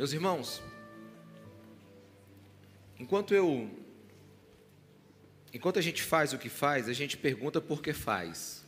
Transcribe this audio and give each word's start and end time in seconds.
Meus 0.00 0.14
irmãos, 0.14 0.62
enquanto 2.98 3.34
eu 3.34 3.70
enquanto 5.52 5.78
a 5.78 5.82
gente 5.82 6.02
faz 6.02 6.32
o 6.32 6.38
que 6.38 6.48
faz, 6.48 6.88
a 6.88 6.94
gente 6.94 7.18
pergunta 7.18 7.60
por 7.60 7.82
que 7.82 7.92
faz. 7.92 8.64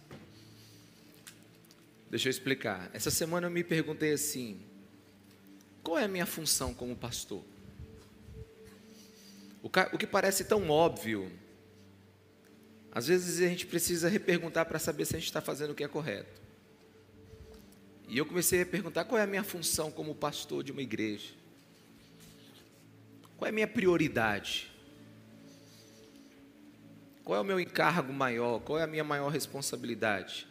Deixa 2.11 2.29
eu 2.29 2.31
explicar. 2.31 2.91
Essa 2.93 3.11
semana 3.11 3.47
eu 3.47 3.51
me 3.51 3.65
perguntei 3.65 4.13
assim: 4.13 4.61
qual 5.83 5.97
é 5.97 6.05
a 6.05 6.09
minha 6.09 6.27
função 6.27 6.75
como 6.75 6.95
pastor? 6.95 7.43
O 9.63 9.71
que 9.97 10.07
parece 10.07 10.45
tão 10.45 10.69
óbvio, 10.69 11.33
às 12.91 13.07
vezes 13.07 13.41
a 13.41 13.49
gente 13.49 13.65
precisa 13.65 14.07
reperguntar 14.07 14.67
para 14.67 14.79
saber 14.79 15.07
se 15.07 15.17
a 15.17 15.19
gente 15.19 15.29
está 15.29 15.41
fazendo 15.41 15.71
o 15.71 15.75
que 15.75 15.83
é 15.83 15.89
correto. 15.89 16.42
E 18.13 18.19
eu 18.19 18.27
comecei 18.27 18.61
a 18.61 18.67
perguntar 18.67 19.07
qual 19.07 19.19
é 19.19 19.25
a 19.25 19.27
minha 19.27 19.43
função 19.43 19.91
como 19.91 20.15
pastor 20.15 20.63
de 20.63 20.71
uma 20.71 20.83
igreja. 20.83 21.31
Qual 23.39 23.47
é 23.47 23.49
a 23.49 23.53
minha 23.53 23.67
prioridade? 23.67 24.71
Qual 27.25 27.39
é 27.39 27.41
o 27.41 27.45
meu 27.45 27.59
encargo 27.59 28.13
maior? 28.13 28.61
Qual 28.61 28.79
é 28.79 28.83
a 28.83 28.87
minha 28.87 29.03
maior 29.03 29.31
responsabilidade? 29.31 30.47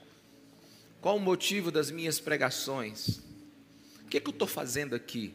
Qual 1.00 1.18
o 1.18 1.20
motivo 1.20 1.70
das 1.70 1.92
minhas 1.92 2.20
pregações? 2.20 3.20
O 4.06 4.08
que, 4.10 4.18
é 4.18 4.20
que 4.20 4.28
eu 4.28 4.34
estou 4.34 4.48
fazendo 4.48 4.96
aqui? 4.96 5.32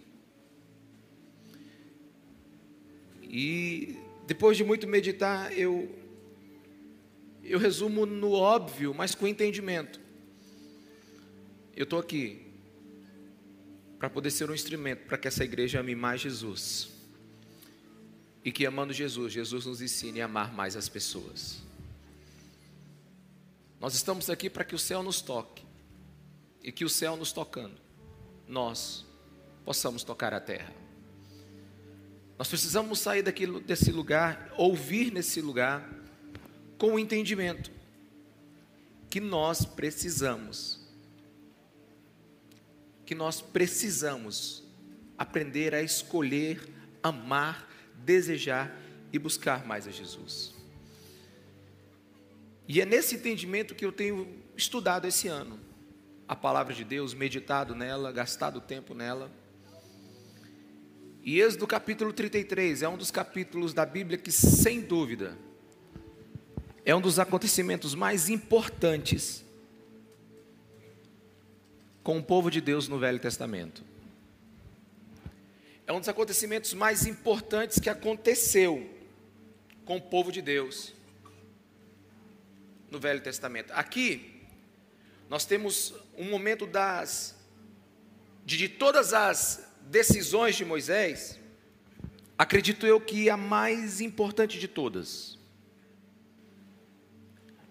E 3.23 3.97
depois 4.27 4.57
de 4.57 4.65
muito 4.65 4.89
meditar, 4.89 5.57
eu, 5.57 5.97
eu 7.45 7.61
resumo 7.61 8.05
no 8.05 8.33
óbvio, 8.33 8.93
mas 8.93 9.15
com 9.15 9.29
entendimento. 9.29 10.06
Eu 11.77 11.85
estou 11.85 11.99
aqui 11.99 12.43
para 13.99 14.09
poder 14.09 14.31
ser 14.31 14.51
um 14.51 14.55
instrumento 14.55 15.07
para 15.07 15.19
que 15.19 15.29
essa 15.29 15.45
igreja 15.45 15.81
ame 15.81 15.95
mais 15.95 16.23
Jesus. 16.23 16.89
E 18.43 18.51
que 18.51 18.65
amando 18.65 18.95
Jesus, 18.95 19.33
Jesus 19.33 19.67
nos 19.67 19.83
ensine 19.83 20.23
a 20.23 20.25
amar 20.25 20.55
mais 20.55 20.75
as 20.75 20.89
pessoas. 20.89 21.59
Nós 23.79 23.95
estamos 23.95 24.31
aqui 24.31 24.49
para 24.49 24.65
que 24.65 24.75
o 24.75 24.79
céu 24.79 25.03
nos 25.03 25.21
toque. 25.21 25.65
E 26.63 26.73
que 26.73 26.85
o 26.85 26.89
céu 26.89 27.17
nos 27.17 27.31
tocando, 27.31 27.77
nós 28.49 29.05
possamos 29.65 30.03
tocar 30.03 30.33
a 30.33 30.41
terra. 30.41 30.73
Nós 32.39 32.49
precisamos 32.49 32.99
sair 32.99 33.23
daqui, 33.23 33.47
desse 33.61 33.93
lugar, 33.93 34.53
ouvir 34.57 35.13
nesse 35.13 35.41
lugar, 35.41 35.89
com 36.79 36.95
o 36.95 36.99
entendimento 36.99 37.71
que 39.09 39.21
nós 39.21 39.65
precisamos 39.65 40.86
que 43.07 43.15
nós 43.15 43.41
precisamos 43.41 44.63
aprender 45.17 45.75
a 45.75 45.81
escolher, 45.81 46.61
amar, 47.03 47.71
desejar 48.05 48.77
e 49.13 49.19
buscar 49.19 49.65
mais 49.65 49.87
a 49.87 49.91
Jesus. 49.91 50.55
E 52.69 52.81
é 52.81 52.85
nesse 52.85 53.15
entendimento 53.15 53.75
que 53.75 53.85
eu 53.85 53.93
tenho 53.93 54.29
estudado 54.57 55.07
esse 55.07 55.29
ano 55.29 55.65
a 56.29 56.35
palavra 56.35 56.75
de 56.75 56.83
Deus, 56.83 57.15
meditado 57.15 57.73
nela, 57.73 58.11
gastado 58.11 58.61
tempo 58.61 58.93
nela. 58.95 59.31
E 61.23 61.41
Êxodo 61.41 61.69
capítulo 61.69 62.13
33 62.13 62.83
é 62.83 62.89
um 62.89 62.97
dos 62.97 63.13
capítulos 63.13 63.73
da 63.73 63.87
Bíblia 63.87 64.19
que, 64.19 64.33
sem 64.33 64.81
dúvida, 64.81 65.39
é 66.85 66.95
um 66.95 67.01
dos 67.01 67.21
acontecimentos 67.21 67.95
mais 67.95 68.29
importantes 68.29 69.46
com 72.07 72.19
o 72.19 72.23
povo 72.23 72.53
de 72.53 72.61
Deus 72.61 72.87
no 72.87 73.01
Velho 73.01 73.19
Testamento. 73.19 73.83
É 75.85 75.93
um 75.93 75.99
dos 75.99 76.09
acontecimentos 76.09 76.73
mais 76.73 77.05
importantes 77.05 77.81
que 77.81 77.91
aconteceu 77.91 78.89
com 79.85 79.97
o 79.97 80.01
povo 80.01 80.31
de 80.31 80.41
Deus 80.41 80.95
no 82.93 83.01
Velho 83.01 83.21
Testamento. 83.21 83.73
Aqui 83.73 84.41
nós 85.29 85.45
temos 85.45 85.95
um 86.17 86.31
momento 86.31 86.65
das 86.65 87.35
de, 88.45 88.57
de 88.57 88.69
todas 88.69 89.13
as 89.13 89.67
decisões 89.83 90.55
de 90.55 90.65
Moisés, 90.65 91.37
acredito 92.39 92.87
eu 92.87 93.01
que 93.01 93.29
a 93.29 93.37
mais 93.37 94.01
importante 94.01 94.61
de 94.61 94.69
todas. 94.69 95.37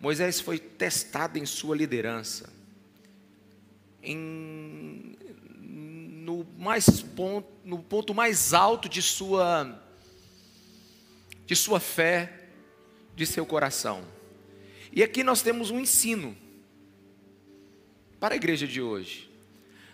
Moisés 0.01 0.41
foi 0.41 0.59
testado 0.59 1.39
em 1.39 1.45
sua 1.45 1.73
liderança 1.73 2.53
em, 4.05 5.17
no, 5.61 6.45
mais 6.57 7.01
ponto, 7.01 7.47
no 7.63 7.79
ponto 7.79 8.13
mais 8.13 8.53
alto 8.53 8.87
de 8.87 9.01
sua, 9.01 9.81
de 11.45 11.55
sua 11.55 11.79
fé, 11.79 12.47
de 13.15 13.25
seu 13.25 13.45
coração. 13.45 14.03
E 14.91 15.03
aqui 15.03 15.23
nós 15.23 15.41
temos 15.41 15.71
um 15.71 15.79
ensino 15.79 16.35
para 18.19 18.35
a 18.35 18.37
igreja 18.37 18.67
de 18.67 18.81
hoje. 18.81 19.29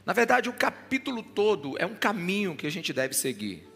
Na 0.06 0.14
verdade, 0.14 0.50
o 0.50 0.54
capítulo 0.54 1.22
todo 1.22 1.78
é 1.78 1.86
um 1.86 1.96
caminho 1.96 2.56
que 2.56 2.68
a 2.68 2.72
gente 2.72 2.92
deve 2.92 3.14
seguir. 3.14 3.68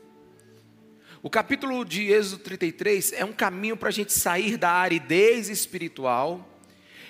O 1.21 1.29
capítulo 1.29 1.83
de 1.83 2.11
Êxodo 2.11 2.43
33 2.43 3.13
é 3.13 3.25
um 3.25 3.33
caminho 3.33 3.75
para 3.75 3.89
a 3.89 3.91
gente 3.91 4.13
sair 4.13 4.57
da 4.57 4.71
aridez 4.71 5.49
espiritual 5.49 6.54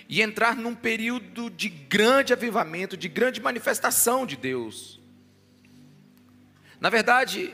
e 0.07 0.21
entrar 0.21 0.55
num 0.55 0.75
período 0.75 1.49
de 1.49 1.69
grande 1.69 2.31
avivamento, 2.31 2.95
de 2.95 3.07
grande 3.07 3.41
manifestação 3.41 4.25
de 4.25 4.35
Deus. 4.35 4.99
Na 6.79 6.89
verdade, 6.89 7.53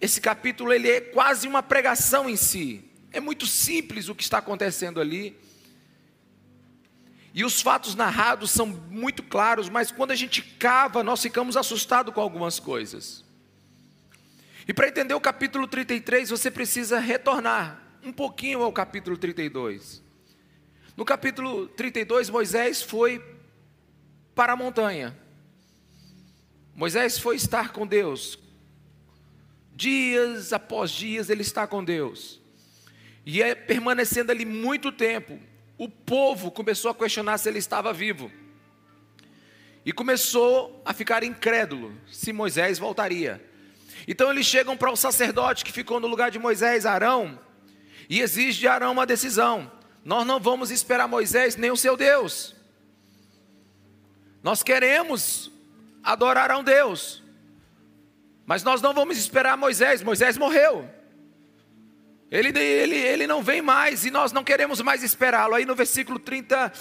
esse 0.00 0.20
capítulo 0.20 0.72
ele 0.72 0.90
é 0.90 1.00
quase 1.00 1.46
uma 1.46 1.62
pregação 1.62 2.28
em 2.28 2.36
si. 2.36 2.84
É 3.12 3.20
muito 3.20 3.46
simples 3.46 4.08
o 4.08 4.14
que 4.14 4.22
está 4.22 4.38
acontecendo 4.38 5.00
ali. 5.00 5.38
E 7.34 7.44
os 7.44 7.62
fatos 7.62 7.94
narrados 7.94 8.50
são 8.50 8.66
muito 8.66 9.22
claros, 9.22 9.68
mas 9.68 9.90
quando 9.90 10.10
a 10.10 10.16
gente 10.16 10.42
cava, 10.42 11.02
nós 11.02 11.22
ficamos 11.22 11.56
assustados 11.56 12.12
com 12.12 12.20
algumas 12.20 12.58
coisas. 12.58 13.24
E 14.66 14.74
para 14.74 14.88
entender 14.88 15.14
o 15.14 15.20
capítulo 15.20 15.66
33, 15.66 16.30
você 16.30 16.50
precisa 16.50 16.98
retornar 16.98 17.80
um 18.02 18.12
pouquinho 18.12 18.62
ao 18.62 18.72
capítulo 18.72 19.16
32. 19.16 20.01
No 20.96 21.04
capítulo 21.04 21.68
32, 21.68 22.28
Moisés 22.28 22.82
foi 22.82 23.24
para 24.34 24.52
a 24.52 24.56
montanha. 24.56 25.16
Moisés 26.74 27.18
foi 27.18 27.36
estar 27.36 27.72
com 27.72 27.86
Deus. 27.86 28.38
Dias 29.74 30.52
após 30.52 30.90
dias 30.90 31.30
ele 31.30 31.42
está 31.42 31.66
com 31.66 31.82
Deus. 31.82 32.40
E 33.24 33.42
é 33.42 33.54
permanecendo 33.54 34.32
ali 34.32 34.44
muito 34.44 34.92
tempo. 34.92 35.38
O 35.78 35.88
povo 35.88 36.50
começou 36.50 36.90
a 36.90 36.94
questionar 36.94 37.38
se 37.38 37.48
ele 37.48 37.58
estava 37.58 37.92
vivo. 37.92 38.30
E 39.84 39.92
começou 39.92 40.82
a 40.84 40.92
ficar 40.92 41.24
incrédulo 41.24 41.96
se 42.10 42.32
Moisés 42.32 42.78
voltaria. 42.78 43.42
Então 44.06 44.30
eles 44.30 44.46
chegam 44.46 44.76
para 44.76 44.90
o 44.90 44.96
sacerdote 44.96 45.64
que 45.64 45.72
ficou 45.72 45.98
no 46.00 46.06
lugar 46.06 46.30
de 46.30 46.38
Moisés, 46.38 46.84
Arão, 46.84 47.38
e 48.08 48.20
exige 48.20 48.60
de 48.60 48.68
Arão 48.68 48.92
uma 48.92 49.06
decisão. 49.06 49.70
Nós 50.04 50.26
não 50.26 50.40
vamos 50.40 50.70
esperar 50.70 51.06
Moisés 51.06 51.56
nem 51.56 51.70
o 51.70 51.76
seu 51.76 51.96
Deus. 51.96 52.54
Nós 54.42 54.62
queremos 54.62 55.50
adorar 56.02 56.50
a 56.50 56.58
um 56.58 56.64
Deus. 56.64 57.22
Mas 58.44 58.64
nós 58.64 58.82
não 58.82 58.92
vamos 58.92 59.16
esperar 59.16 59.56
Moisés. 59.56 60.02
Moisés 60.02 60.36
morreu. 60.36 60.88
Ele, 62.30 62.58
ele, 62.58 62.96
ele 62.96 63.26
não 63.26 63.42
vem 63.42 63.62
mais 63.62 64.04
e 64.04 64.10
nós 64.10 64.32
não 64.32 64.42
queremos 64.42 64.80
mais 64.80 65.02
esperá-lo. 65.02 65.54
Aí 65.54 65.64
no 65.64 65.74
versículo 65.74 66.18
30, 66.18 66.72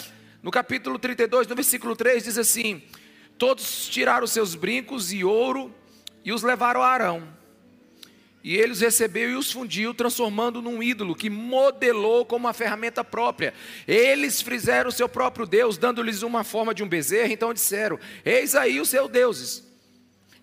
no 0.41 0.49
capítulo 0.49 0.97
32, 0.97 1.47
no 1.47 1.55
versículo 1.55 1.95
3, 1.95 2.23
diz 2.23 2.37
assim: 2.37 2.81
Todos 3.37 3.87
tiraram 3.87 4.25
seus 4.25 4.55
brincos 4.55 5.13
e 5.13 5.23
ouro 5.23 5.73
e 6.23 6.31
os 6.31 6.41
levaram 6.41 6.81
a 6.81 6.87
Arão. 6.87 7.40
E 8.43 8.55
ele 8.57 8.71
os 8.71 8.81
recebeu 8.81 9.29
e 9.29 9.35
os 9.35 9.51
fundiu, 9.51 9.93
transformando 9.93 10.61
num 10.61 10.81
ídolo 10.81 11.15
que 11.15 11.29
modelou 11.29 12.25
como 12.25 12.47
uma 12.47 12.53
ferramenta 12.53 13.03
própria. 13.03 13.53
Eles 13.87 14.41
fizeram 14.41 14.89
o 14.89 14.91
seu 14.91 15.07
próprio 15.07 15.45
Deus, 15.45 15.77
dando-lhes 15.77 16.23
uma 16.23 16.43
forma 16.43 16.73
de 16.73 16.83
um 16.83 16.87
bezerro. 16.87 17.31
Então 17.31 17.53
disseram: 17.53 17.99
Eis 18.25 18.55
aí 18.55 18.79
os 18.79 18.89
seus 18.89 19.09
deuses. 19.09 19.71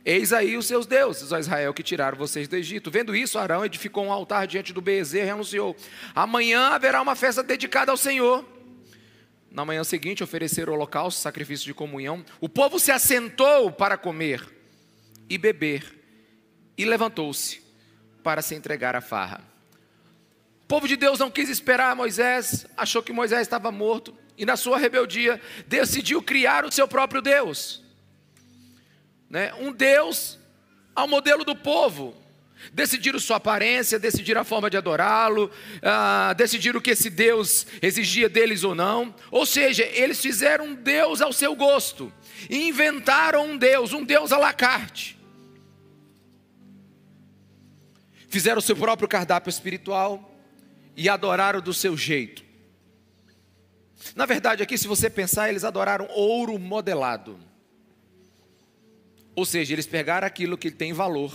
Eis 0.04 0.32
aí 0.32 0.56
os 0.56 0.66
seus 0.66 0.86
deuses, 0.86 1.32
ó 1.32 1.38
Israel, 1.38 1.74
que 1.74 1.82
tiraram 1.82 2.16
vocês 2.16 2.46
do 2.46 2.56
Egito. 2.56 2.90
Vendo 2.90 3.16
isso, 3.16 3.38
Arão 3.38 3.64
edificou 3.64 4.06
um 4.06 4.12
altar 4.12 4.46
diante 4.46 4.72
do 4.72 4.80
bezerro 4.80 5.26
e 5.26 5.30
anunciou: 5.30 5.76
Amanhã 6.14 6.68
haverá 6.68 7.02
uma 7.02 7.16
festa 7.16 7.42
dedicada 7.42 7.90
ao 7.90 7.96
Senhor. 7.96 8.44
Na 9.50 9.64
manhã 9.64 9.82
seguinte, 9.82 10.22
ofereceram 10.22 10.72
holocausto, 10.72 11.20
sacrifício 11.20 11.66
de 11.66 11.74
comunhão. 11.74 12.24
O 12.40 12.48
povo 12.48 12.78
se 12.78 12.92
assentou 12.92 13.72
para 13.72 13.96
comer 13.96 14.46
e 15.28 15.36
beber, 15.36 15.98
e 16.76 16.84
levantou-se 16.84 17.67
para 18.22 18.42
se 18.42 18.54
entregar 18.54 18.94
à 18.94 19.00
farra. 19.00 19.40
O 20.64 20.66
povo 20.68 20.86
de 20.86 20.96
Deus 20.96 21.18
não 21.18 21.30
quis 21.30 21.48
esperar 21.48 21.96
Moisés, 21.96 22.66
achou 22.76 23.02
que 23.02 23.12
Moisés 23.12 23.42
estava 23.42 23.72
morto, 23.72 24.14
e 24.36 24.44
na 24.44 24.56
sua 24.56 24.78
rebeldia 24.78 25.40
decidiu 25.66 26.22
criar 26.22 26.64
o 26.64 26.70
seu 26.70 26.86
próprio 26.86 27.20
Deus. 27.20 27.82
Né? 29.28 29.52
Um 29.54 29.72
Deus 29.72 30.38
ao 30.94 31.08
modelo 31.08 31.44
do 31.44 31.56
povo. 31.56 32.14
Decidiram 32.72 33.20
sua 33.20 33.36
aparência, 33.36 33.98
decidiram 33.98 34.40
a 34.40 34.44
forma 34.44 34.68
de 34.68 34.76
adorá-lo, 34.76 35.50
ah, 35.80 36.34
decidiram 36.36 36.80
o 36.80 36.82
que 36.82 36.90
esse 36.90 37.08
Deus 37.08 37.66
exigia 37.80 38.28
deles 38.28 38.64
ou 38.64 38.74
não. 38.74 39.14
Ou 39.30 39.46
seja, 39.46 39.84
eles 39.84 40.20
fizeram 40.20 40.66
um 40.66 40.74
Deus 40.74 41.20
ao 41.20 41.32
seu 41.32 41.54
gosto, 41.54 42.12
e 42.50 42.68
inventaram 42.68 43.46
um 43.46 43.56
Deus, 43.56 43.92
um 43.92 44.04
Deus 44.04 44.32
à 44.32 44.38
la 44.38 44.52
carte. 44.52 45.17
Fizeram 48.28 48.58
o 48.58 48.62
seu 48.62 48.76
próprio 48.76 49.08
cardápio 49.08 49.50
espiritual 49.50 50.34
e 50.96 51.08
adoraram 51.08 51.60
do 51.60 51.74
seu 51.74 51.96
jeito. 51.96 52.44
Na 54.14 54.26
verdade, 54.26 54.62
aqui, 54.62 54.78
se 54.78 54.86
você 54.86 55.10
pensar, 55.10 55.48
eles 55.48 55.64
adoraram 55.64 56.06
ouro 56.10 56.58
modelado. 56.58 57.38
Ou 59.34 59.44
seja, 59.44 59.72
eles 59.72 59.86
pegaram 59.86 60.26
aquilo 60.26 60.58
que 60.58 60.70
tem 60.70 60.92
valor 60.92 61.32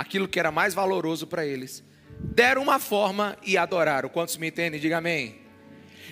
aquilo 0.00 0.26
que 0.26 0.38
era 0.38 0.50
mais 0.50 0.72
valoroso 0.72 1.26
para 1.26 1.44
eles, 1.44 1.84
deram 2.18 2.62
uma 2.62 2.78
forma 2.78 3.36
e 3.42 3.58
adoraram. 3.58 4.08
Quantos 4.08 4.38
me 4.38 4.48
entendem? 4.48 4.80
Diga 4.80 4.96
amém. 4.96 5.38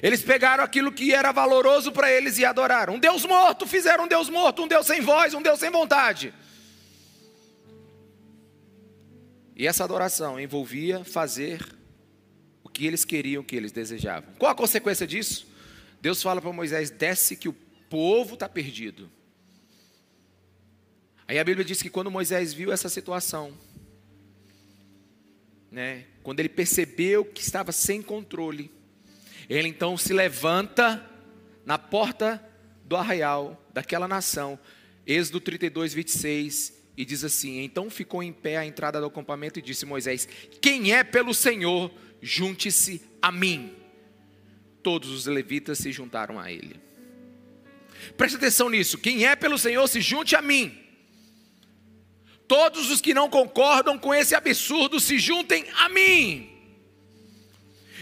Eles 0.02 0.22
pegaram 0.22 0.62
aquilo 0.62 0.92
que 0.92 1.12
era 1.12 1.32
valoroso 1.32 1.90
para 1.90 2.12
eles 2.12 2.38
e 2.38 2.44
adoraram. 2.44 2.94
Um 2.94 2.98
Deus 2.98 3.24
morto, 3.24 3.66
fizeram 3.66 4.04
um 4.04 4.08
Deus 4.08 4.28
morto, 4.28 4.62
um 4.62 4.68
Deus 4.68 4.86
sem 4.86 5.00
voz, 5.00 5.32
um 5.32 5.42
Deus 5.42 5.58
sem 5.58 5.70
vontade. 5.70 6.34
E 9.58 9.66
essa 9.66 9.82
adoração 9.82 10.38
envolvia 10.38 11.02
fazer 11.02 11.60
o 12.62 12.68
que 12.68 12.86
eles 12.86 13.04
queriam, 13.04 13.42
o 13.42 13.44
que 13.44 13.56
eles 13.56 13.72
desejavam. 13.72 14.32
Qual 14.38 14.52
a 14.52 14.54
consequência 14.54 15.04
disso? 15.04 15.48
Deus 16.00 16.22
fala 16.22 16.40
para 16.40 16.52
Moisés: 16.52 16.90
desce 16.90 17.36
que 17.36 17.48
o 17.48 17.52
povo 17.90 18.34
está 18.34 18.48
perdido. 18.48 19.10
Aí 21.26 21.40
a 21.40 21.44
Bíblia 21.44 21.64
diz 21.64 21.82
que 21.82 21.90
quando 21.90 22.08
Moisés 22.08 22.54
viu 22.54 22.72
essa 22.72 22.88
situação, 22.88 23.52
né, 25.72 26.06
quando 26.22 26.38
ele 26.38 26.48
percebeu 26.48 27.24
que 27.24 27.42
estava 27.42 27.72
sem 27.72 28.00
controle, 28.00 28.70
ele 29.48 29.66
então 29.66 29.98
se 29.98 30.12
levanta 30.12 31.04
na 31.66 31.76
porta 31.76 32.42
do 32.84 32.96
arraial 32.96 33.60
daquela 33.74 34.06
nação, 34.06 34.56
Êxodo 35.04 35.40
32, 35.40 35.94
26, 35.94 36.77
e 36.98 37.04
diz 37.04 37.22
assim: 37.22 37.60
Então 37.60 37.88
ficou 37.88 38.24
em 38.24 38.32
pé 38.32 38.56
à 38.56 38.66
entrada 38.66 38.98
do 39.00 39.06
acampamento 39.06 39.60
e 39.60 39.62
disse 39.62 39.86
Moisés: 39.86 40.28
Quem 40.60 40.92
é 40.92 41.04
pelo 41.04 41.32
Senhor, 41.32 41.92
junte-se 42.20 43.00
a 43.22 43.30
mim. 43.30 43.72
Todos 44.82 45.08
os 45.10 45.26
levitas 45.26 45.78
se 45.78 45.92
juntaram 45.92 46.40
a 46.40 46.50
ele. 46.50 46.74
Preste 48.16 48.34
atenção 48.34 48.68
nisso: 48.68 48.98
quem 48.98 49.24
é 49.24 49.36
pelo 49.36 49.56
Senhor, 49.56 49.86
se 49.86 50.00
junte 50.00 50.34
a 50.34 50.42
mim. 50.42 50.76
Todos 52.48 52.90
os 52.90 53.00
que 53.00 53.14
não 53.14 53.30
concordam 53.30 53.96
com 53.96 54.12
esse 54.12 54.34
absurdo 54.34 54.98
se 54.98 55.20
juntem 55.20 55.66
a 55.74 55.88
mim. 55.88 56.50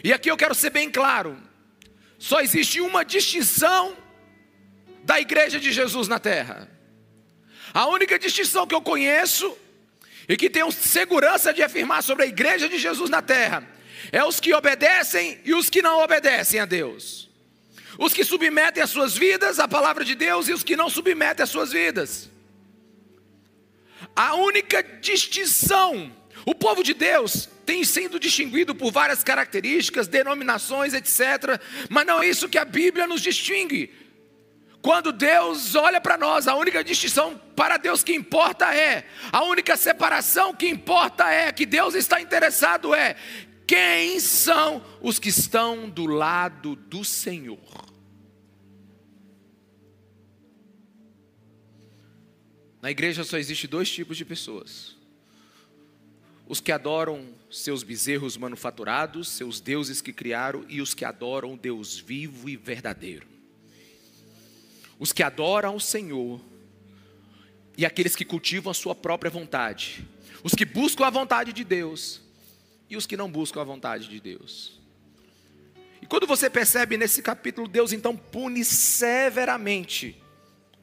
E 0.03 0.11
aqui 0.11 0.31
eu 0.31 0.39
quero 0.39 0.55
ser 0.55 0.71
bem 0.71 0.91
claro: 0.91 1.37
só 2.19 2.41
existe 2.41 2.81
uma 2.81 3.05
distinção 3.05 3.95
da 5.05 5.21
igreja 5.21 5.61
de 5.61 5.71
Jesus 5.71 6.09
na 6.09 6.19
terra. 6.19 6.75
A 7.76 7.84
única 7.88 8.19
distinção 8.19 8.67
que 8.67 8.75
eu 8.75 8.81
conheço 8.81 9.55
e 10.26 10.34
que 10.34 10.49
tenho 10.49 10.73
segurança 10.73 11.52
de 11.52 11.62
afirmar 11.62 12.02
sobre 12.02 12.25
a 12.25 12.26
igreja 12.26 12.70
de 12.70 12.78
Jesus 12.78 13.11
na 13.11 13.20
terra 13.20 13.69
é 14.11 14.25
os 14.25 14.40
que 14.40 14.55
obedecem 14.55 15.38
e 15.44 15.52
os 15.52 15.69
que 15.69 15.82
não 15.82 16.02
obedecem 16.02 16.58
a 16.58 16.64
Deus. 16.64 17.28
Os 17.99 18.14
que 18.14 18.25
submetem 18.25 18.82
as 18.82 18.88
suas 18.88 19.14
vidas 19.14 19.61
à 19.61 19.69
palavra 19.69 20.06
de 20.06 20.14
Deus 20.14 20.49
e 20.49 20.55
os 20.55 20.62
que 20.62 20.75
não 20.75 20.88
submetem 20.88 21.44
as 21.44 21.50
suas 21.50 21.70
vidas. 21.70 22.31
A 24.14 24.34
única 24.37 24.82
distinção, 24.82 26.11
o 26.46 26.55
povo 26.55 26.82
de 26.82 26.94
Deus 26.94 27.46
tem 27.67 27.84
sido 27.84 28.19
distinguido 28.19 28.75
por 28.75 28.90
várias 28.90 29.23
características, 29.23 30.08
denominações, 30.08 30.94
etc. 30.94 31.61
Mas 31.90 32.06
não 32.06 32.23
é 32.23 32.28
isso 32.28 32.49
que 32.49 32.56
a 32.56 32.64
Bíblia 32.64 33.06
nos 33.06 33.20
distingue. 33.20 34.06
Quando 34.82 35.12
Deus 35.12 35.75
olha 35.75 36.00
para 36.00 36.17
nós, 36.17 36.46
a 36.46 36.55
única 36.55 36.84
distinção 36.84 37.37
para 37.56 37.76
Deus 37.76 38.05
que 38.05 38.14
importa 38.14 38.75
é, 38.75 39.06
a 39.32 39.43
única 39.44 39.76
separação 39.76 40.55
que 40.55 40.69
importa 40.69 41.28
é, 41.28 41.50
que 41.50 41.67
Deus 41.67 41.94
está 41.94 42.20
interessado 42.20 42.94
é, 42.94 43.17
quem 43.67 44.20
são 44.20 44.84
os 45.00 45.19
que 45.19 45.28
estão 45.28 45.88
do 45.88 46.06
lado 46.06 46.76
do 46.76 47.05
Senhor. 47.05 47.58
Na 52.81 52.90
igreja 52.93 53.25
só 53.25 53.37
existe 53.37 53.67
dois 53.67 53.90
tipos 53.90 54.17
de 54.17 54.25
pessoas: 54.25 54.94
os 56.46 56.61
que 56.61 56.70
adoram 56.70 57.34
seus 57.50 57.82
bezerros 57.82 58.37
manufaturados, 58.37 59.28
seus 59.31 59.61
deuses 59.61 60.00
que 60.00 60.12
criaram, 60.12 60.64
e 60.69 60.81
os 60.81 60.94
que 60.94 61.05
adoram 61.05 61.55
o 61.55 61.56
Deus 61.56 61.99
vivo 61.99 62.49
e 62.49 62.56
verdadeiro. 62.56 63.36
Os 64.99 65.13
que 65.13 65.23
adoram 65.23 65.77
o 65.77 65.81
Senhor 65.81 66.41
e 67.77 67.85
aqueles 67.85 68.17
que 68.17 68.25
cultivam 68.25 68.71
a 68.71 68.75
sua 68.75 68.95
própria 68.95 69.31
vontade, 69.31 70.07
os 70.43 70.55
que 70.55 70.65
buscam 70.65 71.07
a 71.07 71.11
vontade 71.11 71.53
de 71.53 71.65
Deus 71.65 72.23
e 72.89 72.97
os 72.97 73.07
que 73.07 73.17
não 73.17 73.31
buscam 73.31 73.61
a 73.61 73.65
vontade 73.65 74.09
de 74.09 74.21
Deus. 74.21 74.81
E 76.01 76.07
quando 76.07 76.27
você 76.27 76.49
percebe 76.49 76.97
nesse 76.97 77.23
capítulo, 77.23 77.69
Deus 77.69 77.93
então 77.93 78.17
pune 78.17 78.65
severamente 78.65 80.23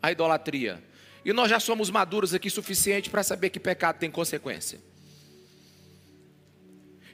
a 0.01 0.11
idolatria. 0.11 0.83
E 1.23 1.31
nós 1.31 1.49
já 1.49 1.59
somos 1.59 1.89
maduros 1.89 2.33
aqui 2.33 2.49
suficiente 2.49 3.09
para 3.09 3.23
saber 3.23 3.49
que 3.49 3.59
pecado 3.59 3.99
tem 3.99 4.11
consequência. 4.11 4.79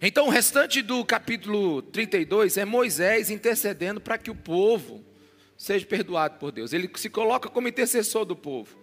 Então, 0.01 0.27
o 0.27 0.29
restante 0.29 0.81
do 0.81 1.03
capítulo 1.03 1.81
32 1.81 2.57
é 2.57 2.65
Moisés 2.65 3.29
intercedendo 3.29 3.99
para 3.99 4.17
que 4.17 4.31
o 4.31 4.35
povo 4.35 5.03
seja 5.59 5.85
perdoado 5.85 6.39
por 6.39 6.53
Deus. 6.53 6.71
Ele 6.71 6.89
se 6.95 7.09
coloca 7.09 7.49
como 7.49 7.67
intercessor 7.67 8.23
do 8.23 8.35
povo. 8.35 8.79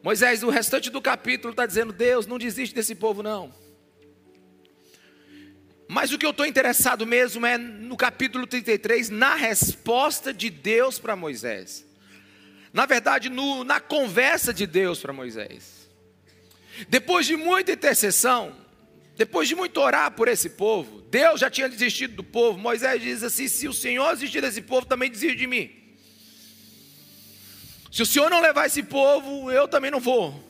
Moisés, 0.00 0.44
o 0.44 0.48
restante 0.48 0.88
do 0.88 1.02
capítulo 1.02 1.50
está 1.50 1.66
dizendo: 1.66 1.92
Deus, 1.92 2.24
não 2.24 2.38
desiste 2.38 2.74
desse 2.74 2.94
povo, 2.94 3.20
não. 3.20 3.52
Mas 5.88 6.12
o 6.12 6.18
que 6.18 6.24
eu 6.24 6.30
estou 6.30 6.46
interessado 6.46 7.04
mesmo 7.04 7.44
é 7.44 7.58
no 7.58 7.96
capítulo 7.96 8.46
33, 8.46 9.10
na 9.10 9.34
resposta 9.34 10.32
de 10.32 10.48
Deus 10.48 11.00
para 11.00 11.16
Moisés. 11.16 11.84
Na 12.72 12.86
verdade, 12.86 13.28
no, 13.28 13.64
na 13.64 13.80
conversa 13.80 14.54
de 14.54 14.68
Deus 14.68 15.00
para 15.00 15.12
Moisés. 15.12 15.90
Depois 16.88 17.26
de 17.26 17.36
muita 17.36 17.72
intercessão, 17.72 18.54
depois 19.16 19.48
de 19.48 19.56
muito 19.56 19.80
orar 19.80 20.12
por 20.12 20.28
esse 20.28 20.50
povo, 20.50 21.00
Deus 21.10 21.40
já 21.40 21.50
tinha 21.50 21.68
desistido 21.68 22.14
do 22.14 22.24
povo. 22.24 22.56
Moisés 22.56 23.02
diz 23.02 23.24
assim: 23.24 23.48
se 23.48 23.66
o 23.66 23.72
Senhor 23.72 24.14
desistir 24.14 24.40
desse 24.40 24.62
povo, 24.62 24.86
também 24.86 25.10
desiste 25.10 25.36
de 25.36 25.48
mim. 25.48 25.79
Se 27.90 28.02
o 28.02 28.06
Senhor 28.06 28.30
não 28.30 28.40
levar 28.40 28.66
esse 28.66 28.82
povo, 28.82 29.50
eu 29.50 29.66
também 29.66 29.90
não 29.90 30.00
vou. 30.00 30.48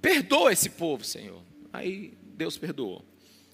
Perdoa 0.00 0.52
esse 0.52 0.70
povo, 0.70 1.04
Senhor. 1.04 1.42
Aí 1.72 2.14
Deus 2.34 2.56
perdoou. 2.56 3.04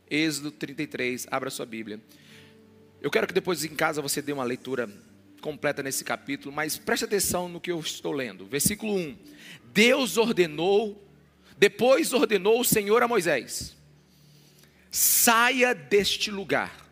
Êxodo 0.08 0.52
33, 0.52 1.26
abra 1.30 1.50
sua 1.50 1.66
Bíblia. 1.66 2.00
Eu 3.00 3.10
quero 3.10 3.26
que 3.26 3.34
depois 3.34 3.64
em 3.64 3.74
casa 3.74 4.00
você 4.00 4.22
dê 4.22 4.32
uma 4.32 4.44
leitura 4.44 4.88
completa 5.40 5.82
nesse 5.82 6.04
capítulo, 6.04 6.54
mas 6.54 6.78
preste 6.78 7.04
atenção 7.04 7.48
no 7.48 7.60
que 7.60 7.70
eu 7.70 7.78
estou 7.80 8.12
lendo. 8.12 8.46
Versículo 8.46 8.96
1. 8.96 9.16
Deus 9.72 10.16
ordenou, 10.16 11.04
depois 11.58 12.12
ordenou 12.12 12.60
o 12.60 12.64
Senhor 12.64 13.02
a 13.02 13.08
Moisés: 13.08 13.76
saia 14.90 15.74
deste 15.74 16.30
lugar 16.30 16.86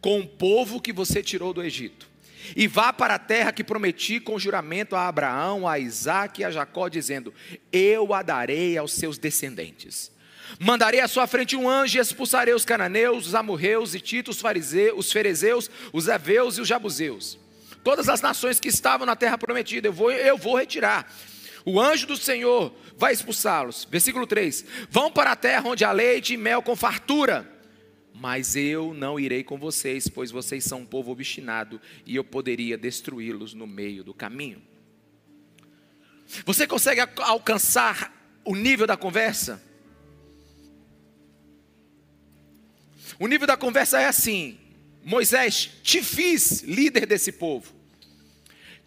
com 0.00 0.20
o 0.20 0.26
povo 0.26 0.80
que 0.80 0.92
você 0.92 1.22
tirou 1.22 1.52
do 1.52 1.62
Egito, 1.62 2.08
e 2.54 2.66
vá 2.66 2.92
para 2.92 3.14
a 3.14 3.18
terra 3.18 3.52
que 3.52 3.64
prometi 3.64 4.20
com 4.20 4.38
juramento 4.38 4.94
a 4.94 5.08
Abraão, 5.08 5.66
a 5.66 5.78
Isaac 5.78 6.40
e 6.40 6.44
a 6.44 6.50
Jacó, 6.50 6.88
dizendo: 6.88 7.32
Eu 7.72 8.12
a 8.12 8.22
darei 8.22 8.76
aos 8.76 8.92
seus 8.92 9.18
descendentes. 9.18 10.12
Mandarei 10.60 11.00
à 11.00 11.08
sua 11.08 11.26
frente 11.26 11.56
um 11.56 11.68
anjo 11.68 11.98
e 11.98 12.00
expulsarei 12.00 12.54
os 12.54 12.64
cananeus, 12.64 13.26
os 13.26 13.34
amorreus, 13.34 13.94
os 13.94 14.02
titos, 14.02 14.36
os 14.36 14.42
fariseus, 14.42 14.96
os 14.96 15.12
ferezeus, 15.12 15.70
os 15.92 16.06
heveus 16.06 16.58
e 16.58 16.60
os 16.60 16.68
jabuzeus 16.68 17.38
todas 17.86 18.08
as 18.08 18.20
nações 18.20 18.58
que 18.58 18.66
estavam 18.66 19.06
na 19.06 19.14
terra 19.14 19.38
prometida, 19.38 19.86
eu 19.86 19.92
vou, 19.92 20.10
eu 20.10 20.36
vou 20.36 20.56
retirar. 20.56 21.08
O 21.64 21.80
anjo 21.80 22.04
do 22.04 22.16
Senhor 22.16 22.74
vai 22.96 23.12
expulsá-los. 23.12 23.86
Versículo 23.88 24.26
3: 24.26 24.64
Vão 24.90 25.08
para 25.08 25.30
a 25.30 25.36
terra 25.36 25.68
onde 25.68 25.84
há 25.84 25.92
leite 25.92 26.34
e 26.34 26.36
mel 26.36 26.60
com 26.62 26.74
fartura. 26.74 27.48
Mas 28.18 28.56
eu 28.56 28.94
não 28.94 29.20
irei 29.20 29.44
com 29.44 29.58
vocês, 29.58 30.08
pois 30.08 30.30
vocês 30.30 30.64
são 30.64 30.80
um 30.80 30.86
povo 30.86 31.12
obstinado 31.12 31.80
e 32.04 32.16
eu 32.16 32.24
poderia 32.24 32.78
destruí-los 32.78 33.54
no 33.54 33.66
meio 33.66 34.02
do 34.02 34.14
caminho. 34.14 34.62
Você 36.44 36.66
consegue 36.66 37.00
alcançar 37.18 38.40
o 38.44 38.54
nível 38.56 38.86
da 38.86 38.96
conversa? 38.96 39.62
O 43.18 43.26
nível 43.26 43.46
da 43.46 43.56
conversa 43.56 44.00
é 44.00 44.06
assim: 44.06 44.58
Moisés, 45.04 45.70
te 45.82 46.02
fiz 46.02 46.62
líder 46.62 47.06
desse 47.06 47.30
povo 47.30 47.76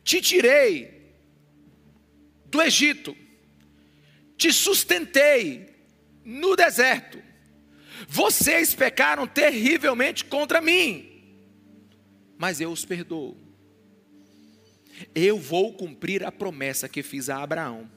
te 0.10 0.22
tirei 0.22 1.14
do 2.46 2.60
Egito, 2.60 3.16
te 4.36 4.52
sustentei 4.52 5.70
no 6.26 6.56
deserto. 6.56 7.22
Vocês 8.12 8.74
pecaram 8.74 9.28
terrivelmente 9.28 10.26
contra 10.26 10.60
mim, 10.60 11.08
mas 12.40 12.60
eu 12.60 12.72
os 12.72 12.84
perdoo. 12.84 13.38
Eu 15.14 15.38
vou 15.38 15.74
cumprir 15.74 16.26
a 16.26 16.32
promessa 16.32 16.90
que 16.90 17.04
fiz 17.04 17.30
a 17.30 17.44
Abraão, 17.44 17.90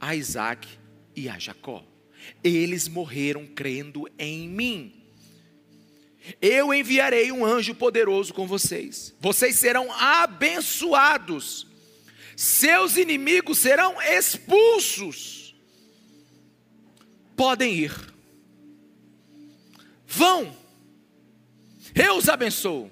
a 0.00 0.16
Isaac 0.16 0.66
e 1.14 1.28
a 1.28 1.38
Jacó. 1.38 1.86
Eles 2.42 2.88
morreram 2.88 3.46
crendo 3.46 4.08
em 4.18 4.48
mim. 4.48 5.04
Eu 6.42 6.74
enviarei 6.74 7.30
um 7.30 7.46
anjo 7.46 7.76
poderoso 7.76 8.34
com 8.34 8.48
vocês. 8.48 9.14
Vocês 9.20 9.56
serão 9.56 9.92
abençoados. 9.92 11.64
Seus 12.36 12.96
inimigos 12.96 13.58
serão 13.58 14.02
expulsos. 14.02 15.54
Podem 17.36 17.72
ir. 17.72 18.13
Vão. 20.14 20.56
Eu 21.94 22.16
os 22.16 22.28
abençoo. 22.28 22.90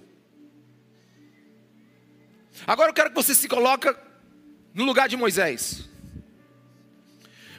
Agora 2.67 2.91
eu 2.91 2.95
quero 2.95 3.11
que 3.11 3.17
você 3.17 3.35
se 3.35 3.49
coloque 3.49 3.93
no 4.75 4.85
lugar 4.85 5.09
de 5.09 5.17
Moisés. 5.17 5.89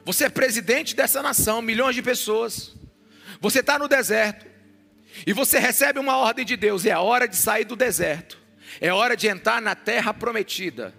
Você 0.05 0.25
é 0.25 0.29
presidente 0.29 0.95
dessa 0.95 1.21
nação, 1.21 1.61
milhões 1.61 1.95
de 1.95 2.01
pessoas. 2.01 2.73
Você 3.39 3.59
está 3.59 3.79
no 3.79 3.87
deserto. 3.87 4.45
E 5.25 5.31
você 5.31 5.59
recebe 5.59 5.99
uma 5.99 6.17
ordem 6.17 6.45
de 6.45 6.57
Deus: 6.57 6.85
é 6.85 6.91
a 6.91 7.01
hora 7.01 7.27
de 7.27 7.35
sair 7.35 7.65
do 7.65 7.75
deserto. 7.75 8.37
É 8.81 8.91
hora 8.91 9.15
de 9.15 9.27
entrar 9.27 9.61
na 9.61 9.75
terra 9.75 10.13
prometida. 10.13 10.93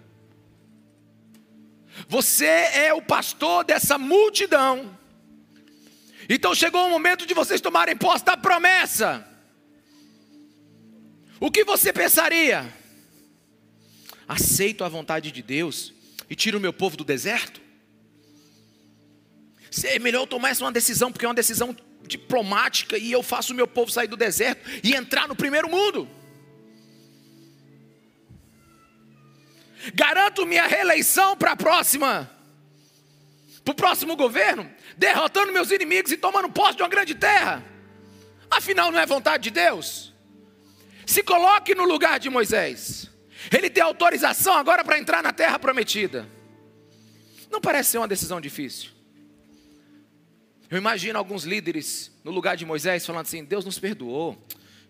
Você 2.07 2.45
é 2.45 2.93
o 2.93 3.01
pastor 3.01 3.63
dessa 3.63 3.97
multidão. 3.97 4.94
Então 6.27 6.55
chegou 6.55 6.85
o 6.87 6.89
momento 6.89 7.25
de 7.25 7.33
vocês 7.33 7.61
tomarem 7.61 7.95
posse 7.95 8.25
da 8.25 8.35
promessa. 8.35 9.25
O 11.39 11.51
que 11.51 11.63
você 11.63 11.91
pensaria? 11.93 12.71
Aceito 14.27 14.83
a 14.83 14.89
vontade 14.89 15.31
de 15.31 15.41
Deus 15.41 15.93
e 16.29 16.35
tiro 16.35 16.57
o 16.57 16.61
meu 16.61 16.73
povo 16.73 16.97
do 16.97 17.03
deserto? 17.03 17.61
É 19.83 19.99
melhor 19.99 20.21
eu 20.21 20.27
tomar 20.27 20.49
essa 20.49 20.63
uma 20.63 20.71
decisão, 20.71 21.11
porque 21.11 21.25
é 21.25 21.27
uma 21.27 21.35
decisão 21.35 21.75
diplomática 22.07 22.97
e 22.97 23.11
eu 23.11 23.21
faço 23.21 23.51
o 23.51 23.55
meu 23.55 23.67
povo 23.67 23.91
sair 23.91 24.07
do 24.07 24.15
deserto 24.15 24.67
e 24.83 24.95
entrar 24.95 25.27
no 25.27 25.35
primeiro 25.35 25.69
mundo. 25.69 26.07
Garanto 29.93 30.45
minha 30.45 30.65
reeleição 30.65 31.35
para 31.35 31.51
a 31.51 31.55
próxima, 31.55 32.31
para 33.63 33.71
o 33.71 33.75
próximo 33.75 34.15
governo, 34.15 34.71
derrotando 34.97 35.51
meus 35.51 35.71
inimigos 35.71 36.11
e 36.11 36.17
tomando 36.17 36.49
posse 36.49 36.77
de 36.77 36.83
uma 36.83 36.89
grande 36.89 37.15
terra. 37.15 37.63
Afinal, 38.49 38.91
não 38.91 38.99
é 38.99 39.05
vontade 39.05 39.43
de 39.43 39.51
Deus? 39.51 40.13
Se 41.05 41.21
coloque 41.23 41.75
no 41.75 41.85
lugar 41.85 42.19
de 42.19 42.29
Moisés. 42.29 43.09
Ele 43.51 43.69
tem 43.69 43.83
autorização 43.83 44.53
agora 44.53 44.83
para 44.83 44.97
entrar 44.97 45.21
na 45.21 45.31
terra 45.31 45.59
prometida. 45.59 46.27
Não 47.51 47.61
parece 47.61 47.91
ser 47.91 47.97
uma 47.99 48.07
decisão 48.07 48.41
difícil. 48.41 48.89
Eu 50.69 50.77
imagino 50.77 51.17
alguns 51.17 51.43
líderes 51.43 52.11
no 52.23 52.31
lugar 52.31 52.57
de 52.57 52.65
Moisés 52.65 53.05
falando 53.05 53.21
assim: 53.21 53.43
Deus 53.43 53.63
nos 53.63 53.77
perdoou, 53.77 54.37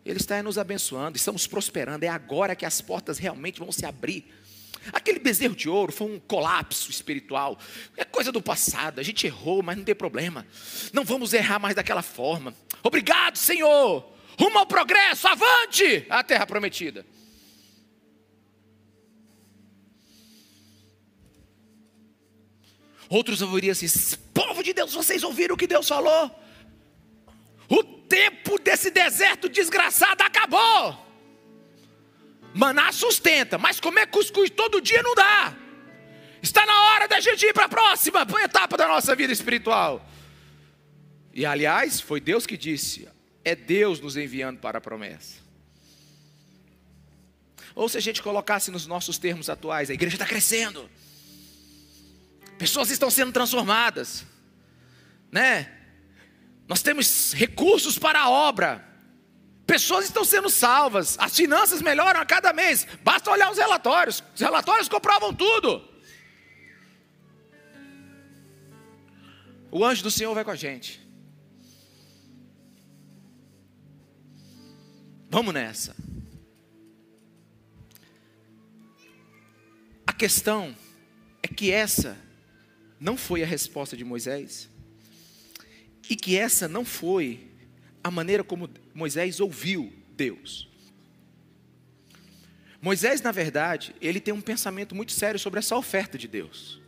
Ele 0.06 0.18
está 0.18 0.42
nos 0.42 0.58
abençoando, 0.58 1.18
estamos 1.18 1.46
prosperando, 1.46 2.04
é 2.04 2.08
agora 2.08 2.56
que 2.56 2.66
as 2.66 2.80
portas 2.82 3.18
realmente 3.18 3.60
vão 3.60 3.72
se 3.72 3.86
abrir. 3.86 4.26
Aquele 4.94 5.20
bezerro 5.20 5.56
de 5.56 5.68
ouro 5.68 5.92
foi 5.92 6.08
um 6.08 6.20
colapso 6.20 6.89
espiritual, 6.92 7.58
é 7.98 8.04
coisa 8.04 8.32
do 8.32 8.42
passado, 8.42 9.00
a 9.00 9.04
gente 9.04 9.25
errou, 9.25 9.63
mas 9.63 9.77
não 9.77 9.84
tem 9.84 9.96
problema, 9.96 10.46
não 10.94 11.04
vamos 11.04 11.34
errar 11.34 11.60
mais 11.60 11.75
daquela 11.75 12.01
forma. 12.01 12.54
Obrigado, 12.84 13.38
Senhor, 13.38 14.08
rumo 14.39 14.60
ao 14.60 14.65
progresso, 14.65 15.27
avante 15.27 16.06
a 16.10 16.24
terra 16.24 16.46
prometida. 16.46 17.06
Outros 23.10 23.42
ouviriam 23.42 23.72
assim: 23.72 23.88
povo 24.34 24.63
de 24.63 24.74
Deus, 24.74 24.94
vocês 24.94 25.24
ouviram 25.24 25.56
o 25.56 25.58
que 25.58 25.68
Deus 25.68 25.88
falou? 25.88 26.32
O 27.70 27.84
tempo 27.84 28.60
desse 28.60 28.89
deserto 28.92 29.50
desgraçado 29.50 30.22
acabou. 30.24 31.05
Maná 32.56 32.90
sustenta, 32.94 33.58
mas 33.58 33.82
comer 33.82 34.08
cuscuz 34.08 34.50
todo 34.50 34.80
dia 34.80 35.04
não 35.04 35.14
dá. 35.14 35.54
Está 36.42 36.66
na 36.66 36.82
hora 36.84 37.06
da 37.06 37.20
gente 37.20 37.46
ir 37.46 37.54
para 37.54 37.66
a 37.66 37.70
próxima 37.70 38.26
etapa 38.42 38.78
da 38.78 38.88
nossa 38.88 39.14
vida 39.14 39.34
espiritual. 39.34 40.08
E 41.34 41.46
aliás, 41.46 42.00
foi 42.00 42.22
Deus 42.22 42.46
que 42.46 42.56
disse: 42.56 43.10
é 43.44 43.56
Deus 43.56 44.00
nos 44.00 44.16
enviando 44.16 44.60
para 44.60 44.78
a 44.78 44.82
promessa. 44.82 45.44
Ou 47.76 47.90
se 47.90 47.98
a 47.98 48.02
gente 48.02 48.24
colocasse 48.24 48.72
nos 48.72 48.88
nossos 48.88 49.18
termos 49.18 49.50
atuais, 49.50 49.90
a 49.90 49.94
igreja 49.94 50.16
está 50.16 50.26
crescendo. 50.26 50.90
Pessoas 52.58 52.90
estão 52.90 53.12
sendo 53.12 53.34
transformadas, 53.34 54.26
né? 55.30 55.70
Nós 56.70 56.82
temos 56.82 57.34
recursos 57.34 58.00
para 58.00 58.22
a 58.22 58.30
obra. 58.30 58.95
Pessoas 59.66 60.06
estão 60.06 60.24
sendo 60.24 60.50
salvas, 60.50 61.18
as 61.20 61.36
finanças 61.36 61.82
melhoram 61.82 62.20
a 62.20 62.26
cada 62.26 62.54
mês. 62.54 62.86
Basta 63.04 63.32
olhar 63.32 63.52
os 63.52 63.58
relatórios. 63.58 64.24
Os 64.34 64.40
relatórios 64.40 64.88
comprovam 64.88 65.34
tudo. 65.34 65.84
O 69.72 69.84
anjo 69.84 70.04
do 70.04 70.12
Senhor 70.12 70.34
vai 70.34 70.46
com 70.46 70.52
a 70.52 70.56
gente. 70.56 71.02
Vamos 75.30 75.54
nessa. 75.54 75.96
A 80.08 80.14
questão 80.14 80.76
é 81.42 81.48
que 81.48 81.72
essa 81.72 82.18
não 83.00 83.18
foi 83.18 83.44
a 83.44 83.46
resposta 83.46 83.98
de 83.98 84.06
Moisés, 84.06 84.70
e 86.10 86.16
que 86.16 86.38
essa 86.38 86.68
não 86.68 86.86
foi 86.86 87.52
a 88.04 88.10
maneira 88.10 88.44
como 88.44 88.70
Moisés 88.96 89.42
ouviu 89.42 89.92
Deus. 90.16 90.70
Moisés, 92.82 93.22
na 93.22 93.32
verdade, 93.32 93.94
ele 94.00 94.22
tem 94.22 94.34
um 94.34 94.40
pensamento 94.40 94.96
muito 94.96 95.12
sério 95.12 95.38
sobre 95.38 95.60
essa 95.60 95.75
oferta 95.75 96.18
de 96.18 96.30
Deus. 96.30 96.82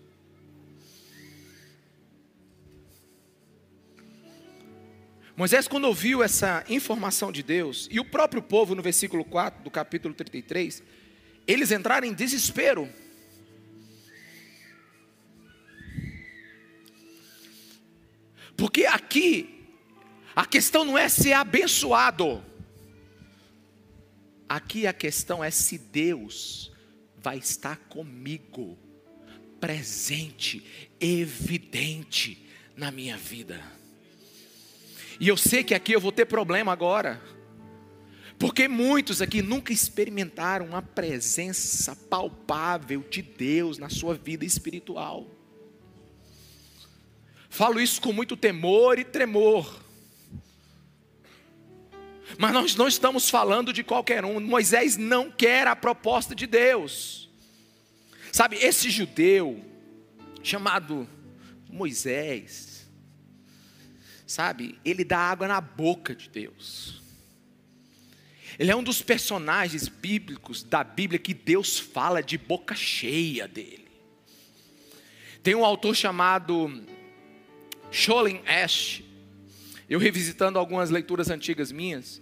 Moisés, 5.35 5.67
quando 5.67 5.83
ouviu 5.83 6.23
essa 6.23 6.63
informação 6.69 7.29
de 7.29 7.43
Deus, 7.43 7.89
e 7.91 7.99
o 7.99 8.05
próprio 8.05 8.41
povo, 8.41 8.73
no 8.73 8.81
versículo 8.81 9.25
4 9.25 9.63
do 9.63 9.69
capítulo 9.69 10.13
33, 10.13 10.81
eles 11.45 11.71
entraram 11.71 12.07
em 12.07 12.13
desespero. 12.13 12.89
Porque 18.55 18.85
aqui, 18.85 19.56
a 20.37 20.45
questão 20.45 20.85
não 20.85 20.95
é 20.95 21.09
ser 21.09 21.33
abençoado, 21.33 22.45
aqui 24.47 24.85
a 24.85 24.93
questão 24.93 25.43
é 25.43 25.49
se 25.49 25.79
Deus 25.79 26.71
vai 27.17 27.39
estar 27.39 27.75
comigo, 27.89 28.77
presente, 29.59 30.63
evidente 30.99 32.47
na 32.75 32.91
minha 32.91 33.17
vida. 33.17 33.59
E 35.19 35.27
eu 35.27 35.35
sei 35.35 35.63
que 35.63 35.73
aqui 35.73 35.93
eu 35.93 35.99
vou 35.99 36.11
ter 36.11 36.27
problema 36.27 36.71
agora. 36.71 37.19
Porque 38.37 38.67
muitos 38.67 39.23
aqui 39.23 39.41
nunca 39.41 39.73
experimentaram 39.73 40.75
a 40.75 40.83
presença 40.83 41.95
palpável 41.95 43.03
de 43.09 43.23
Deus 43.23 43.79
na 43.79 43.89
sua 43.89 44.13
vida 44.13 44.45
espiritual. 44.45 45.25
Falo 47.49 47.81
isso 47.81 47.99
com 47.99 48.13
muito 48.13 48.37
temor 48.37 48.99
e 48.99 49.03
tremor. 49.03 49.86
Mas 52.37 52.51
nós 52.51 52.75
não 52.75 52.87
estamos 52.87 53.29
falando 53.29 53.71
de 53.71 53.83
qualquer 53.83 54.25
um. 54.25 54.39
Moisés 54.39 54.97
não 54.97 55.31
quer 55.31 55.67
a 55.67 55.75
proposta 55.75 56.35
de 56.35 56.45
Deus. 56.45 57.29
Sabe, 58.31 58.57
esse 58.57 58.89
judeu 58.89 59.63
chamado 60.43 61.07
Moisés, 61.69 62.89
sabe, 64.25 64.79
ele 64.83 65.03
dá 65.03 65.19
água 65.19 65.47
na 65.47 65.61
boca 65.61 66.15
de 66.15 66.29
Deus. 66.29 67.01
Ele 68.59 68.71
é 68.71 68.75
um 68.75 68.83
dos 68.83 69.01
personagens 69.01 69.87
bíblicos 69.87 70.63
da 70.63 70.83
Bíblia 70.83 71.19
que 71.19 71.33
Deus 71.33 71.77
fala 71.77 72.23
de 72.23 72.37
boca 72.37 72.75
cheia 72.75 73.47
dele. 73.47 73.87
Tem 75.43 75.53
um 75.55 75.63
autor 75.63 75.95
chamado 75.95 76.83
Sholem 77.91 78.41
Ash, 78.45 79.03
eu 79.89 79.99
revisitando 79.99 80.59
algumas 80.59 80.89
leituras 80.89 81.29
antigas 81.29 81.71
minhas, 81.71 82.21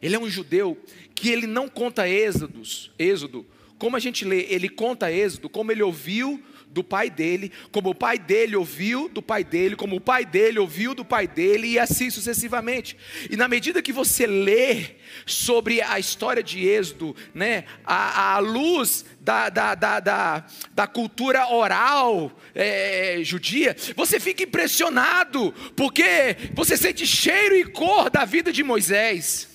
ele 0.00 0.14
é 0.14 0.18
um 0.18 0.28
judeu 0.28 0.76
que 1.14 1.30
ele 1.30 1.46
não 1.46 1.68
conta 1.68 2.08
êxodos, 2.08 2.92
êxodo, 2.98 3.46
como 3.78 3.96
a 3.96 4.00
gente 4.00 4.24
lê, 4.24 4.46
ele 4.48 4.68
conta 4.68 5.12
êxodo, 5.12 5.48
como 5.48 5.72
ele 5.72 5.82
ouviu 5.82 6.42
do 6.76 6.84
pai 6.84 7.08
dele, 7.08 7.50
como 7.72 7.88
o 7.88 7.94
pai 7.94 8.18
dele 8.18 8.54
ouviu 8.54 9.08
do 9.08 9.22
pai 9.22 9.42
dele, 9.42 9.74
como 9.74 9.96
o 9.96 10.00
pai 10.00 10.26
dele 10.26 10.58
ouviu 10.58 10.94
do 10.94 11.06
pai 11.06 11.26
dele, 11.26 11.68
e 11.68 11.78
assim 11.78 12.10
sucessivamente. 12.10 12.98
E 13.30 13.36
na 13.36 13.48
medida 13.48 13.80
que 13.80 13.94
você 13.94 14.26
lê 14.26 14.96
sobre 15.24 15.80
a 15.80 15.98
história 15.98 16.42
de 16.42 16.68
Êxodo, 16.68 17.16
né, 17.32 17.64
à, 17.82 18.38
luz 18.40 19.06
da, 19.18 19.48
da, 19.48 19.74
da, 19.74 20.00
da, 20.00 20.46
da 20.74 20.86
cultura 20.86 21.48
oral 21.48 22.30
é, 22.54 23.20
judia, 23.22 23.74
você 23.96 24.20
fica 24.20 24.42
impressionado, 24.42 25.54
porque 25.74 26.36
você 26.52 26.76
sente 26.76 27.06
cheiro 27.06 27.56
e 27.56 27.64
cor 27.64 28.10
da 28.10 28.26
vida 28.26 28.52
de 28.52 28.62
Moisés. 28.62 29.48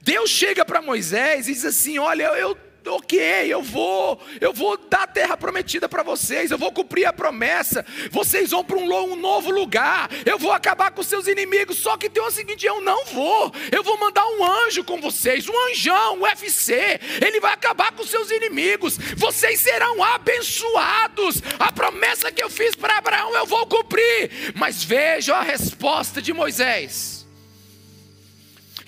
Deus 0.00 0.30
chega 0.30 0.64
para 0.64 0.80
Moisés 0.80 1.48
e 1.48 1.52
diz 1.52 1.66
assim: 1.66 1.98
Olha, 1.98 2.24
eu 2.38 2.56
ok, 2.86 3.18
eu 3.48 3.62
vou, 3.62 4.20
eu 4.40 4.52
vou 4.52 4.76
dar 4.76 5.02
a 5.02 5.06
terra 5.06 5.36
prometida 5.36 5.88
para 5.88 6.02
vocês, 6.02 6.50
eu 6.50 6.58
vou 6.58 6.72
cumprir 6.72 7.06
a 7.06 7.12
promessa, 7.12 7.84
vocês 8.10 8.50
vão 8.50 8.64
para 8.64 8.76
um, 8.76 9.12
um, 9.12 9.16
novo 9.16 9.50
lugar, 9.50 10.10
eu 10.24 10.38
vou 10.38 10.52
acabar 10.52 10.90
com 10.90 11.02
seus 11.02 11.26
inimigos, 11.26 11.78
só 11.78 11.96
que 11.96 12.08
tem 12.08 12.22
o 12.22 12.30
seguinte, 12.30 12.66
eu 12.66 12.80
não 12.80 13.04
vou, 13.06 13.52
eu 13.70 13.82
vou 13.82 13.98
mandar 13.98 14.26
um 14.26 14.44
anjo 14.44 14.84
com 14.84 15.00
vocês, 15.00 15.48
um 15.48 15.70
anjão, 15.70 16.18
um 16.18 16.22
UFC, 16.22 17.00
ele 17.24 17.40
vai 17.40 17.52
acabar 17.52 17.92
com 17.92 18.04
seus 18.04 18.30
inimigos, 18.30 18.98
vocês 19.16 19.60
serão 19.60 20.02
abençoados, 20.02 21.42
a 21.58 21.72
promessa 21.72 22.32
que 22.32 22.42
eu 22.42 22.50
fiz 22.50 22.74
para 22.74 22.98
Abraão 22.98 23.34
eu 23.34 23.46
vou 23.46 23.66
cumprir, 23.66 24.52
mas 24.54 24.82
veja 24.82 25.36
a 25.36 25.42
resposta 25.42 26.22
de 26.22 26.32
Moisés, 26.32 27.18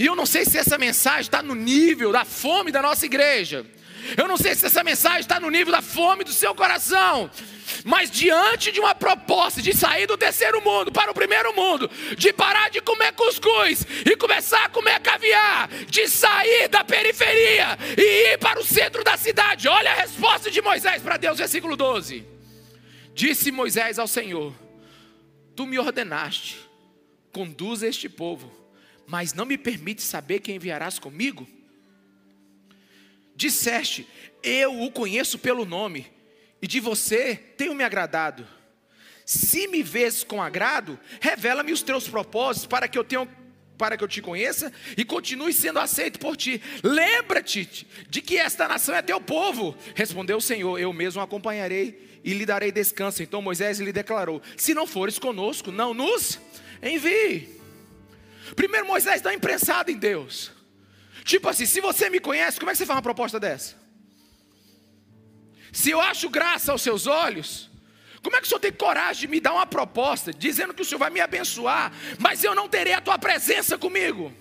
e 0.00 0.06
eu 0.06 0.16
não 0.16 0.24
sei 0.24 0.46
se 0.46 0.56
essa 0.56 0.78
mensagem 0.78 1.20
está 1.20 1.42
no 1.42 1.54
nível 1.54 2.10
da 2.10 2.24
fome 2.24 2.72
da 2.72 2.80
nossa 2.80 3.04
igreja. 3.04 3.66
Eu 4.16 4.28
não 4.28 4.36
sei 4.36 4.54
se 4.54 4.66
essa 4.66 4.82
mensagem 4.82 5.20
está 5.20 5.38
no 5.38 5.50
nível 5.50 5.72
da 5.72 5.82
fome 5.82 6.24
do 6.24 6.32
seu 6.32 6.54
coração. 6.54 7.30
Mas 7.84 8.10
diante 8.10 8.72
de 8.72 8.80
uma 8.80 8.94
proposta 8.94 9.62
de 9.62 9.72
sair 9.72 10.06
do 10.06 10.18
terceiro 10.18 10.60
mundo 10.62 10.92
para 10.92 11.10
o 11.10 11.14
primeiro 11.14 11.54
mundo, 11.54 11.90
de 12.16 12.32
parar 12.32 12.70
de 12.70 12.80
comer 12.80 13.12
cuscuz 13.12 13.86
e 14.04 14.16
começar 14.16 14.64
a 14.64 14.68
comer 14.68 15.00
caviar, 15.00 15.68
de 15.86 16.08
sair 16.08 16.68
da 16.68 16.84
periferia 16.84 17.78
e 17.96 18.32
ir 18.32 18.38
para 18.38 18.60
o 18.60 18.64
centro 18.64 19.04
da 19.04 19.16
cidade. 19.16 19.68
Olha 19.68 19.92
a 19.92 19.94
resposta 19.94 20.50
de 20.50 20.60
Moisés 20.60 21.02
para 21.02 21.16
Deus, 21.16 21.38
versículo 21.38 21.76
12. 21.76 22.24
Disse 23.14 23.50
Moisés 23.50 23.98
ao 23.98 24.08
Senhor: 24.08 24.54
Tu 25.54 25.66
me 25.66 25.78
ordenaste, 25.78 26.58
conduza 27.32 27.86
este 27.86 28.08
povo, 28.08 28.50
mas 29.06 29.32
não 29.32 29.46
me 29.46 29.56
permite 29.56 30.02
saber 30.02 30.40
quem 30.40 30.56
enviarás 30.56 30.98
comigo? 30.98 31.46
Disseste: 33.40 34.06
Eu 34.42 34.82
o 34.82 34.90
conheço 34.90 35.38
pelo 35.38 35.64
nome, 35.64 36.06
e 36.60 36.66
de 36.66 36.78
você 36.78 37.34
tenho 37.56 37.74
me 37.74 37.82
agradado. 37.82 38.46
Se 39.24 39.66
me 39.66 39.82
vês 39.82 40.22
com 40.22 40.42
agrado, 40.42 41.00
revela-me 41.22 41.72
os 41.72 41.80
teus 41.80 42.06
propósitos 42.06 42.66
para 42.66 42.86
que 42.86 42.98
eu 42.98 43.04
tenha 43.04 43.26
para 43.78 43.96
que 43.96 44.04
eu 44.04 44.08
te 44.08 44.20
conheça 44.20 44.70
e 44.94 45.06
continue 45.06 45.54
sendo 45.54 45.78
aceito 45.78 46.18
por 46.18 46.36
ti. 46.36 46.60
Lembra-te 46.82 47.86
de 48.10 48.20
que 48.20 48.36
esta 48.36 48.68
nação 48.68 48.94
é 48.94 49.00
teu 49.00 49.18
povo. 49.18 49.74
Respondeu 49.94 50.36
o 50.36 50.42
Senhor: 50.42 50.78
Eu 50.78 50.92
mesmo 50.92 51.22
acompanharei 51.22 52.20
e 52.22 52.34
lhe 52.34 52.44
darei 52.44 52.70
descanso. 52.70 53.22
Então 53.22 53.40
Moisés 53.40 53.80
lhe 53.80 53.90
declarou: 53.90 54.42
Se 54.54 54.74
não 54.74 54.86
fores 54.86 55.18
conosco, 55.18 55.72
não 55.72 55.94
nos 55.94 56.38
envie. 56.82 57.58
Primeiro 58.54 58.86
Moisés 58.86 59.16
está 59.16 59.32
imprensado 59.32 59.90
em 59.90 59.96
Deus. 59.96 60.59
Tipo 61.24 61.48
assim, 61.48 61.66
se 61.66 61.80
você 61.80 62.08
me 62.08 62.20
conhece, 62.20 62.58
como 62.58 62.70
é 62.70 62.72
que 62.72 62.78
você 62.78 62.86
faz 62.86 62.96
uma 62.96 63.02
proposta 63.02 63.38
dessa? 63.38 63.76
Se 65.72 65.90
eu 65.90 66.00
acho 66.00 66.28
graça 66.28 66.72
aos 66.72 66.82
seus 66.82 67.06
olhos, 67.06 67.70
como 68.22 68.36
é 68.36 68.40
que 68.40 68.46
o 68.46 68.48
senhor 68.48 68.60
tem 68.60 68.72
coragem 68.72 69.22
de 69.22 69.28
me 69.28 69.40
dar 69.40 69.52
uma 69.52 69.66
proposta, 69.66 70.32
dizendo 70.32 70.74
que 70.74 70.82
o 70.82 70.84
senhor 70.84 70.98
vai 70.98 71.10
me 71.10 71.20
abençoar, 71.20 71.92
mas 72.18 72.42
eu 72.42 72.54
não 72.54 72.68
terei 72.68 72.92
a 72.92 73.00
tua 73.00 73.18
presença 73.18 73.78
comigo? 73.78 74.32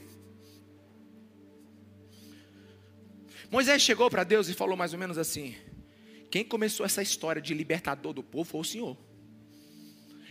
Moisés 3.52 3.82
chegou 3.82 4.10
para 4.10 4.24
Deus 4.24 4.48
e 4.48 4.54
falou 4.54 4.78
mais 4.78 4.94
ou 4.94 5.00
menos 5.00 5.18
assim: 5.18 5.56
Quem 6.30 6.44
começou 6.44 6.86
essa 6.86 7.02
história 7.02 7.42
de 7.42 7.54
libertador 7.54 8.14
do 8.14 8.24
povo 8.24 8.50
foi 8.50 8.62
o 8.62 8.66
Senhor. 8.66 8.98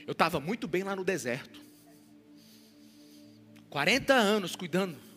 Eu 0.07 0.13
estava 0.13 0.41
muito 0.41 0.69
bem 0.69 0.83
lá 0.83 0.95
no 0.95 1.05
deserto, 1.05 1.61
40 3.69 4.15
anos 4.15 4.57
cuidando 4.57 5.08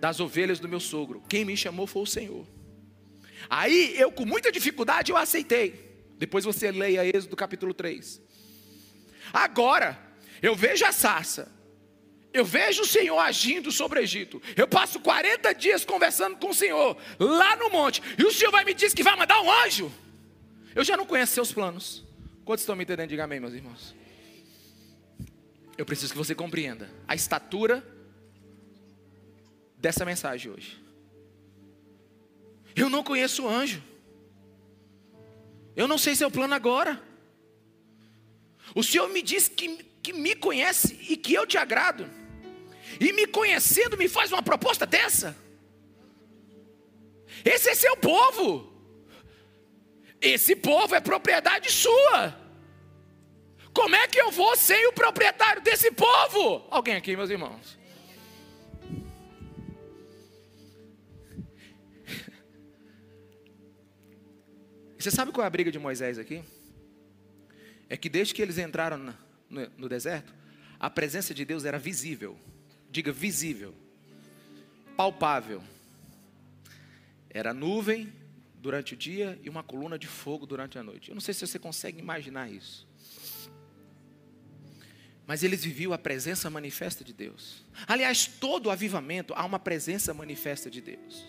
das 0.00 0.20
ovelhas 0.20 0.58
do 0.58 0.68
meu 0.68 0.80
sogro. 0.80 1.22
Quem 1.28 1.44
me 1.44 1.56
chamou 1.56 1.86
foi 1.86 2.02
o 2.02 2.06
Senhor. 2.06 2.46
Aí 3.48 3.94
eu, 3.98 4.10
com 4.10 4.24
muita 4.24 4.50
dificuldade, 4.50 5.12
eu 5.12 5.16
aceitei. 5.16 5.86
Depois 6.18 6.44
você 6.44 6.70
leia 6.70 7.04
Êxodo 7.04 7.36
capítulo 7.36 7.74
3. 7.74 8.20
Agora, 9.32 9.98
eu 10.42 10.54
vejo 10.54 10.84
a 10.84 10.92
sarça. 10.92 11.54
Eu 12.32 12.44
vejo 12.44 12.82
o 12.82 12.86
Senhor 12.86 13.18
agindo 13.18 13.72
sobre 13.72 13.98
o 13.98 14.02
Egito. 14.02 14.42
Eu 14.56 14.68
passo 14.68 15.00
40 15.00 15.54
dias 15.54 15.84
conversando 15.84 16.36
com 16.36 16.50
o 16.50 16.54
Senhor 16.54 16.96
lá 17.18 17.56
no 17.56 17.70
monte. 17.70 18.02
E 18.18 18.24
o 18.24 18.32
Senhor 18.32 18.50
vai 18.50 18.64
me 18.64 18.74
dizer 18.74 18.94
que 18.94 19.02
vai 19.02 19.16
mandar 19.16 19.40
um 19.40 19.50
anjo. 19.50 19.90
Eu 20.74 20.84
já 20.84 20.96
não 20.96 21.06
conheço 21.06 21.32
seus 21.32 21.52
planos. 21.52 22.04
Quantos 22.44 22.62
estão 22.62 22.76
me 22.76 22.84
entendendo? 22.84 23.08
Diga 23.08 23.24
amém, 23.24 23.40
meus 23.40 23.54
irmãos. 23.54 23.94
Eu 25.78 25.86
preciso 25.86 26.12
que 26.12 26.18
você 26.18 26.34
compreenda 26.34 26.90
a 27.08 27.14
estatura 27.14 27.86
dessa 29.86 30.04
mensagem 30.04 30.50
hoje. 30.50 30.82
Eu 32.74 32.88
não 32.90 33.04
conheço 33.04 33.44
o 33.44 33.48
anjo. 33.48 33.80
Eu 35.76 35.86
não 35.86 35.96
sei 35.96 36.16
seu 36.16 36.28
plano 36.28 36.54
agora. 36.54 37.00
O 38.74 38.82
Senhor 38.82 39.08
me 39.10 39.22
diz 39.22 39.46
que, 39.46 39.84
que 40.02 40.12
me 40.12 40.34
conhece 40.34 40.98
e 41.08 41.16
que 41.16 41.32
eu 41.32 41.46
te 41.46 41.56
agrado. 41.56 42.10
E 42.98 43.12
me 43.12 43.28
conhecendo, 43.28 43.96
me 43.96 44.08
faz 44.08 44.32
uma 44.32 44.42
proposta 44.42 44.84
dessa. 44.84 45.36
Esse 47.44 47.68
é 47.68 47.74
seu 47.76 47.96
povo. 47.96 48.72
Esse 50.20 50.56
povo 50.56 50.96
é 50.96 51.00
propriedade 51.00 51.70
sua. 51.70 52.36
Como 53.72 53.94
é 53.94 54.08
que 54.08 54.20
eu 54.20 54.32
vou 54.32 54.56
sem 54.56 54.84
o 54.88 54.92
proprietário 54.92 55.62
desse 55.62 55.92
povo? 55.92 56.66
Alguém 56.72 56.96
aqui, 56.96 57.14
meus 57.14 57.30
irmãos? 57.30 57.85
Você 65.06 65.12
sabe 65.12 65.30
qual 65.30 65.44
é 65.44 65.46
a 65.46 65.50
briga 65.50 65.70
de 65.70 65.78
Moisés 65.78 66.18
aqui? 66.18 66.42
É 67.88 67.96
que 67.96 68.08
desde 68.08 68.34
que 68.34 68.42
eles 68.42 68.58
entraram 68.58 68.98
no, 68.98 69.14
no, 69.48 69.70
no 69.78 69.88
deserto, 69.88 70.34
a 70.80 70.90
presença 70.90 71.32
de 71.32 71.44
Deus 71.44 71.64
era 71.64 71.78
visível. 71.78 72.36
Diga 72.90 73.12
visível, 73.12 73.72
palpável. 74.96 75.62
Era 77.30 77.54
nuvem 77.54 78.12
durante 78.56 78.94
o 78.94 78.96
dia 78.96 79.38
e 79.44 79.48
uma 79.48 79.62
coluna 79.62 79.96
de 79.96 80.08
fogo 80.08 80.44
durante 80.44 80.76
a 80.76 80.82
noite. 80.82 81.10
Eu 81.10 81.14
não 81.14 81.20
sei 81.20 81.32
se 81.34 81.46
você 81.46 81.56
consegue 81.56 82.00
imaginar 82.00 82.50
isso. 82.50 82.84
Mas 85.24 85.44
eles 85.44 85.62
viviam 85.62 85.92
a 85.92 85.98
presença 85.98 86.50
manifesta 86.50 87.04
de 87.04 87.12
Deus. 87.12 87.64
Aliás, 87.86 88.26
todo 88.26 88.72
avivamento 88.72 89.32
há 89.36 89.44
uma 89.44 89.60
presença 89.60 90.12
manifesta 90.12 90.68
de 90.68 90.80
Deus. 90.80 91.24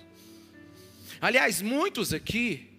Aliás, 1.21 1.61
muitos 1.61 2.11
aqui 2.11 2.75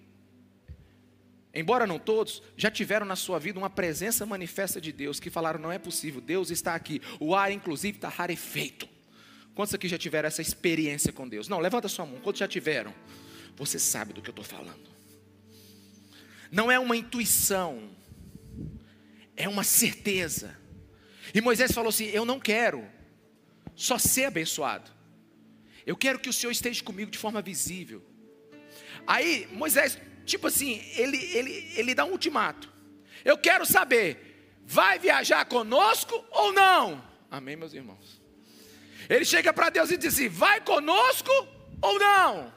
embora 1.59 1.87
não 1.87 1.99
todos, 1.99 2.42
já 2.57 2.71
tiveram 2.71 3.07
na 3.07 3.16
sua 3.16 3.38
vida 3.38 3.59
uma 3.59 3.71
presença 3.71 4.25
manifesta 4.25 4.81
de 4.81 4.92
Deus, 4.92 5.18
que 5.18 5.31
falaram: 5.31 5.61
não 5.61 5.73
é 5.73 5.79
possível, 5.79 6.21
Deus 6.21 6.51
está 6.51 6.75
aqui. 6.75 7.01
O 7.18 7.35
ar, 7.35 7.51
inclusive, 7.51 7.99
está 7.99 8.09
rarefeito. 8.09 8.88
Quantos 9.55 9.75
aqui 9.75 9.88
já 9.88 9.99
tiveram 9.99 10.29
essa 10.29 10.40
experiência 10.40 11.12
com 11.12 11.29
Deus? 11.29 11.49
Não, 11.49 11.59
levanta 11.59 11.88
sua 11.88 12.07
mão. 12.07 12.21
Quantos 12.21 12.38
já 12.38 12.47
tiveram? 12.47 12.94
Você 13.57 13.79
sabe 13.79 14.12
do 14.12 14.23
que 14.23 14.31
eu 14.31 14.33
estou 14.33 14.44
falando. 14.44 14.88
Não 16.51 16.71
é 16.71 16.79
uma 16.79 16.97
intuição, 16.97 17.90
é 19.37 19.49
uma 19.49 19.64
certeza. 19.64 20.57
E 21.35 21.40
Moisés 21.40 21.73
falou 21.73 21.88
assim: 21.88 22.07
Eu 22.07 22.25
não 22.25 22.38
quero 22.38 22.87
só 23.75 23.99
ser 23.99 24.25
abençoado, 24.25 24.90
eu 25.87 25.97
quero 25.97 26.18
que 26.18 26.29
o 26.29 26.33
Senhor 26.33 26.53
esteja 26.53 26.83
comigo 26.83 27.11
de 27.11 27.18
forma 27.18 27.40
visível. 27.40 28.03
Aí 29.07 29.49
Moisés 29.53 29.99
tipo 30.29 30.47
assim, 30.47 30.81
ele, 30.95 31.17
ele, 31.35 31.73
ele 31.75 31.95
dá 31.95 32.05
um 32.05 32.12
ultimato. 32.12 32.73
Eu 33.25 33.37
quero 33.37 33.67
saber, 33.67 34.61
vai 34.64 34.99
viajar 34.99 35.45
conosco 35.47 36.25
ou 36.31 36.53
não? 36.53 37.03
Amém, 37.31 37.57
meus 37.57 37.73
irmãos? 37.73 38.21
Ele 39.09 39.25
chega 39.25 39.53
para 39.53 39.71
Deus 39.71 39.91
e 39.91 39.97
diz 39.97 40.14
assim: 40.14 40.29
vai 40.29 40.61
conosco 40.61 41.31
ou 41.81 41.99
não? 41.99 42.53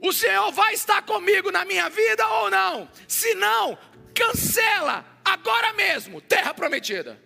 O 0.00 0.12
Senhor 0.12 0.50
vai 0.50 0.74
estar 0.74 1.02
comigo 1.02 1.52
na 1.52 1.64
minha 1.64 1.88
vida 1.88 2.26
ou 2.26 2.50
não? 2.50 2.90
Se 3.06 3.34
não, 3.34 3.78
cancela 4.14 5.06
agora 5.24 5.72
mesmo, 5.74 6.20
terra 6.20 6.52
prometida. 6.52 7.20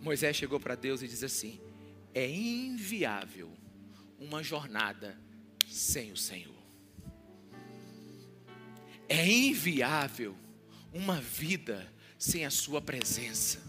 Moisés 0.00 0.36
chegou 0.36 0.58
para 0.58 0.74
Deus 0.74 1.02
e 1.02 1.08
diz 1.08 1.22
assim: 1.22 1.60
é 2.14 2.28
inviável 2.28 3.52
uma 4.18 4.42
jornada 4.42 5.18
sem 5.68 6.10
o 6.12 6.16
Senhor. 6.16 6.54
É 9.08 9.26
inviável 9.26 10.36
uma 10.92 11.20
vida 11.20 11.92
sem 12.18 12.44
a 12.44 12.50
Sua 12.50 12.80
presença. 12.80 13.60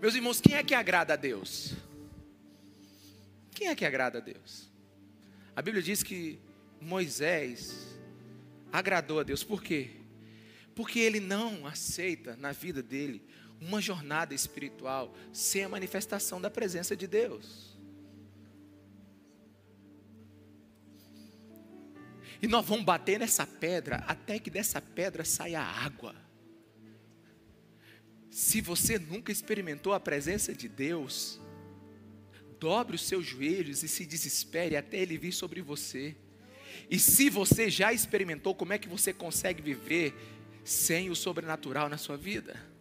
Meus 0.00 0.14
irmãos, 0.14 0.40
quem 0.40 0.54
é 0.54 0.62
que 0.62 0.74
agrada 0.74 1.14
a 1.14 1.16
Deus? 1.16 1.74
Quem 3.52 3.68
é 3.68 3.74
que 3.74 3.84
agrada 3.84 4.18
a 4.18 4.20
Deus? 4.20 4.70
A 5.54 5.62
Bíblia 5.62 5.82
diz 5.82 6.02
que 6.02 6.38
Moisés 6.80 7.96
agradou 8.70 9.20
a 9.20 9.22
Deus, 9.22 9.42
por 9.42 9.62
quê? 9.62 9.92
Porque 10.74 10.98
ele 10.98 11.20
não 11.20 11.66
aceita 11.66 12.36
na 12.36 12.52
vida 12.52 12.82
dele 12.82 13.22
uma 13.60 13.80
jornada 13.80 14.34
espiritual 14.34 15.14
sem 15.32 15.64
a 15.64 15.68
manifestação 15.68 16.40
da 16.40 16.50
presença 16.50 16.96
de 16.96 17.06
Deus. 17.06 17.76
E 22.40 22.46
nós 22.46 22.66
vamos 22.66 22.84
bater 22.84 23.18
nessa 23.18 23.46
pedra 23.46 24.04
até 24.06 24.38
que 24.38 24.50
dessa 24.50 24.80
pedra 24.80 25.24
saia 25.24 25.60
água. 25.60 26.14
Se 28.30 28.60
você 28.60 28.98
nunca 28.98 29.32
experimentou 29.32 29.94
a 29.94 30.00
presença 30.00 30.52
de 30.52 30.68
Deus, 30.68 31.40
dobre 32.60 32.96
os 32.96 33.06
seus 33.06 33.24
joelhos 33.24 33.82
e 33.82 33.88
se 33.88 34.04
desespere 34.04 34.76
até 34.76 34.98
Ele 34.98 35.16
vir 35.16 35.32
sobre 35.32 35.62
você. 35.62 36.14
E 36.90 36.98
se 36.98 37.30
você 37.30 37.70
já 37.70 37.92
experimentou, 37.92 38.54
como 38.54 38.74
é 38.74 38.78
que 38.78 38.88
você 38.88 39.12
consegue 39.12 39.62
viver 39.62 40.14
sem 40.62 41.08
o 41.08 41.16
sobrenatural 41.16 41.88
na 41.88 41.96
sua 41.96 42.18
vida? 42.18 42.75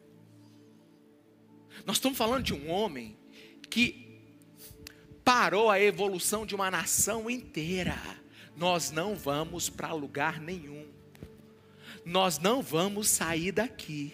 Nós 1.83 1.97
estamos 1.97 2.17
falando 2.17 2.43
de 2.43 2.53
um 2.53 2.69
homem 2.69 3.17
que 3.69 4.21
parou 5.23 5.69
a 5.69 5.81
evolução 5.81 6.45
de 6.45 6.53
uma 6.53 6.69
nação 6.69 7.29
inteira. 7.29 7.97
Nós 8.55 8.91
não 8.91 9.15
vamos 9.15 9.69
para 9.69 9.91
lugar 9.91 10.39
nenhum. 10.39 10.87
Nós 12.05 12.37
não 12.37 12.61
vamos 12.61 13.09
sair 13.09 13.51
daqui 13.51 14.13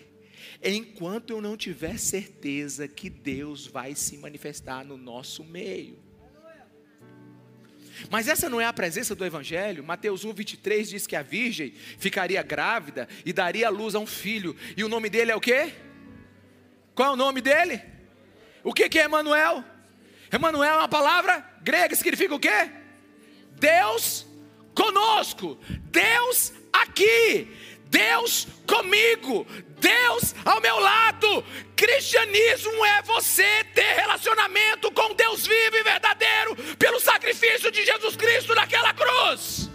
enquanto 0.63 1.31
eu 1.31 1.41
não 1.41 1.57
tiver 1.57 1.97
certeza 1.97 2.87
que 2.87 3.09
Deus 3.09 3.65
vai 3.65 3.95
se 3.95 4.17
manifestar 4.17 4.85
no 4.85 4.97
nosso 4.97 5.43
meio. 5.43 5.99
Mas 8.09 8.27
essa 8.27 8.49
não 8.49 8.59
é 8.59 8.65
a 8.65 8.73
presença 8.73 9.13
do 9.13 9.25
Evangelho. 9.25 9.83
Mateus 9.83 10.23
1, 10.23 10.33
23 10.33 10.89
diz 10.89 11.07
que 11.07 11.15
a 11.15 11.21
virgem 11.21 11.73
ficaria 11.99 12.41
grávida 12.41 13.07
e 13.25 13.33
daria 13.33 13.69
luz 13.69 13.93
a 13.95 13.99
um 13.99 14.07
filho. 14.07 14.55
E 14.75 14.83
o 14.83 14.89
nome 14.89 15.09
dele 15.09 15.31
é 15.31 15.35
o 15.35 15.41
quê? 15.41 15.73
Qual 16.93 17.09
é 17.09 17.11
o 17.13 17.17
nome 17.17 17.41
dele? 17.41 17.81
O 18.63 18.73
que, 18.73 18.89
que 18.89 18.99
é 18.99 19.03
Emanuel? 19.03 19.63
Emanuel 20.31 20.73
é 20.73 20.77
uma 20.77 20.87
palavra 20.87 21.45
grega, 21.61 21.95
significa 21.95 22.35
o 22.35 22.39
quê? 22.39 22.71
Deus 23.51 24.25
conosco, 24.73 25.59
Deus 25.91 26.53
aqui, 26.71 27.47
Deus 27.87 28.47
comigo, 28.65 29.45
Deus 29.79 30.33
ao 30.45 30.61
meu 30.61 30.79
lado. 30.79 31.43
Cristianismo 31.75 32.85
é 32.85 33.01
você 33.01 33.63
ter 33.73 33.95
relacionamento 33.95 34.91
com 34.91 35.13
Deus 35.15 35.45
vivo 35.45 35.75
e 35.75 35.83
verdadeiro 35.83 36.55
pelo 36.77 36.99
sacrifício 36.99 37.71
de 37.71 37.83
Jesus 37.85 38.15
Cristo 38.15 38.55
naquela 38.55 38.93
cruz. 38.93 39.69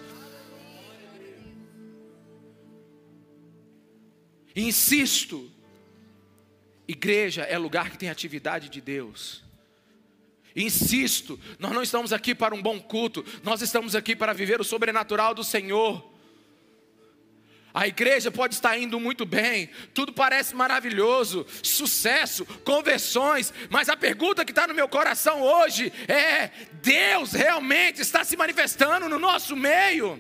Insisto, 4.55 5.53
igreja 6.89 7.43
é 7.43 7.59
lugar 7.59 7.91
que 7.91 7.99
tem 7.99 8.09
atividade 8.09 8.69
de 8.69 8.81
Deus. 8.81 9.45
Insisto, 10.55 11.39
nós 11.59 11.73
não 11.73 11.83
estamos 11.83 12.13
aqui 12.13 12.35
para 12.35 12.55
um 12.55 12.63
bom 12.63 12.81
culto, 12.81 13.25
nós 13.43 13.61
estamos 13.61 13.95
aqui 13.95 14.17
para 14.17 14.33
viver 14.33 14.59
o 14.61 14.65
sobrenatural 14.65 15.35
do 15.35 15.45
Senhor. 15.45 16.17
A 17.75 17.87
igreja 17.87 18.31
pode 18.31 18.55
estar 18.55 18.79
indo 18.79 18.99
muito 18.99 19.27
bem, 19.27 19.69
tudo 19.93 20.11
parece 20.11 20.55
maravilhoso, 20.55 21.47
sucesso, 21.63 22.47
conversões, 22.65 23.53
mas 23.69 23.91
a 23.91 23.97
pergunta 23.99 24.47
que 24.47 24.51
está 24.51 24.67
no 24.67 24.73
meu 24.73 24.89
coração 24.89 25.43
hoje 25.43 25.93
é: 26.09 26.51
Deus 26.83 27.33
realmente 27.33 28.01
está 28.01 28.25
se 28.25 28.35
manifestando 28.35 29.11
no 29.11 29.19
nosso 29.19 29.55
meio? 29.55 30.19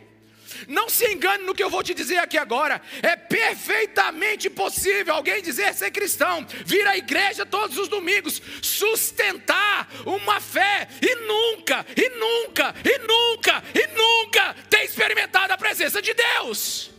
Não 0.69 0.89
se 0.89 1.07
engane 1.13 1.45
no 1.45 1.55
que 1.55 1.63
eu 1.63 1.71
vou 1.71 1.83
te 1.83 1.95
dizer 1.95 2.19
aqui 2.19 2.39
agora. 2.39 2.81
É 3.03 3.17
perfeitamente 3.17 4.49
possível 4.51 5.15
alguém 5.15 5.43
dizer 5.43 5.75
ser 5.75 5.91
cristão, 5.91 6.47
vir 6.65 6.87
à 6.87 6.97
igreja 6.97 7.45
todos 7.47 7.77
os 7.79 7.89
domingos, 7.89 8.41
sustentar 8.63 9.89
uma 10.05 10.41
fé 10.41 10.89
e 11.01 11.15
nunca, 11.27 11.87
e 11.97 12.09
nunca, 12.11 12.75
e 12.85 12.99
nunca, 12.99 13.65
e 13.75 13.87
nunca 13.97 14.55
ter 14.69 14.85
experimentado 14.85 15.53
a 15.53 15.59
presença 15.59 16.01
de 16.01 16.15
Deus. 16.15 16.91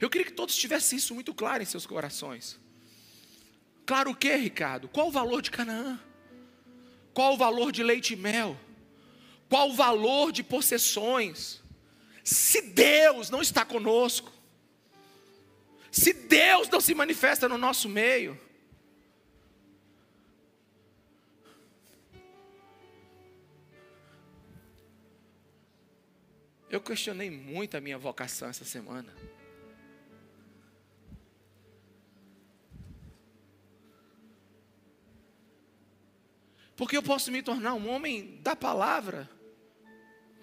Eu 0.00 0.08
queria 0.08 0.26
que 0.26 0.32
todos 0.32 0.54
tivessem 0.56 0.96
isso 0.96 1.14
muito 1.14 1.34
claro 1.34 1.62
em 1.62 1.66
seus 1.66 1.84
corações. 1.84 2.58
Claro 3.84 4.10
o 4.10 4.14
que, 4.14 4.34
Ricardo? 4.36 4.88
Qual 4.88 5.08
o 5.08 5.10
valor 5.10 5.42
de 5.42 5.50
Canaã? 5.50 5.98
Qual 7.18 7.34
o 7.34 7.36
valor 7.36 7.72
de 7.72 7.82
leite 7.82 8.12
e 8.12 8.16
mel? 8.16 8.56
Qual 9.48 9.70
o 9.70 9.74
valor 9.74 10.30
de 10.30 10.40
possessões? 10.40 11.60
Se 12.22 12.62
Deus 12.62 13.28
não 13.28 13.42
está 13.42 13.64
conosco, 13.64 14.30
se 15.90 16.12
Deus 16.12 16.68
não 16.68 16.80
se 16.80 16.94
manifesta 16.94 17.48
no 17.48 17.58
nosso 17.58 17.88
meio, 17.88 18.40
eu 26.70 26.80
questionei 26.80 27.30
muito 27.30 27.76
a 27.76 27.80
minha 27.80 27.98
vocação 27.98 28.48
essa 28.48 28.64
semana. 28.64 29.12
Porque 36.78 36.96
eu 36.96 37.02
posso 37.02 37.32
me 37.32 37.42
tornar 37.42 37.74
um 37.74 37.88
homem 37.88 38.38
da 38.40 38.54
palavra, 38.54 39.28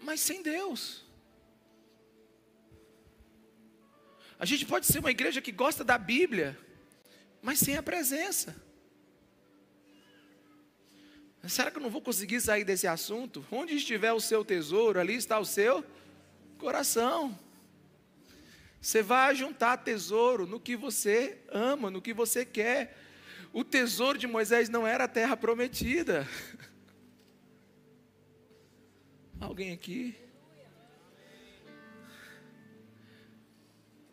mas 0.02 0.20
sem 0.20 0.44
Deus. 0.44 1.06
A 4.38 4.44
gente 4.44 4.66
pode 4.66 4.86
ser 4.86 5.00
uma 5.00 5.12
igreja 5.12 5.42
que 5.42 5.54
gosta 5.54 5.82
da 5.82 5.98
Bíblia, 5.98 6.60
mas 7.42 7.60
sem 7.60 7.78
a 7.78 7.82
presença. 7.82 8.54
Será 11.48 11.72
que 11.72 11.78
eu 11.78 11.82
não 11.82 11.90
vou 11.90 12.02
conseguir 12.02 12.42
sair 12.42 12.66
desse 12.66 12.86
assunto? 12.86 13.46
Onde 13.50 13.74
estiver 13.74 14.12
o 14.12 14.20
seu 14.20 14.44
tesouro, 14.44 15.00
ali 15.00 15.16
está 15.16 15.40
o 15.40 15.46
seu 15.46 15.86
coração. 16.58 17.40
Você 18.82 19.02
vai 19.02 19.36
juntar 19.36 19.78
tesouro 19.78 20.46
no 20.46 20.60
que 20.60 20.76
você 20.76 21.38
ama, 21.48 21.90
no 21.90 22.02
que 22.02 22.14
você 22.14 22.44
quer. 22.44 23.05
O 23.56 23.64
tesouro 23.64 24.20
de 24.20 24.28
Moisés 24.28 24.68
não 24.68 24.86
era 24.86 25.06
a 25.06 25.08
terra 25.08 25.38
prometida. 25.38 26.28
Alguém 29.40 29.72
aqui? 29.72 30.14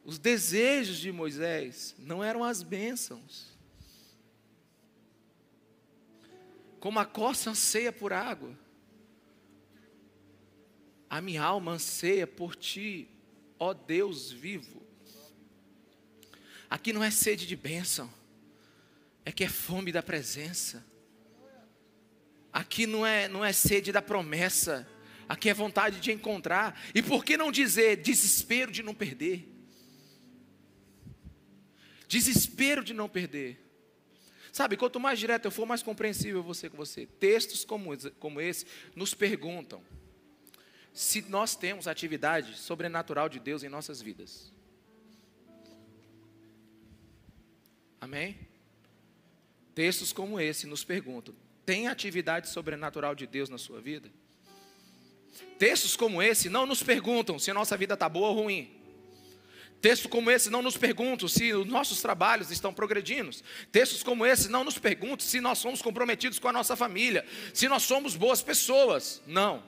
Os 0.05 0.17
desejos 0.17 0.97
de 0.99 1.11
Moisés 1.11 1.93
não 1.99 2.23
eram 2.23 2.45
as 2.45 2.63
bênçãos. 2.63 3.59
Como 6.79 7.01
a 7.01 7.05
costa 7.05 7.51
anseia 7.51 7.91
por 7.91 8.13
água, 8.13 8.57
a 11.11 11.21
minha 11.21 11.43
alma 11.43 11.73
anseia 11.73 12.29
por 12.29 12.55
ti, 12.55 13.09
ó 13.59 13.75
Deus 13.75 14.31
vivo. 14.31 14.87
Aqui 16.71 16.93
não 16.93 17.03
é 17.03 17.11
sede 17.11 17.45
de 17.45 17.57
bênção 17.57 18.22
é 19.25 19.33
que 19.33 19.45
é 19.45 19.49
fome 19.49 19.93
da 19.93 20.03
presença. 20.03 20.85
Aqui 22.53 22.87
não 22.87 23.07
é, 23.07 23.29
não 23.29 23.45
é 23.45 23.53
sede 23.53 23.93
da 23.93 24.03
promessa, 24.03 24.87
aqui 25.29 25.49
é 25.49 25.55
vontade 25.55 26.01
de 26.01 26.13
encontrar. 26.13 26.79
E 26.95 27.03
por 27.03 27.25
que 27.25 27.37
não 27.37 27.51
dizer 27.51 27.97
desespero 27.97 28.71
de 28.71 28.83
não 28.83 28.95
perder? 28.95 29.49
Desespero 32.07 32.85
de 32.85 32.93
não 32.93 33.09
perder. 33.09 33.59
Sabe, 34.53 34.77
quanto 34.77 35.01
mais 35.01 35.19
direto 35.19 35.47
eu 35.47 35.51
for, 35.51 35.65
mais 35.65 35.83
compreensível 35.83 36.41
eu 36.41 36.43
vou 36.43 36.53
ser 36.53 36.69
com 36.69 36.77
você. 36.77 37.07
Textos 37.07 37.65
como, 37.65 37.97
como 38.19 38.41
esse 38.41 38.67
nos 38.95 39.15
perguntam 39.15 39.83
se 40.93 41.23
nós 41.23 41.57
temos 41.57 41.89
atividade 41.89 42.59
sobrenatural 42.59 43.29
de 43.29 43.41
Deus 43.41 43.63
em 43.63 43.69
nossas 43.69 44.03
vidas. 44.03 44.53
Amém? 47.99 48.52
Textos 49.75 50.13
como 50.13 50.41
esse 50.41 50.67
nos 50.67 50.85
perguntam: 50.85 51.35
tem 51.65 51.89
atividade 51.89 52.49
sobrenatural 52.49 53.15
de 53.15 53.27
Deus 53.27 53.49
na 53.49 53.59
sua 53.59 53.81
vida? 53.81 54.11
Textos 55.59 55.97
como 55.97 56.23
esse 56.23 56.49
não 56.49 56.67
nos 56.67 56.83
perguntam 56.83 57.39
se 57.39 57.51
a 57.51 57.55
nossa 57.55 57.77
vida 57.77 57.95
está 57.95 58.09
boa 58.09 58.29
ou 58.29 58.43
ruim. 58.43 58.71
Textos 59.81 60.09
como 60.09 60.31
esse 60.31 60.49
não 60.49 60.63
nos 60.63 60.77
perguntam 60.77 61.27
se 61.27 61.53
os 61.53 61.67
nossos 61.67 62.01
trabalhos 62.01 62.53
estão 62.53 62.73
progredindo. 62.73 63.31
Textos 63.73 64.03
como 64.03 64.25
esse 64.25 64.49
não 64.49 64.63
nos 64.63 64.79
perguntam 64.79 65.27
se 65.27 65.41
nós 65.41 65.59
somos 65.59 65.83
comprometidos 65.83 66.39
com 66.39 66.47
a 66.47 66.53
nossa 66.53 66.77
família, 66.77 67.27
se 67.53 67.69
nós 67.69 67.83
somos 67.83 68.15
boas 68.15 68.43
pessoas. 68.43 69.21
Não. 69.27 69.65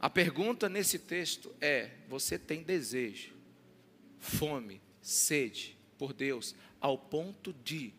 A 0.00 0.10
pergunta 0.10 0.68
nesse 0.68 0.98
texto 0.98 1.54
é: 1.60 1.90
você 2.08 2.38
tem 2.38 2.62
desejo, 2.62 3.32
fome, 4.18 4.80
sede 5.00 5.78
por 5.96 6.12
Deus, 6.12 6.54
ao 6.80 6.98
ponto 6.98 7.54
de 7.64 7.94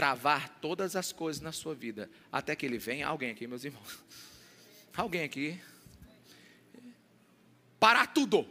travar 0.00 0.48
todas 0.62 0.96
as 0.96 1.12
coisas 1.12 1.42
na 1.42 1.52
sua 1.52 1.74
vida, 1.74 2.08
até 2.32 2.56
que 2.56 2.64
Ele 2.64 2.78
venha? 2.78 3.06
Alguém 3.06 3.30
aqui, 3.30 3.46
meus 3.46 3.64
irmãos? 3.64 3.98
Alguém 4.96 5.24
aqui? 5.24 5.60
Parar 7.78 8.06
tudo. 8.06 8.46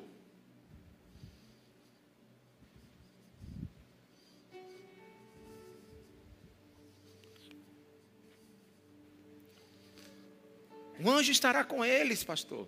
O 11.04 11.10
anjo 11.10 11.32
estará 11.32 11.64
com 11.64 11.84
eles, 11.84 12.24
pastor. 12.24 12.68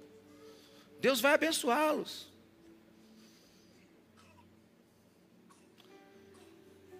Deus 1.00 1.22
vai 1.22 1.36
abençoá-los. 1.36 2.31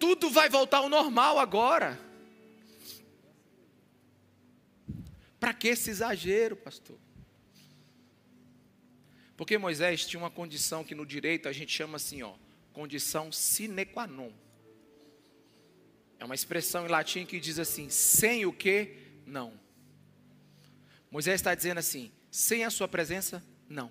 Tudo 0.02 0.30
vai 0.30 0.48
voltar 0.48 0.78
ao 0.78 0.88
normal 0.88 1.38
agora. 1.38 1.96
Para 5.38 5.54
que 5.54 5.68
esse 5.68 5.90
exagero, 5.90 6.56
pastor? 6.56 6.98
Porque 9.36 9.56
Moisés 9.56 10.04
tinha 10.04 10.18
uma 10.18 10.28
condição 10.28 10.82
que 10.82 10.92
no 10.92 11.06
direito 11.06 11.48
a 11.48 11.52
gente 11.52 11.72
chama 11.72 11.98
assim, 11.98 12.20
ó, 12.20 12.34
condição 12.72 13.30
sine 13.30 13.86
qua 13.86 14.08
non. 14.08 14.32
É 16.18 16.24
uma 16.24 16.34
expressão 16.34 16.84
em 16.84 16.88
latim 16.88 17.24
que 17.24 17.38
diz 17.38 17.60
assim: 17.60 17.88
sem 17.88 18.44
o 18.44 18.52
que, 18.52 18.96
não. 19.24 19.52
Moisés 21.12 21.36
está 21.36 21.54
dizendo 21.54 21.78
assim: 21.78 22.10
sem 22.28 22.64
a 22.64 22.70
sua 22.70 22.88
presença, 22.88 23.40
não. 23.68 23.88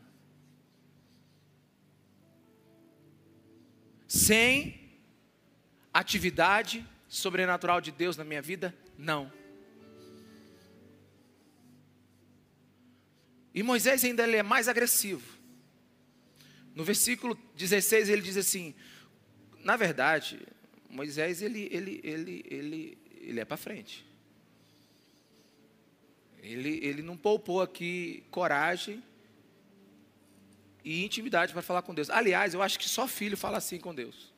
Sem 4.10 4.81
atividade 5.94 6.86
sobrenatural 7.08 7.82
de 7.82 7.92
Deus 7.92 8.16
na 8.18 8.24
minha 8.24 8.42
vida, 8.42 8.76
não. 8.98 9.32
E 13.54 13.62
Moisés 13.62 14.04
ainda 14.04 14.24
ele 14.24 14.38
é 14.38 14.44
mais 14.44 14.68
agressivo. 14.68 15.38
No 16.74 16.84
versículo 16.84 17.38
16 17.56 18.10
ele 18.10 18.22
diz 18.22 18.38
assim: 18.38 18.74
na 19.64 19.76
verdade, 19.76 20.40
Moisés 20.90 21.42
ele 21.42 21.68
ele 21.72 22.00
ele 22.04 22.46
ele 22.50 22.98
ele 23.20 23.40
é 23.40 23.46
para 23.46 23.58
frente. 23.58 24.06
Ele, 26.42 26.80
ele 26.84 27.04
não 27.04 27.16
poupou 27.16 27.62
aqui 27.62 28.24
coragem 28.32 29.04
e 30.84 31.06
intimidade 31.06 31.54
para 31.54 31.62
falar 31.62 31.84
com 31.84 31.94
Deus. 31.94 32.10
Aliás, 32.10 32.56
eu 32.56 32.64
acho 32.64 32.80
que 32.80 32.90
só 32.90 33.08
filho 33.08 33.38
fala 33.38 33.58
assim 33.58 33.80
com 33.80 33.94
Deus. 33.94 34.31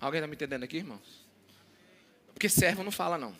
Alguém 0.00 0.18
está 0.18 0.26
me 0.26 0.34
entendendo 0.34 0.64
aqui, 0.64 0.78
irmãos? 0.78 1.28
Porque 2.32 2.48
servo 2.48 2.82
não 2.82 2.90
fala, 2.90 3.18
não. 3.18 3.36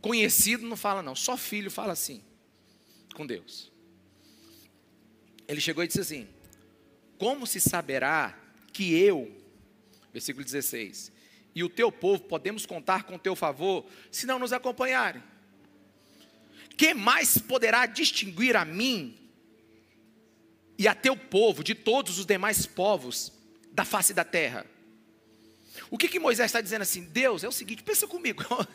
Conhecido 0.00 0.64
não 0.66 0.76
fala, 0.76 1.02
não. 1.02 1.16
Só 1.16 1.36
filho 1.36 1.70
fala 1.70 1.92
assim 1.92 2.22
com 3.14 3.26
Deus. 3.26 3.72
Ele 5.48 5.60
chegou 5.60 5.82
e 5.82 5.86
disse 5.88 6.00
assim: 6.00 6.28
Como 7.18 7.46
se 7.46 7.60
saberá 7.60 8.38
que 8.72 8.94
eu, 8.94 9.34
versículo 10.12 10.44
16, 10.44 11.10
e 11.54 11.64
o 11.64 11.68
teu 11.68 11.90
povo 11.90 12.22
podemos 12.22 12.66
contar 12.66 13.04
com 13.04 13.16
o 13.16 13.18
teu 13.18 13.34
favor, 13.34 13.86
se 14.10 14.26
não 14.26 14.38
nos 14.38 14.52
acompanharem. 14.52 15.22
Que 16.76 16.94
mais 16.94 17.38
poderá 17.38 17.86
distinguir 17.86 18.56
a 18.56 18.64
mim 18.64 19.16
e 20.76 20.86
a 20.86 20.94
teu 20.94 21.16
povo 21.16 21.62
de 21.62 21.74
todos 21.74 22.18
os 22.18 22.26
demais 22.26 22.66
povos 22.66 23.33
da 23.74 23.84
face 23.84 24.14
da 24.14 24.24
terra? 24.24 24.64
O 25.90 25.98
que, 25.98 26.08
que 26.08 26.20
Moisés 26.20 26.46
está 26.46 26.60
dizendo 26.60 26.82
assim? 26.82 27.02
Deus, 27.02 27.42
é 27.42 27.48
o 27.48 27.52
seguinte, 27.52 27.82
pensa 27.82 28.06
comigo. 28.06 28.44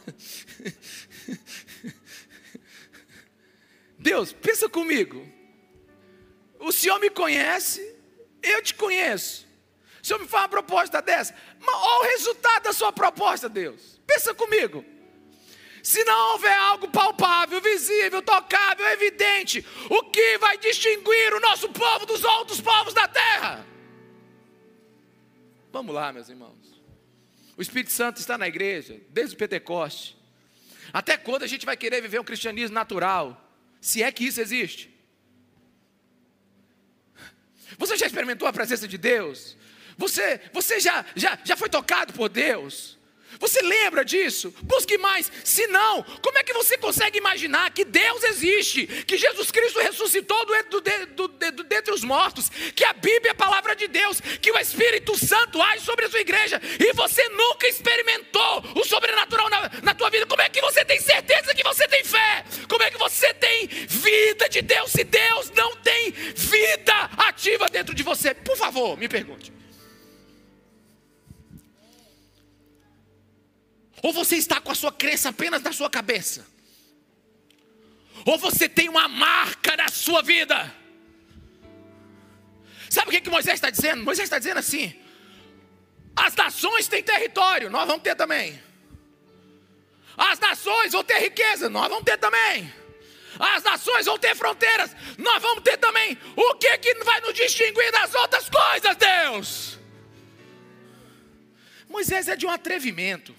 Deus, 3.97 4.33
pensa 4.33 4.67
comigo. 4.67 5.25
O 6.59 6.73
Senhor 6.73 6.99
me 6.99 7.09
conhece, 7.09 7.95
eu 8.43 8.61
te 8.61 8.75
conheço. 8.75 9.47
O 10.03 10.05
Senhor 10.05 10.19
me 10.19 10.27
faz 10.27 10.43
uma 10.43 10.49
proposta 10.49 11.01
dessa. 11.01 11.33
Mas 11.59 11.75
olha 11.75 11.99
o 11.99 12.11
resultado 12.11 12.63
da 12.63 12.73
sua 12.73 12.91
proposta, 12.91 13.47
Deus. 13.47 14.01
Pensa 14.05 14.33
comigo. 14.33 14.83
Se 15.81 16.03
não 16.03 16.33
houver 16.33 16.53
algo 16.53 16.89
palpável, 16.89 17.61
visível, 17.61 18.21
tocável, 18.21 18.85
evidente, 18.87 19.65
o 19.89 20.03
que 20.03 20.37
vai 20.37 20.57
distinguir 20.57 21.33
o 21.33 21.39
nosso 21.39 21.69
povo 21.69 22.05
dos 22.05 22.21
outros 22.25 22.59
povos 22.59 22.93
da 22.93 23.07
terra? 23.07 23.65
Vamos 25.71 25.93
lá, 25.93 26.11
meus 26.11 26.29
irmãos. 26.29 26.81
O 27.55 27.61
Espírito 27.61 27.91
Santo 27.91 28.19
está 28.19 28.37
na 28.37 28.47
igreja, 28.47 28.99
desde 29.09 29.35
o 29.35 29.37
Pentecoste. 29.37 30.17
Até 30.91 31.17
quando 31.17 31.43
a 31.43 31.47
gente 31.47 31.65
vai 31.65 31.77
querer 31.77 32.01
viver 32.01 32.19
um 32.19 32.23
cristianismo 32.23 32.73
natural? 32.73 33.49
Se 33.79 34.03
é 34.03 34.11
que 34.11 34.25
isso 34.25 34.41
existe. 34.41 34.93
Você 37.77 37.95
já 37.95 38.05
experimentou 38.05 38.47
a 38.47 38.53
presença 38.53 38.87
de 38.87 38.97
Deus? 38.97 39.55
Você, 39.97 40.41
você 40.51 40.79
já, 40.79 41.05
já, 41.15 41.39
já 41.43 41.55
foi 41.55 41.69
tocado 41.69 42.13
por 42.13 42.29
Deus? 42.29 42.98
Você 43.39 43.61
lembra 43.61 44.03
disso? 44.03 44.53
Busque 44.63 44.97
mais. 44.97 45.31
Se 45.45 45.65
não, 45.67 46.03
como 46.21 46.37
é 46.37 46.43
que 46.43 46.51
você 46.51 46.77
consegue 46.77 47.17
imaginar 47.17 47.71
que 47.71 47.85
Deus 47.85 48.21
existe, 48.25 48.85
que 48.85 49.17
Jesus 49.17 49.49
Cristo 49.49 49.79
ressuscitou 49.79 50.45
do, 50.45 50.81
do, 50.81 51.27
do, 51.27 51.51
do, 51.51 51.63
dentre 51.63 51.93
os 51.93 52.03
mortos, 52.03 52.49
que 52.75 52.83
a 52.83 52.91
Bíblia 52.91 53.29
é 53.29 53.31
a 53.31 53.35
palavra 53.35 53.77
de 53.77 53.87
Deus, 53.87 54.19
que 54.19 54.51
o 54.51 54.59
Espírito 54.59 55.17
Santo 55.17 55.61
age 55.61 55.85
sobre 55.85 56.05
a 56.05 56.09
sua 56.09 56.19
igreja 56.19 56.61
e 56.79 56.91
você 56.93 57.27
nunca 57.29 57.65
experimentou 57.67 58.63
o 58.75 58.83
sobrenatural 58.83 59.49
na, 59.49 59.71
na 59.83 59.95
tua 59.95 60.09
vida? 60.09 60.25
Como 60.25 60.41
é 60.41 60.49
que 60.49 60.59
você 60.59 60.83
tem 60.83 60.99
certeza 60.99 61.55
que 61.55 61.63
você 61.63 61.87
tem 61.87 62.03
fé? 62.03 62.43
Como 62.67 62.83
é 62.83 62.91
que 62.91 62.97
você 62.97 63.33
tem 63.33 63.67
vida 63.67 64.49
de 64.49 64.61
Deus 64.61 64.91
se 64.91 65.05
Deus 65.05 65.49
não 65.51 65.77
tem 65.77 66.11
vida 66.11 67.09
ativa 67.17 67.69
dentro 67.69 67.95
de 67.95 68.03
você? 68.03 68.33
Por 68.33 68.57
favor, 68.57 68.97
me 68.97 69.07
pergunte. 69.07 69.53
Ou 74.01 74.13
você 74.13 74.35
está 74.35 74.61
com 74.61 74.71
a 74.71 74.75
sua 74.75 74.91
crença 74.91 75.29
apenas 75.29 75.61
na 75.61 75.71
sua 75.71 75.89
cabeça? 75.89 76.45
Ou 78.25 78.37
você 78.37 78.67
tem 78.67 78.89
uma 78.89 79.07
marca 79.07 79.75
na 79.77 79.89
sua 79.89 80.21
vida? 80.21 80.73
Sabe 82.89 83.09
o 83.09 83.11
que, 83.11 83.21
que 83.21 83.29
Moisés 83.29 83.55
está 83.55 83.69
dizendo? 83.69 84.03
Moisés 84.03 84.25
está 84.25 84.39
dizendo 84.39 84.57
assim: 84.57 84.95
as 86.15 86.35
nações 86.35 86.87
têm 86.87 87.03
território, 87.03 87.69
nós 87.69 87.87
vamos 87.87 88.03
ter 88.03 88.15
também. 88.15 88.61
As 90.17 90.39
nações 90.39 90.91
vão 90.91 91.03
ter 91.03 91.19
riqueza, 91.19 91.69
nós 91.69 91.87
vamos 91.87 92.03
ter 92.03 92.17
também. 92.17 92.73
As 93.39 93.63
nações 93.63 94.05
vão 94.05 94.17
ter 94.17 94.35
fronteiras, 94.35 94.93
nós 95.17 95.41
vamos 95.41 95.63
ter 95.63 95.77
também. 95.77 96.17
O 96.35 96.55
que 96.55 96.77
que 96.79 96.93
vai 97.03 97.21
nos 97.21 97.33
distinguir 97.33 97.91
das 97.91 98.13
outras 98.15 98.49
coisas, 98.49 98.97
Deus? 98.97 99.79
Moisés 101.87 102.27
é 102.27 102.35
de 102.35 102.45
um 102.45 102.49
atrevimento. 102.49 103.33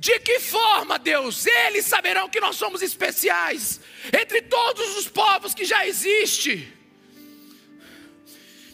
De 0.00 0.18
que 0.20 0.40
forma, 0.40 0.98
Deus, 0.98 1.46
eles 1.46 1.84
saberão 1.84 2.26
que 2.26 2.40
nós 2.40 2.56
somos 2.56 2.80
especiais 2.80 3.80
entre 4.18 4.40
todos 4.40 4.96
os 4.96 5.06
povos 5.06 5.52
que 5.52 5.66
já 5.66 5.86
existem? 5.86 6.72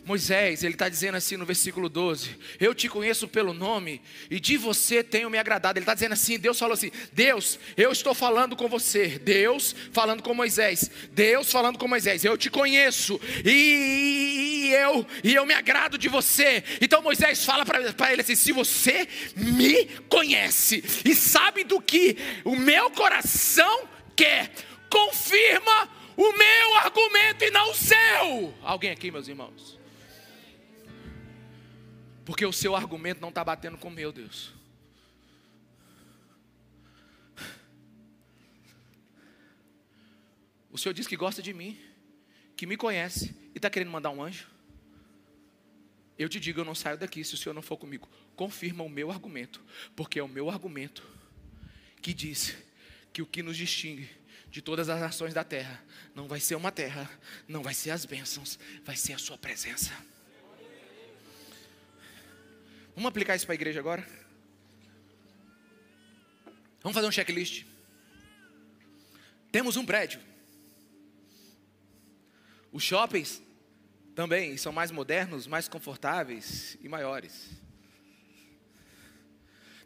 Moisés, 0.07 0.63
ele 0.63 0.75
está 0.77 0.89
dizendo 0.89 1.17
assim 1.17 1.37
no 1.37 1.45
versículo 1.45 1.89
12: 1.89 2.39
Eu 2.61 2.73
te 2.73 2.89
conheço 2.89 3.27
pelo 3.27 3.53
nome 3.53 4.01
e 4.31 4.39
de 4.39 4.57
você 4.57 5.03
tenho 5.03 5.29
me 5.29 5.37
agradado. 5.37 5.77
Ele 5.77 5.83
está 5.83 5.95
dizendo 5.95 6.13
assim: 6.13 6.39
Deus 6.39 6.57
falou 6.57 6.75
assim: 6.75 6.93
Deus, 7.13 7.59
eu 7.77 7.91
estou 7.91 8.15
falando 8.15 8.55
com 8.55 8.69
você. 8.69 9.19
Deus 9.19 9.75
falando 9.91 10.23
com 10.23 10.33
Moisés. 10.33 10.89
Deus 11.11 11.51
falando 11.51 11.77
com 11.77 11.89
Moisés. 11.89 12.25
Eu 12.25 12.39
te 12.39 12.49
conheço 12.49 13.21
e 13.45 14.71
eu, 14.73 15.05
e 15.25 15.35
eu 15.35 15.45
me 15.45 15.55
agrado 15.55 15.99
de 15.99 16.09
você. 16.09 16.63
Então 16.81 17.03
Moisés 17.03 17.45
fala 17.45 17.67
para 17.67 18.13
ele 18.13 18.23
assim: 18.23 18.37
Se 18.37 18.53
você 18.53 19.09
me 19.35 19.87
conhece 20.09 20.85
e 21.05 21.17
sabe 21.17 21.65
do 21.65 21.81
que 21.81 22.17
o 22.45 22.55
meu 22.55 22.93
coração 22.93 23.89
quer, 24.15 24.53
confirma 24.89 25.91
o 26.17 26.33
meu 26.33 26.77
argumento 26.77 27.43
e 27.45 27.51
não 27.51 27.73
o 27.73 27.75
seu. 27.75 28.55
Alguém 28.63 28.93
aqui, 28.93 29.11
meus 29.11 29.27
irmãos? 29.27 29.76
Porque 32.27 32.45
o 32.45 32.53
seu 32.53 32.75
argumento 32.75 33.21
não 33.21 33.29
está 33.29 33.45
batendo 33.45 33.79
com 33.79 33.87
o 33.87 33.91
meu, 33.91 34.11
Deus. 34.11 34.53
O 40.73 40.77
Senhor 40.77 40.93
diz 40.93 41.07
que 41.07 41.17
gosta 41.17 41.41
de 41.41 41.55
mim, 41.55 41.79
que 42.57 42.67
me 42.67 42.77
conhece 42.77 43.35
e 43.55 43.59
está 43.59 43.71
querendo 43.71 43.93
mandar 43.93 44.11
um 44.11 44.21
anjo. 44.21 44.49
Eu 46.19 46.29
te 46.29 46.41
digo, 46.41 46.61
eu 46.61 46.65
não 46.65 46.75
saio 46.75 46.99
daqui 46.99 47.23
se 47.23 47.35
o 47.35 47.37
Senhor 47.37 47.55
não 47.55 47.63
for 47.63 47.77
comigo. 47.77 48.09
Confirma 48.35 48.83
o 48.83 48.89
meu 48.89 49.13
argumento, 49.13 49.65
porque 49.95 50.19
é 50.19 50.23
o 50.23 50.29
meu 50.29 50.51
argumento 50.51 51.07
que 52.03 52.13
diz 52.13 52.57
que 53.13 53.23
o 53.23 53.27
que 53.27 53.41
nos 53.41 53.57
distingue 53.57 54.11
de 54.51 54.61
todas 54.61 54.89
as 54.89 55.01
nações 55.01 55.33
da 55.33 55.45
terra 55.45 55.83
não 56.13 56.27
vai 56.27 56.41
ser 56.41 56.57
uma 56.57 56.73
terra, 56.73 57.09
não 57.47 57.63
vai 57.63 57.73
ser 57.73 57.93
as 57.93 58.05
bênçãos, 58.05 58.59
vai 58.85 58.97
ser 58.97 59.13
a 59.13 59.19
sua 59.19 59.39
presença. 59.39 59.93
Vamos 62.97 63.11
aplicar 63.11 63.37
isso 63.37 63.45
para 63.45 63.53
a 63.53 63.57
igreja 63.57 63.79
agora? 63.79 64.09
Vamos 66.81 66.95
fazer 66.95 67.07
um 67.07 67.13
checklist. 67.13 67.67
Temos 69.53 69.77
um 69.77 69.85
prédio. 69.85 70.19
Os 72.73 72.83
shoppings 72.83 73.43
também 74.15 74.57
são 74.57 74.73
mais 74.73 74.91
modernos, 74.91 75.47
mais 75.47 75.69
confortáveis 75.69 76.79
e 76.81 76.89
maiores. 76.89 77.51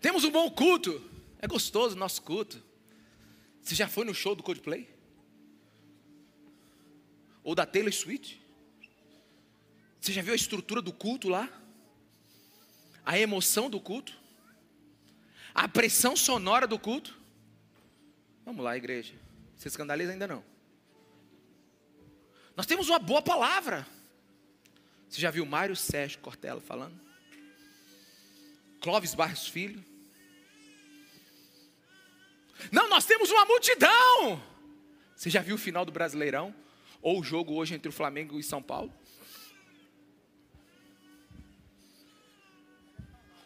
Temos 0.00 0.22
um 0.22 0.30
bom 0.30 0.48
culto. 0.48 1.04
É 1.40 1.48
gostoso 1.48 1.96
o 1.96 1.98
nosso 1.98 2.22
culto. 2.22 2.62
Você 3.60 3.74
já 3.74 3.88
foi 3.88 4.04
no 4.04 4.14
show 4.14 4.36
do 4.36 4.42
Coldplay? 4.44 4.88
Ou 7.42 7.56
da 7.56 7.66
Taylor 7.66 7.92
Swift? 7.92 8.40
Você 10.00 10.12
já 10.12 10.22
viu 10.22 10.32
a 10.32 10.36
estrutura 10.36 10.80
do 10.80 10.92
culto 10.92 11.28
lá? 11.28 11.59
A 13.10 13.18
emoção 13.18 13.68
do 13.68 13.80
culto? 13.80 14.16
A 15.52 15.66
pressão 15.66 16.14
sonora 16.14 16.64
do 16.64 16.78
culto? 16.78 17.18
Vamos 18.44 18.64
lá, 18.64 18.76
igreja. 18.76 19.14
Você 19.56 19.66
escandaliza 19.66 20.12
ainda 20.12 20.28
não? 20.28 20.44
Nós 22.54 22.66
temos 22.66 22.88
uma 22.88 23.00
boa 23.00 23.20
palavra. 23.20 23.84
Você 25.08 25.20
já 25.20 25.28
viu 25.28 25.44
Mário 25.44 25.74
Sérgio 25.74 26.20
Cortella 26.20 26.60
falando? 26.60 26.94
Clóvis 28.80 29.12
Barros 29.12 29.48
Filho? 29.48 29.84
Não, 32.70 32.88
nós 32.88 33.06
temos 33.06 33.28
uma 33.28 33.44
multidão. 33.44 34.40
Você 35.16 35.28
já 35.28 35.42
viu 35.42 35.56
o 35.56 35.58
final 35.58 35.84
do 35.84 35.90
Brasileirão? 35.90 36.54
Ou 37.02 37.18
o 37.18 37.24
jogo 37.24 37.54
hoje 37.54 37.74
entre 37.74 37.88
o 37.88 37.92
Flamengo 37.92 38.38
e 38.38 38.42
São 38.44 38.62
Paulo? 38.62 38.94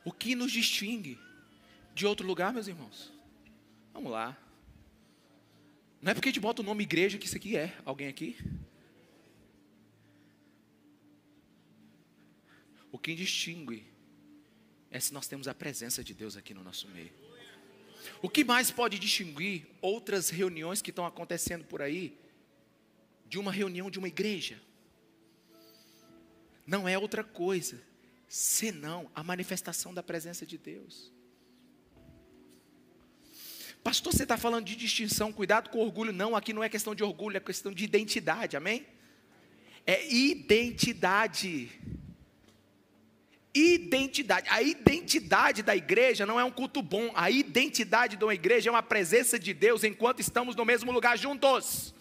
O 0.05 0.13
que 0.13 0.35
nos 0.35 0.53
distingue 0.53 1.19
de 1.95 2.07
outro 2.07 2.27
lugar, 2.27 2.53
meus 2.53 2.67
irmãos? 2.67 3.11
Vamos 3.93 4.13
lá. 4.13 4.37
Não 6.03 6.11
é 6.11 6.15
porque 6.15 6.29
a 6.29 6.33
gente 6.33 6.41
bota 6.41 6.61
o 6.61 6.65
nome 6.65 6.83
igreja 6.83 7.17
que 7.17 7.27
isso 7.27 7.37
aqui 7.37 7.57
é. 7.57 7.75
Alguém 7.85 8.09
aqui? 8.09 8.37
O 12.93 12.99
que 12.99 13.15
distingue 13.15 13.83
é 14.91 15.01
se 15.01 15.15
nós 15.15 15.27
temos 15.27 15.49
a 15.49 15.55
presença 15.55 16.05
de 16.05 16.13
Deus 16.13 16.37
aqui 16.37 16.53
no 16.53 16.63
nosso 16.63 16.87
meio. 16.89 17.11
O 18.21 18.29
que 18.29 18.45
mais 18.45 18.71
pode 18.71 18.99
distinguir 18.99 19.67
outras 19.81 20.29
reuniões 20.29 20.83
que 20.83 20.91
estão 20.91 21.07
acontecendo 21.07 21.65
por 21.65 21.81
aí 21.81 22.17
de 23.27 23.39
uma 23.39 23.51
reunião 23.51 23.91
de 23.91 23.99
uma 23.99 24.09
igreja? 24.09 24.61
Não 26.67 26.87
é 26.87 26.99
outra 26.99 27.25
coisa 27.25 27.81
senão 28.29 29.11
a 29.15 29.23
manifestação 29.23 29.93
da 29.93 30.03
presença 30.03 30.45
de 30.45 30.59
Deus. 30.59 31.13
Pastor, 33.83 34.13
você 34.13 34.23
está 34.23 34.39
falando 34.39 34.65
de 34.65 34.77
distinção, 34.77 35.33
cuidado 35.33 35.69
com 35.69 35.79
orgulho. 35.79 36.13
Não, 36.13 36.35
aqui 36.35 36.53
não 36.53 36.65
é 36.65 36.69
questão 36.69 36.95
de 36.95 37.05
orgulho, 37.05 37.37
é 37.37 37.41
questão 37.41 37.71
de 37.73 37.85
identidade, 37.85 38.57
amém? 38.57 38.87
É 39.87 40.11
identidade 40.13 41.71
identidade. 43.55 44.49
A 44.51 44.61
identidade 44.61 45.63
da 45.63 45.77
igreja 45.77 46.27
não 46.27 46.41
é 46.41 46.45
um 46.45 46.51
culto 46.51 46.83
bom. 46.83 47.13
A 47.15 47.31
identidade 47.31 48.17
de 48.17 48.25
uma 48.25 48.35
igreja 48.35 48.69
é 48.69 48.73
uma 48.73 48.83
presença 48.83 49.39
de 49.39 49.55
Deus 49.55 49.85
enquanto 49.85 50.21
estamos 50.21 50.57
no 50.57 50.65
mesmo 50.65 50.91
lugar 50.91 51.17
juntos. 51.17 51.95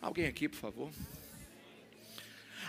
Alguém 0.00 0.26
aqui, 0.26 0.48
por 0.48 0.56
favor. 0.56 0.90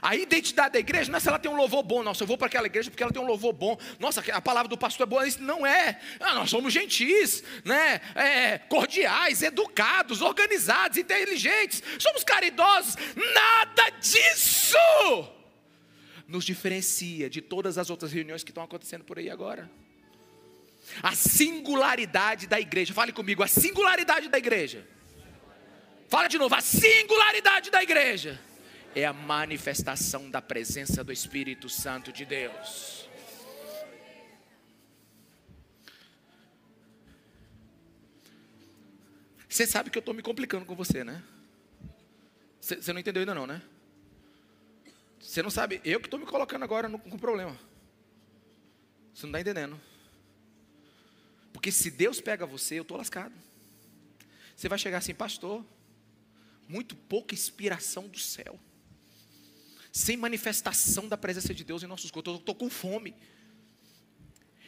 A 0.01 0.15
identidade 0.15 0.73
da 0.73 0.79
igreja 0.79 1.11
não 1.11 1.17
é 1.17 1.19
se 1.19 1.27
ela 1.27 1.39
tem 1.39 1.51
um 1.51 1.55
louvor 1.55 1.83
bom. 1.83 2.01
Nossa, 2.03 2.23
eu 2.23 2.27
vou 2.27 2.37
para 2.37 2.47
aquela 2.47 2.67
igreja 2.67 2.89
porque 2.89 3.03
ela 3.03 3.11
tem 3.11 3.21
um 3.21 3.25
louvor 3.25 3.53
bom. 3.53 3.77
Nossa, 3.99 4.21
a 4.31 4.41
palavra 4.41 4.69
do 4.69 4.77
pastor 4.77 5.05
é 5.05 5.09
boa. 5.09 5.27
Isso 5.27 5.41
não 5.41 5.65
é. 5.65 5.99
Ah, 6.19 6.35
nós 6.35 6.49
somos 6.49 6.73
gentis, 6.73 7.43
né? 7.65 8.01
É, 8.15 8.57
cordiais, 8.57 9.41
educados, 9.41 10.21
organizados, 10.21 10.97
inteligentes. 10.97 11.83
Somos 11.99 12.23
caridosos. 12.23 12.95
Nada 13.15 13.89
disso 13.99 14.77
nos 16.27 16.45
diferencia 16.45 17.29
de 17.29 17.41
todas 17.41 17.77
as 17.77 17.89
outras 17.89 18.11
reuniões 18.11 18.43
que 18.43 18.51
estão 18.51 18.63
acontecendo 18.63 19.03
por 19.03 19.17
aí 19.17 19.29
agora. 19.29 19.69
A 21.01 21.13
singularidade 21.13 22.47
da 22.47 22.59
igreja, 22.59 22.93
fale 22.93 23.11
comigo, 23.11 23.43
a 23.43 23.47
singularidade 23.47 24.29
da 24.29 24.37
igreja. 24.37 24.87
Fala 26.07 26.27
de 26.27 26.37
novo, 26.37 26.53
a 26.55 26.61
singularidade 26.61 27.69
da 27.69 27.83
igreja 27.83 28.39
é 28.95 29.05
a 29.05 29.13
manifestação 29.13 30.29
da 30.29 30.41
presença 30.41 31.03
do 31.03 31.11
Espírito 31.11 31.69
Santo 31.69 32.11
de 32.11 32.25
Deus. 32.25 33.07
Você 39.47 39.65
sabe 39.65 39.89
que 39.89 39.97
eu 39.97 40.01
estou 40.01 40.13
me 40.13 40.21
complicando 40.21 40.65
com 40.65 40.75
você, 40.75 41.03
né? 41.03 41.23
Você 42.61 42.93
não 42.93 42.99
entendeu 42.99 43.21
ainda 43.21 43.33
não, 43.33 43.47
né? 43.47 43.61
Você 45.19 45.41
não 45.41 45.49
sabe, 45.49 45.81
eu 45.83 45.99
que 45.99 46.07
estou 46.07 46.19
me 46.19 46.25
colocando 46.25 46.63
agora 46.63 46.87
no, 46.87 46.97
com 46.99 47.17
problema. 47.17 47.59
Você 49.13 49.25
não 49.25 49.31
está 49.31 49.41
entendendo. 49.41 49.79
Porque 51.51 51.71
se 51.71 51.91
Deus 51.91 52.21
pega 52.21 52.45
você, 52.45 52.75
eu 52.75 52.83
estou 52.83 52.97
lascado. 52.97 53.33
Você 54.55 54.69
vai 54.69 54.77
chegar 54.77 54.99
assim, 54.99 55.13
pastor, 55.13 55.65
muito 56.67 56.95
pouca 56.95 57.33
inspiração 57.33 58.07
do 58.07 58.19
céu. 58.19 58.59
Sem 59.99 60.15
manifestação 60.15 61.09
da 61.09 61.17
presença 61.17 61.53
de 61.53 61.61
Deus 61.61 61.83
em 61.83 61.85
nossos 61.85 62.09
corpos. 62.09 62.33
Eu 62.33 62.39
estou 62.39 62.55
com 62.55 62.69
fome. 62.69 63.13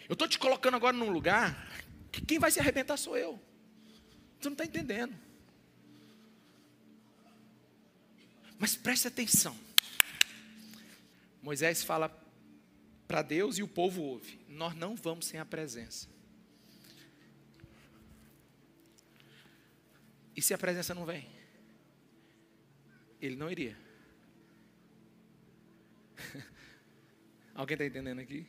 Eu 0.09 0.11
estou 0.11 0.27
te 0.27 0.37
colocando 0.37 0.75
agora 0.75 0.95
num 0.97 1.09
lugar 1.09 1.71
que 2.11 2.19
quem 2.19 2.37
vai 2.37 2.51
se 2.51 2.59
arrebentar 2.59 2.97
sou 2.97 3.15
eu. 3.15 3.41
Você 4.37 4.49
não 4.49 4.51
está 4.51 4.65
entendendo. 4.65 5.17
Mas 8.59 8.75
preste 8.75 9.07
atenção. 9.07 9.57
Moisés 11.41 11.81
fala 11.81 12.09
para 13.07 13.21
Deus 13.21 13.57
e 13.57 13.63
o 13.63 13.69
povo 13.69 14.01
ouve: 14.01 14.37
Nós 14.49 14.75
não 14.75 14.97
vamos 14.97 15.27
sem 15.27 15.39
a 15.39 15.45
presença. 15.45 16.09
E 20.35 20.41
se 20.41 20.53
a 20.53 20.57
presença 20.57 20.93
não 20.93 21.05
vem? 21.05 21.25
Ele 23.21 23.37
não 23.37 23.49
iria. 23.49 23.90
Alguém 27.55 27.75
está 27.75 27.85
entendendo 27.85 28.19
aqui? 28.19 28.45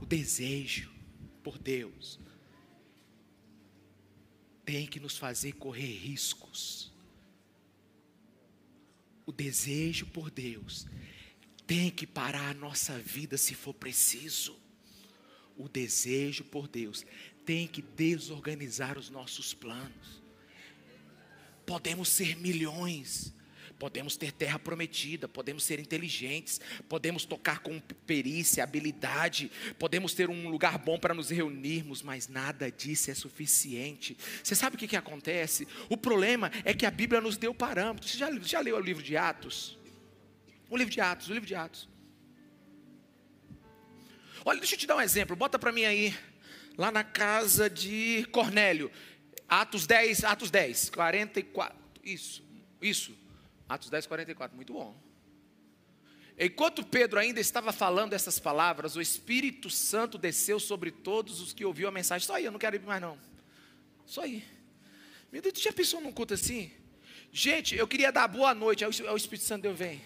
O 0.00 0.06
desejo 0.06 0.92
por 1.42 1.58
Deus 1.58 2.18
tem 4.64 4.86
que 4.86 5.00
nos 5.00 5.18
fazer 5.18 5.52
correr 5.52 5.96
riscos 5.96 6.92
o 9.24 9.32
desejo 9.32 10.06
por 10.06 10.30
Deus 10.30 10.86
tem 11.66 11.90
que 11.90 12.06
parar 12.06 12.50
a 12.50 12.54
nossa 12.54 12.98
vida 12.98 13.38
se 13.38 13.54
for 13.54 13.72
preciso. 13.72 14.58
O 15.56 15.68
desejo 15.68 16.44
por 16.44 16.66
Deus 16.66 17.04
tem 17.44 17.66
que 17.66 17.80
desorganizar 17.80 18.98
os 18.98 19.08
nossos 19.08 19.54
planos. 19.54 20.22
Podemos 21.64 22.08
ser 22.08 22.36
milhões, 22.36 23.32
podemos 23.82 24.16
ter 24.16 24.30
terra 24.30 24.60
prometida, 24.60 25.26
podemos 25.26 25.64
ser 25.64 25.80
inteligentes, 25.80 26.60
podemos 26.88 27.24
tocar 27.24 27.58
com 27.58 27.80
perícia, 27.80 28.62
habilidade, 28.62 29.50
podemos 29.76 30.14
ter 30.14 30.30
um 30.30 30.48
lugar 30.48 30.78
bom 30.78 30.96
para 30.96 31.12
nos 31.12 31.30
reunirmos, 31.30 32.00
mas 32.00 32.28
nada 32.28 32.70
disso 32.70 33.10
é 33.10 33.14
suficiente. 33.14 34.16
Você 34.40 34.54
sabe 34.54 34.76
o 34.76 34.78
que, 34.78 34.86
que 34.86 34.94
acontece? 34.94 35.66
O 35.88 35.96
problema 35.96 36.48
é 36.64 36.72
que 36.72 36.86
a 36.86 36.92
Bíblia 36.92 37.20
nos 37.20 37.36
deu 37.36 37.52
parâmetros. 37.52 38.12
Você 38.12 38.18
já, 38.18 38.30
já 38.38 38.60
leu 38.60 38.76
o 38.76 38.80
livro 38.80 39.02
de 39.02 39.16
Atos? 39.16 39.76
O 40.70 40.76
livro 40.76 40.92
de 40.92 41.00
Atos, 41.00 41.28
o 41.28 41.32
livro 41.32 41.48
de 41.48 41.56
Atos. 41.56 41.88
Olha, 44.44 44.60
deixa 44.60 44.76
eu 44.76 44.78
te 44.78 44.86
dar 44.86 44.94
um 44.94 45.00
exemplo, 45.00 45.34
bota 45.34 45.58
para 45.58 45.72
mim 45.72 45.82
aí, 45.82 46.16
lá 46.78 46.92
na 46.92 47.02
casa 47.02 47.68
de 47.68 48.28
Cornélio, 48.30 48.92
Atos 49.48 49.88
10, 49.88 50.22
Atos 50.22 50.52
10, 50.52 50.90
44, 50.90 51.76
isso, 52.04 52.44
isso. 52.80 53.21
Atos 53.74 53.90
10, 53.90 54.06
44, 54.06 54.54
muito 54.54 54.72
bom. 54.72 54.94
Enquanto 56.38 56.84
Pedro 56.84 57.18
ainda 57.18 57.40
estava 57.40 57.72
falando 57.72 58.14
essas 58.14 58.38
palavras, 58.38 58.96
o 58.96 59.00
Espírito 59.00 59.70
Santo 59.70 60.18
desceu 60.18 60.58
sobre 60.58 60.90
todos 60.90 61.40
os 61.40 61.52
que 61.52 61.64
ouviu 61.64 61.88
a 61.88 61.92
mensagem. 61.92 62.26
Só 62.26 62.34
aí, 62.34 62.44
eu 62.44 62.52
não 62.52 62.58
quero 62.58 62.76
ir 62.76 62.82
mais 62.82 63.00
não. 63.00 63.18
Só 64.06 64.22
aí. 64.22 64.44
Meu 65.30 65.40
Deus, 65.40 65.54
tu 65.54 65.60
já 65.60 65.72
pensou 65.72 66.00
num 66.00 66.12
culto 66.12 66.34
assim? 66.34 66.70
Gente, 67.30 67.74
eu 67.74 67.86
queria 67.86 68.10
dar 68.10 68.28
boa 68.28 68.54
noite. 68.54 68.84
Aí 68.84 68.90
o 68.90 69.16
Espírito 69.16 69.44
Santo 69.44 69.62
Deus 69.62 69.78
vem. 69.78 70.00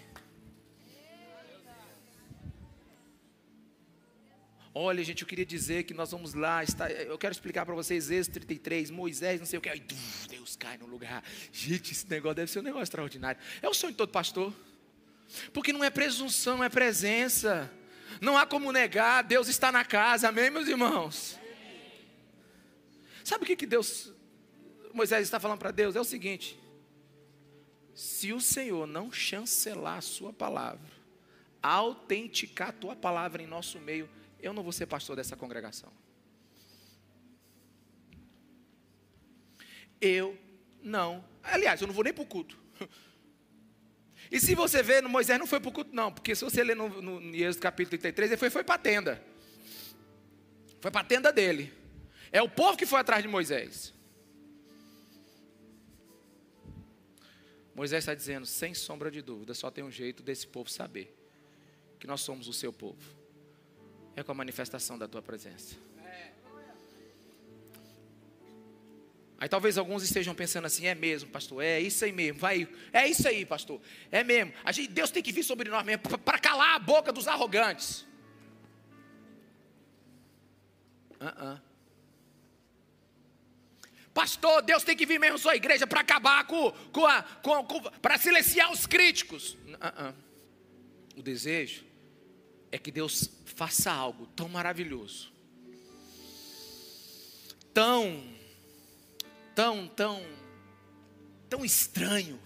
Olha, 4.79 5.03
gente, 5.03 5.23
eu 5.23 5.27
queria 5.27 5.47
dizer 5.47 5.85
que 5.85 5.95
nós 5.95 6.11
vamos 6.11 6.35
lá. 6.35 6.63
Está, 6.63 6.91
eu 6.91 7.17
quero 7.17 7.33
explicar 7.33 7.65
para 7.65 7.75
vocês, 7.75 8.11
Êxodo 8.11 8.35
33, 8.35 8.91
Moisés, 8.91 9.41
não 9.41 9.47
sei 9.47 9.59
o 9.59 9.63
que. 9.63 9.71
Deus 10.29 10.55
cai 10.55 10.77
no 10.77 10.85
lugar. 10.85 11.25
Gente, 11.51 11.93
esse 11.93 12.07
negócio 12.11 12.35
deve 12.35 12.53
ser 12.53 12.59
um 12.59 12.63
negócio 12.63 12.83
extraordinário. 12.83 13.41
É 13.63 13.69
o 13.71 13.73
sonho 13.73 13.93
de 13.93 13.97
todo 13.97 14.11
pastor. 14.11 14.53
Porque 15.55 15.73
não 15.73 15.83
é 15.83 15.89
presunção, 15.89 16.63
é 16.63 16.69
presença. 16.69 17.73
Não 18.21 18.37
há 18.37 18.45
como 18.45 18.71
negar, 18.71 19.25
Deus 19.25 19.49
está 19.49 19.73
na 19.73 19.83
casa, 19.83 20.29
amém, 20.29 20.51
meus 20.51 20.69
irmãos? 20.69 21.39
Sabe 23.25 23.45
o 23.45 23.47
que, 23.47 23.57
que 23.57 23.67
Deus, 23.67 24.13
Moisés 24.93 25.23
está 25.23 25.41
falando 25.41 25.59
para 25.59 25.71
Deus? 25.71 25.97
É 25.97 26.01
o 26.03 26.05
seguinte: 26.05 26.61
se 27.95 28.31
o 28.31 28.43
Senhor 28.43 28.87
não 28.87 29.11
chancelar 29.11 29.97
a 29.97 30.03
sua 30.03 30.35
palavra, 30.35 30.93
autenticar 31.63 32.69
a 32.69 32.73
tua 32.73 32.95
palavra 32.95 33.43
em 33.43 33.47
nosso 33.47 33.79
meio, 33.81 34.07
eu 34.41 34.53
não 34.53 34.63
vou 34.63 34.73
ser 34.73 34.87
pastor 34.87 35.17
dessa 35.17 35.37
congregação. 35.37 35.93
Eu 40.01 40.39
não. 40.83 41.25
Aliás, 41.43 41.81
eu 41.81 41.87
não 41.87 41.95
vou 41.95 42.05
nem 42.05 42.13
para 42.13 42.23
o 42.23 42.27
culto. 42.27 42.59
E 44.29 44.41
se 44.41 44.57
você 44.57 44.83
vê, 44.83 45.01
Moisés 45.03 45.39
não 45.39 45.47
foi 45.47 45.61
para 45.61 45.69
o 45.69 45.73
culto, 45.73 45.95
não, 45.95 46.13
porque 46.13 46.35
se 46.35 46.45
você 46.45 46.65
ler 46.65 46.75
no, 46.75 46.89
no, 47.01 47.21
no 47.21 47.37
Êxodo 47.37 47.63
capítulo 47.63 47.91
33, 47.91 48.33
ele 48.33 48.37
foi, 48.37 48.51
foi 48.51 48.65
para 48.65 48.75
a 48.75 48.79
tenda. 48.79 49.23
Foi 50.81 50.91
para 50.91 51.03
a 51.03 51.05
tenda 51.05 51.33
dele. 51.33 51.73
É 52.33 52.43
o 52.43 52.49
povo 52.49 52.77
que 52.77 52.85
foi 52.85 52.99
atrás 52.99 53.23
de 53.23 53.29
Moisés. 53.29 53.95
Moisés 57.73 58.03
está 58.03 58.15
dizendo, 58.15 58.47
sem 58.47 58.75
sombra 58.75 59.11
de 59.11 59.23
dúvida, 59.23 59.55
só 59.55 59.71
tem 59.71 59.85
um 59.85 59.91
jeito 59.91 60.23
desse 60.23 60.47
povo 60.47 60.69
saber 60.69 61.15
que 62.01 62.07
nós 62.07 62.21
somos 62.23 62.49
o 62.49 62.53
seu 62.53 62.73
povo. 62.73 63.16
É 64.17 64.23
com 64.23 64.33
a 64.33 64.35
manifestação 64.35 64.99
da 64.99 65.07
tua 65.07 65.23
presença. 65.23 65.77
Aí 69.39 69.49
talvez 69.49 69.77
alguns 69.77 70.03
estejam 70.03 70.35
pensando 70.35 70.65
assim, 70.65 70.87
é 70.87 70.95
mesmo, 70.95 71.29
pastor, 71.29 71.63
é 71.63 71.79
isso 71.79 72.03
aí 72.03 72.11
mesmo, 72.11 72.41
vai, 72.41 72.67
é 72.91 73.07
isso 73.07 73.29
aí, 73.29 73.45
pastor, 73.45 73.79
é 74.11 74.25
mesmo. 74.25 74.51
A 74.65 74.73
gente, 74.73 74.89
Deus 74.89 75.11
tem 75.11 75.23
que 75.23 75.31
vir 75.31 75.43
sobre 75.43 75.69
nós 75.69 75.85
mesmo 75.85 76.03
para 76.21 76.39
calar 76.39 76.75
a 76.77 76.79
boca 76.79 77.13
dos 77.13 77.29
arrogantes. 77.29 78.07
Uh 81.21 81.27
-uh. 81.27 81.61
Pastor, 84.15 84.63
Deus 84.63 84.83
tem 84.83 84.97
que 84.97 85.05
vir 85.05 85.21
mesmo 85.21 85.37
sua 85.37 85.55
igreja 85.55 85.87
para 85.87 86.01
acabar 86.01 86.47
com, 86.47 86.73
com 86.91 87.07
a, 87.07 87.23
com, 87.23 87.63
com 87.65 87.83
para 88.01 88.17
silenciar 88.17 88.73
os 88.73 88.87
críticos. 88.87 89.53
Uh 89.53 90.27
o 91.17 91.23
desejo 91.23 91.83
é 92.71 92.79
que 92.79 92.91
Deus 92.91 93.31
faça 93.45 93.91
algo 93.91 94.27
tão 94.29 94.49
maravilhoso, 94.49 95.33
tão, 97.73 98.23
tão, 99.55 99.89
tão, 99.89 100.23
tão 101.49 101.65
estranho, 101.65 102.41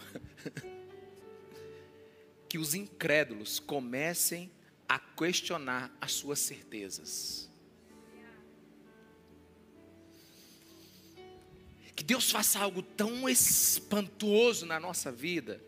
que 2.48 2.58
os 2.58 2.74
incrédulos 2.74 3.60
comecem 3.60 4.50
a 4.88 4.98
questionar 4.98 5.96
as 6.00 6.12
suas 6.12 6.40
certezas. 6.40 7.48
Que 11.94 12.02
Deus 12.02 12.28
faça 12.28 12.58
algo 12.58 12.82
tão 12.82 13.28
espantoso 13.28 14.66
na 14.66 14.80
nossa 14.80 15.12
vida, 15.12 15.62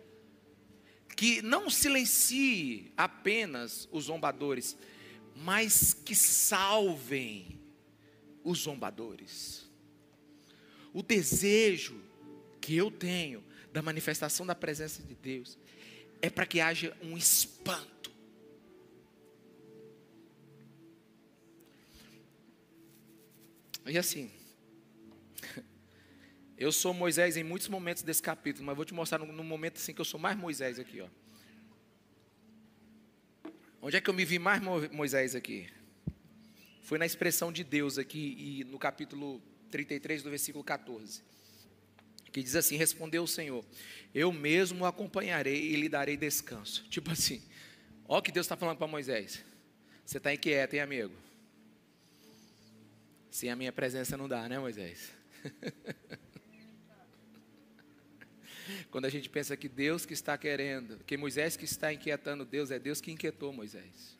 que 1.14 1.40
não 1.40 1.70
silencie 1.70 2.90
apenas 3.22 3.88
os 3.92 4.06
zombadores, 4.06 4.76
mas 5.36 5.94
que 5.94 6.12
salvem 6.12 7.60
os 8.42 8.58
zombadores. 8.58 9.70
O 10.92 11.04
desejo 11.04 12.02
que 12.60 12.76
eu 12.76 12.90
tenho 12.90 13.44
da 13.72 13.80
manifestação 13.80 14.44
da 14.44 14.56
presença 14.56 15.04
de 15.04 15.14
Deus 15.14 15.56
é 16.20 16.28
para 16.28 16.44
que 16.44 16.60
haja 16.60 16.96
um 17.00 17.16
espanto. 17.16 18.10
E 23.86 23.96
assim, 23.96 24.32
eu 26.58 26.72
sou 26.72 26.92
Moisés 26.92 27.36
em 27.36 27.44
muitos 27.44 27.68
momentos 27.68 28.02
desse 28.02 28.22
capítulo, 28.22 28.66
mas 28.66 28.74
vou 28.74 28.84
te 28.84 28.92
mostrar 28.92 29.18
no, 29.18 29.44
momento 29.44 29.76
assim 29.76 29.94
que 29.94 30.00
eu 30.00 30.04
sou 30.04 30.18
mais 30.18 30.36
Moisés 30.36 30.80
aqui, 30.80 31.00
ó. 31.00 31.21
Onde 33.84 33.96
é 33.96 34.00
que 34.00 34.08
eu 34.08 34.14
me 34.14 34.24
vi 34.24 34.38
mais 34.38 34.62
Moisés 34.92 35.34
aqui? 35.34 35.68
Foi 36.82 36.98
na 36.98 37.04
expressão 37.04 37.50
de 37.52 37.64
Deus 37.64 37.98
aqui 37.98 38.36
e 38.38 38.64
no 38.64 38.78
capítulo 38.78 39.42
33 39.72 40.22
do 40.22 40.30
versículo 40.30 40.62
14. 40.62 41.20
Que 42.30 42.40
diz 42.44 42.54
assim: 42.54 42.76
Respondeu 42.76 43.24
o 43.24 43.28
Senhor: 43.28 43.64
Eu 44.14 44.32
mesmo 44.32 44.84
o 44.84 44.86
acompanharei 44.86 45.72
e 45.72 45.74
lhe 45.74 45.88
darei 45.88 46.16
descanso. 46.16 46.84
Tipo 46.88 47.10
assim, 47.10 47.42
ó 48.06 48.18
o 48.18 48.22
que 48.22 48.30
Deus 48.30 48.46
está 48.46 48.56
falando 48.56 48.78
para 48.78 48.86
Moisés. 48.86 49.44
Você 50.06 50.18
está 50.18 50.32
inquieto, 50.32 50.74
hein, 50.74 50.80
amigo? 50.80 51.14
Sem 53.32 53.50
a 53.50 53.56
minha 53.56 53.72
presença 53.72 54.16
não 54.16 54.28
dá, 54.28 54.48
né, 54.48 54.60
Moisés? 54.60 55.10
Quando 58.90 59.06
a 59.06 59.10
gente 59.10 59.28
pensa 59.28 59.56
que 59.56 59.68
Deus 59.68 60.04
que 60.06 60.12
está 60.12 60.36
querendo, 60.36 60.98
que 61.04 61.16
Moisés 61.16 61.56
que 61.56 61.64
está 61.64 61.92
inquietando 61.92 62.44
Deus, 62.44 62.70
é 62.70 62.78
Deus 62.78 63.00
que 63.00 63.10
inquietou 63.10 63.52
Moisés. 63.52 64.16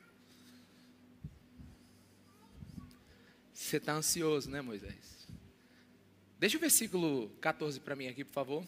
Você 3.52 3.76
está 3.76 3.94
ansioso, 3.94 4.50
né, 4.50 4.60
Moisés? 4.60 5.26
Deixa 6.38 6.56
o 6.56 6.60
versículo 6.60 7.28
14 7.40 7.78
para 7.80 7.94
mim 7.94 8.08
aqui, 8.08 8.24
por 8.24 8.32
favor. 8.32 8.66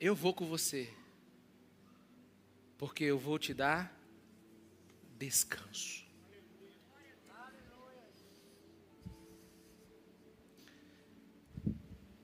Eu 0.00 0.14
vou 0.14 0.32
com 0.34 0.46
você, 0.46 0.88
porque 2.78 3.04
eu 3.04 3.18
vou 3.18 3.38
te 3.38 3.52
dar 3.52 3.94
descanso. 5.18 6.02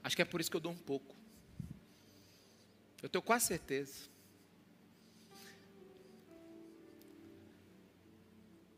Acho 0.02 0.16
que 0.16 0.22
é 0.22 0.24
por 0.24 0.40
isso 0.40 0.50
que 0.50 0.56
eu 0.56 0.60
dou 0.60 0.72
um 0.72 0.78
pouco. 0.78 1.14
Eu 3.02 3.08
tenho 3.08 3.22
quase 3.22 3.46
certeza. 3.46 4.08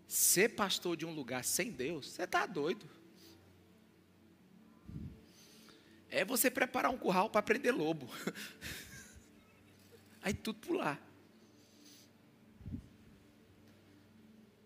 Ser 0.06 0.50
pastor 0.50 0.96
de 0.96 1.06
um 1.06 1.14
lugar 1.14 1.44
sem 1.44 1.70
Deus, 1.70 2.10
você 2.10 2.24
está 2.24 2.44
doido. 2.44 2.88
É 6.08 6.24
você 6.24 6.50
preparar 6.50 6.90
um 6.90 6.98
curral 6.98 7.30
para 7.30 7.42
prender 7.42 7.74
lobo. 7.74 8.08
Aí 10.20 10.34
tudo 10.34 10.58
pular. 10.58 11.00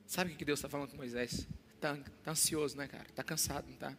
Sabe 0.07 0.33
o 0.33 0.37
que 0.37 0.45
Deus 0.45 0.59
está 0.59 0.69
falando 0.69 0.91
com 0.91 0.97
Moisés? 0.97 1.47
Está 1.75 1.97
tá 2.23 2.31
ansioso, 2.31 2.77
né, 2.77 2.89
cara? 2.89 3.07
Está 3.09 3.23
cansado, 3.23 3.67
não 3.67 3.75
está? 3.75 3.97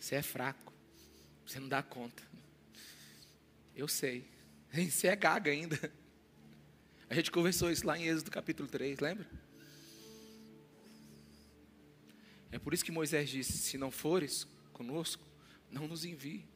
Você 0.00 0.16
é 0.16 0.22
fraco. 0.22 0.67
Você 1.48 1.58
não 1.58 1.68
dá 1.68 1.82
conta. 1.82 2.22
Eu 3.74 3.88
sei. 3.88 4.22
Você 4.70 5.06
é 5.06 5.16
gaga 5.16 5.50
ainda. 5.50 5.90
A 7.08 7.14
gente 7.14 7.30
conversou 7.30 7.70
isso 7.70 7.86
lá 7.86 7.98
em 7.98 8.06
Êxodo 8.06 8.30
capítulo 8.30 8.68
3, 8.68 9.00
lembra? 9.00 9.26
É 12.52 12.58
por 12.58 12.74
isso 12.74 12.84
que 12.84 12.92
Moisés 12.92 13.30
disse: 13.30 13.56
Se 13.56 13.78
não 13.78 13.90
fores 13.90 14.46
conosco, 14.74 15.24
não 15.70 15.88
nos 15.88 16.04
envie. 16.04 16.46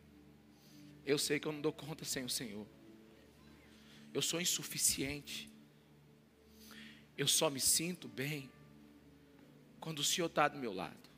Eu 1.06 1.16
sei 1.18 1.40
que 1.40 1.48
eu 1.48 1.52
não 1.52 1.62
dou 1.62 1.72
conta 1.72 2.04
sem 2.04 2.22
o 2.26 2.28
Senhor. 2.28 2.66
Eu 4.12 4.20
sou 4.20 4.42
insuficiente. 4.42 5.50
Eu 7.16 7.26
só 7.26 7.48
me 7.48 7.60
sinto 7.60 8.08
bem 8.08 8.50
quando 9.80 10.00
o 10.00 10.04
Senhor 10.04 10.26
está 10.26 10.48
do 10.48 10.58
meu 10.58 10.72
lado. 10.74 11.11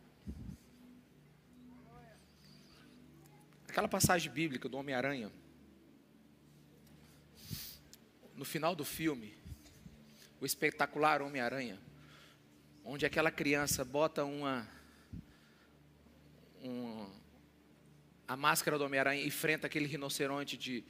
Aquela 3.74 3.88
passagem 3.88 4.30
bíblica 4.30 4.68
do 4.68 4.76
Homem-Aranha, 4.78 5.32
no 8.36 8.44
final 8.44 8.72
do 8.72 8.84
filme, 8.84 9.34
o 10.40 10.46
espetacular 10.46 11.20
Homem-Aranha, 11.20 11.76
onde 12.84 13.04
aquela 13.04 13.32
criança 13.32 13.84
bota 13.84 14.24
uma, 14.24 14.64
uma 16.62 17.10
a 18.28 18.36
máscara 18.36 18.78
do 18.78 18.84
Homem-Aranha 18.84 19.24
e 19.24 19.26
enfrenta 19.26 19.66
aquele 19.66 19.86
rinoceronte 19.86 20.56
de 20.56 20.84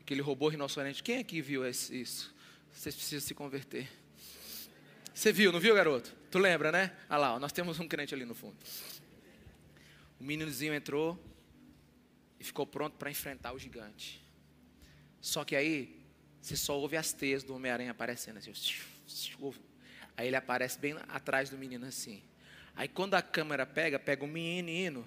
aquele 0.00 0.22
robô 0.22 0.48
rinoceronte. 0.48 1.02
Quem 1.02 1.18
aqui 1.18 1.42
viu 1.42 1.68
isso? 1.68 2.34
Vocês 2.72 2.94
precisam 2.94 3.28
se 3.28 3.34
converter. 3.34 3.86
Você 5.12 5.34
viu, 5.34 5.52
não 5.52 5.60
viu, 5.60 5.74
garoto? 5.74 6.16
Tu 6.30 6.38
lembra, 6.38 6.72
né? 6.72 6.96
Olha 7.10 7.18
lá, 7.18 7.34
ó, 7.34 7.38
nós 7.38 7.52
temos 7.52 7.78
um 7.78 7.86
crente 7.86 8.14
ali 8.14 8.24
no 8.24 8.34
fundo. 8.34 8.56
O 10.18 10.24
meninozinho 10.24 10.72
entrou 10.72 11.22
e 12.40 12.44
ficou 12.44 12.66
pronto 12.66 12.96
para 12.96 13.10
enfrentar 13.10 13.52
o 13.52 13.58
gigante. 13.58 14.24
Só 15.20 15.44
que 15.44 15.54
aí, 15.54 16.02
você 16.40 16.56
só 16.56 16.78
ouve 16.78 16.96
as 16.96 17.12
teias 17.12 17.42
do 17.42 17.54
Homem-Aranha 17.54 17.90
aparecendo 17.90 18.38
assim. 18.38 18.52
Aí 20.16 20.26
ele 20.26 20.36
aparece 20.36 20.78
bem 20.78 20.96
atrás 21.08 21.50
do 21.50 21.58
menino 21.58 21.86
assim. 21.86 22.22
Aí 22.74 22.88
quando 22.88 23.14
a 23.14 23.20
câmera 23.20 23.66
pega, 23.66 23.98
pega 23.98 24.24
o 24.24 24.28
menino 24.28 25.06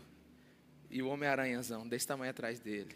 e 0.91 1.01
o 1.01 1.07
Homem-Aranhazão, 1.07 1.87
desse 1.87 2.05
tamanho 2.05 2.29
atrás 2.29 2.59
dele. 2.59 2.95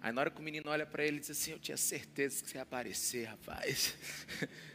Aí 0.00 0.12
na 0.12 0.20
hora 0.20 0.30
que 0.30 0.40
o 0.40 0.42
menino 0.42 0.68
olha 0.68 0.84
para 0.84 1.04
ele, 1.06 1.20
diz 1.20 1.30
assim: 1.30 1.52
Eu 1.52 1.58
tinha 1.60 1.76
certeza 1.76 2.42
que 2.42 2.50
você 2.50 2.58
ia 2.58 2.62
aparecer, 2.62 3.24
rapaz. 3.24 3.96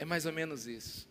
É 0.00 0.04
mais 0.04 0.24
ou 0.26 0.32
menos 0.32 0.64
isso. 0.68 1.07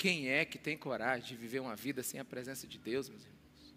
Quem 0.00 0.30
é 0.30 0.46
que 0.46 0.56
tem 0.56 0.78
coragem 0.78 1.28
de 1.28 1.36
viver 1.36 1.60
uma 1.60 1.76
vida 1.76 2.02
sem 2.02 2.18
a 2.18 2.24
presença 2.24 2.66
de 2.66 2.78
Deus, 2.78 3.10
meus 3.10 3.22
irmãos? 3.22 3.74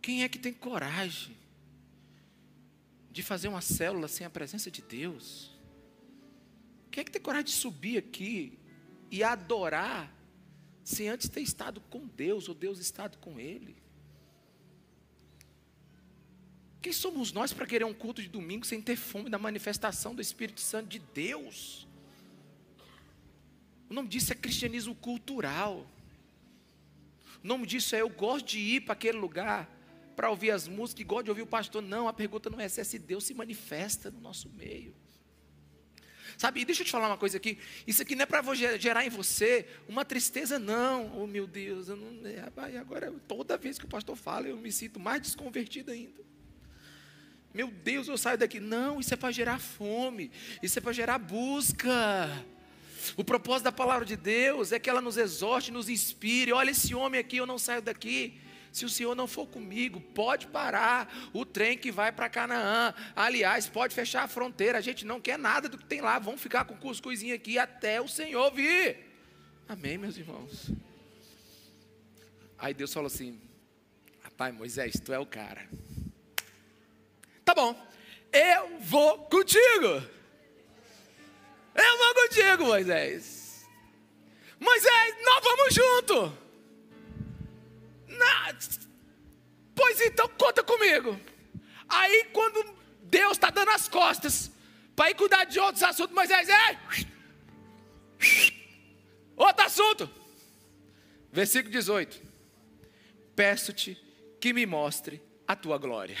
Quem 0.00 0.22
é 0.22 0.28
que 0.28 0.38
tem 0.38 0.52
coragem 0.52 1.36
de 3.10 3.24
fazer 3.24 3.48
uma 3.48 3.60
célula 3.60 4.06
sem 4.06 4.24
a 4.24 4.30
presença 4.30 4.70
de 4.70 4.82
Deus? 4.82 5.50
Quem 6.92 7.00
é 7.00 7.04
que 7.04 7.10
tem 7.10 7.20
coragem 7.20 7.46
de 7.46 7.50
subir 7.50 7.98
aqui 7.98 8.56
e 9.10 9.24
adorar 9.24 10.16
sem 10.84 11.08
antes 11.08 11.28
ter 11.28 11.40
estado 11.40 11.80
com 11.90 12.06
Deus 12.06 12.48
ou 12.48 12.54
Deus 12.54 12.78
estado 12.78 13.18
com 13.18 13.40
ele? 13.40 13.82
Quem 16.80 16.92
somos 16.92 17.32
nós 17.32 17.52
para 17.52 17.66
querer 17.66 17.84
um 17.84 17.92
culto 17.92 18.22
de 18.22 18.28
domingo 18.28 18.64
sem 18.64 18.80
ter 18.80 18.94
fome 18.94 19.28
da 19.28 19.40
manifestação 19.40 20.14
do 20.14 20.22
Espírito 20.22 20.60
Santo 20.60 20.88
de 20.88 21.00
Deus? 21.00 21.89
O 23.90 23.94
nome 23.94 24.08
disso 24.08 24.32
é 24.32 24.36
cristianismo 24.36 24.94
cultural. 24.94 25.84
O 27.42 27.46
nome 27.46 27.66
disso 27.66 27.96
é 27.96 28.00
eu 28.00 28.08
gosto 28.08 28.46
de 28.46 28.60
ir 28.60 28.82
para 28.82 28.92
aquele 28.92 29.18
lugar 29.18 29.68
para 30.14 30.30
ouvir 30.30 30.52
as 30.52 30.68
músicas 30.68 31.06
gosto 31.06 31.24
de 31.24 31.30
ouvir 31.30 31.42
o 31.42 31.46
pastor. 31.46 31.82
Não, 31.82 32.06
a 32.06 32.12
pergunta 32.12 32.48
não 32.48 32.60
é 32.60 32.68
se 32.68 32.80
é 32.80 32.84
se 32.84 32.98
Deus 32.98 33.24
se 33.24 33.34
manifesta 33.34 34.10
no 34.10 34.20
nosso 34.20 34.48
meio. 34.50 34.94
Sabe, 36.38 36.64
deixa 36.64 36.82
eu 36.82 36.86
te 36.86 36.92
falar 36.92 37.08
uma 37.08 37.18
coisa 37.18 37.36
aqui. 37.36 37.58
Isso 37.86 38.00
aqui 38.00 38.14
não 38.14 38.22
é 38.22 38.26
para 38.26 38.54
gerar 38.54 39.04
em 39.04 39.10
você 39.10 39.66
uma 39.88 40.04
tristeza, 40.04 40.58
não. 40.58 41.20
Oh 41.20 41.26
meu 41.26 41.46
Deus, 41.46 41.88
eu 41.88 41.96
não, 41.96 42.26
é, 42.26 42.78
agora 42.78 43.12
toda 43.26 43.58
vez 43.58 43.76
que 43.76 43.86
o 43.86 43.88
pastor 43.88 44.14
fala, 44.14 44.46
eu 44.46 44.56
me 44.56 44.70
sinto 44.70 45.00
mais 45.00 45.20
desconvertido 45.20 45.90
ainda. 45.90 46.22
Meu 47.52 47.68
Deus, 47.68 48.06
eu 48.06 48.16
saio 48.16 48.38
daqui. 48.38 48.60
Não, 48.60 49.00
isso 49.00 49.12
é 49.12 49.16
para 49.16 49.32
gerar 49.32 49.58
fome, 49.58 50.30
isso 50.62 50.78
é 50.78 50.82
para 50.82 50.92
gerar 50.92 51.18
busca. 51.18 51.90
O 53.16 53.24
propósito 53.24 53.64
da 53.64 53.72
palavra 53.72 54.04
de 54.04 54.16
Deus 54.16 54.72
é 54.72 54.78
que 54.78 54.88
ela 54.88 55.00
nos 55.00 55.16
exorte, 55.16 55.70
nos 55.70 55.88
inspire. 55.88 56.52
Olha 56.52 56.70
esse 56.70 56.94
homem 56.94 57.20
aqui, 57.20 57.36
eu 57.36 57.46
não 57.46 57.58
saio 57.58 57.82
daqui. 57.82 58.40
Se 58.72 58.84
o 58.84 58.88
Senhor 58.88 59.14
não 59.14 59.26
for 59.26 59.46
comigo, 59.46 60.00
pode 60.00 60.46
parar 60.46 61.12
o 61.32 61.44
trem 61.44 61.76
que 61.76 61.90
vai 61.90 62.12
para 62.12 62.28
Canaã. 62.28 62.94
Aliás, 63.16 63.68
pode 63.68 63.94
fechar 63.94 64.22
a 64.22 64.28
fronteira. 64.28 64.78
A 64.78 64.80
gente 64.80 65.04
não 65.04 65.20
quer 65.20 65.38
nada 65.38 65.68
do 65.68 65.76
que 65.76 65.84
tem 65.84 66.00
lá. 66.00 66.18
Vamos 66.18 66.40
ficar 66.40 66.64
com 66.64 66.76
cuscuzinho 66.76 67.34
aqui 67.34 67.58
até 67.58 68.00
o 68.00 68.06
Senhor 68.06 68.52
vir. 68.52 68.98
Amém, 69.68 69.98
meus 69.98 70.16
irmãos. 70.16 70.70
Aí 72.58 72.72
Deus 72.72 72.92
falou 72.92 73.08
assim: 73.08 73.40
Rapaz, 74.22 74.54
Moisés, 74.54 75.00
tu 75.04 75.12
é 75.12 75.18
o 75.18 75.26
cara. 75.26 75.68
Tá 77.44 77.54
bom, 77.54 77.74
eu 78.32 78.78
vou 78.80 79.18
contigo. 79.24 80.19
Eu 81.74 81.98
vou 81.98 82.14
contigo, 82.14 82.64
Moisés. 82.64 83.68
Moisés, 84.58 85.14
nós 85.24 85.44
vamos 85.44 85.74
junto. 85.74 86.38
Na... 88.08 88.54
Pois 89.74 90.00
então, 90.00 90.28
conta 90.38 90.62
comigo. 90.62 91.18
Aí, 91.88 92.24
quando 92.32 92.64
Deus 93.02 93.32
está 93.32 93.50
dando 93.50 93.70
as 93.70 93.88
costas 93.88 94.50
para 94.94 95.10
ir 95.10 95.14
cuidar 95.14 95.44
de 95.44 95.58
outros 95.58 95.82
assuntos, 95.82 96.14
Moisés, 96.14 96.48
é. 96.48 96.78
Outro 99.36 99.64
assunto. 99.64 100.10
Versículo 101.32 101.72
18: 101.72 102.20
Peço-te 103.34 103.96
que 104.40 104.52
me 104.52 104.66
mostre 104.66 105.22
a 105.46 105.56
tua 105.56 105.78
glória. 105.78 106.16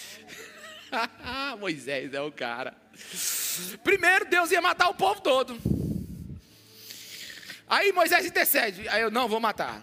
Moisés 1.58 2.14
é 2.14 2.20
o 2.20 2.32
cara. 2.32 2.76
Primeiro, 3.82 4.24
Deus 4.26 4.50
ia 4.50 4.60
matar 4.60 4.88
o 4.88 4.94
povo 4.94 5.20
todo. 5.20 5.58
Aí 7.66 7.92
Moisés 7.92 8.26
intercede. 8.26 8.88
Aí 8.88 9.02
eu 9.02 9.10
não 9.10 9.28
vou 9.28 9.40
matar. 9.40 9.82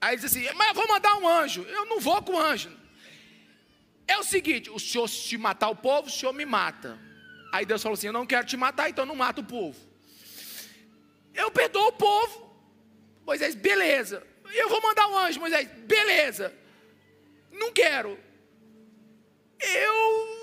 Aí 0.00 0.14
ele 0.14 0.22
diz 0.22 0.30
assim: 0.30 0.46
Mas 0.54 0.68
eu 0.68 0.74
vou 0.74 0.88
mandar 0.88 1.16
um 1.16 1.28
anjo. 1.28 1.62
Eu 1.62 1.86
não 1.86 2.00
vou 2.00 2.22
com 2.22 2.38
anjo. 2.38 2.70
É 4.06 4.18
o 4.18 4.22
seguinte: 4.22 4.70
o 4.70 4.78
senhor, 4.78 5.08
se 5.08 5.36
matar 5.36 5.68
o 5.68 5.76
povo, 5.76 6.08
o 6.08 6.10
senhor 6.10 6.32
me 6.32 6.44
mata. 6.44 6.98
Aí 7.52 7.64
Deus 7.64 7.82
falou 7.82 7.94
assim: 7.94 8.06
Eu 8.06 8.12
não 8.12 8.26
quero 8.26 8.46
te 8.46 8.56
matar, 8.56 8.88
então 8.88 9.06
não 9.06 9.14
mata 9.14 9.40
o 9.40 9.44
povo. 9.44 9.78
Eu 11.34 11.50
perdoo 11.50 11.88
o 11.88 11.92
povo. 11.92 12.44
Moisés, 13.26 13.54
beleza. 13.54 14.26
Eu 14.52 14.68
vou 14.68 14.80
mandar 14.82 15.08
um 15.08 15.18
anjo, 15.18 15.40
Moisés, 15.40 15.68
beleza. 15.68 16.54
Não 17.50 17.72
quero. 17.72 18.18
Eu. 19.58 20.33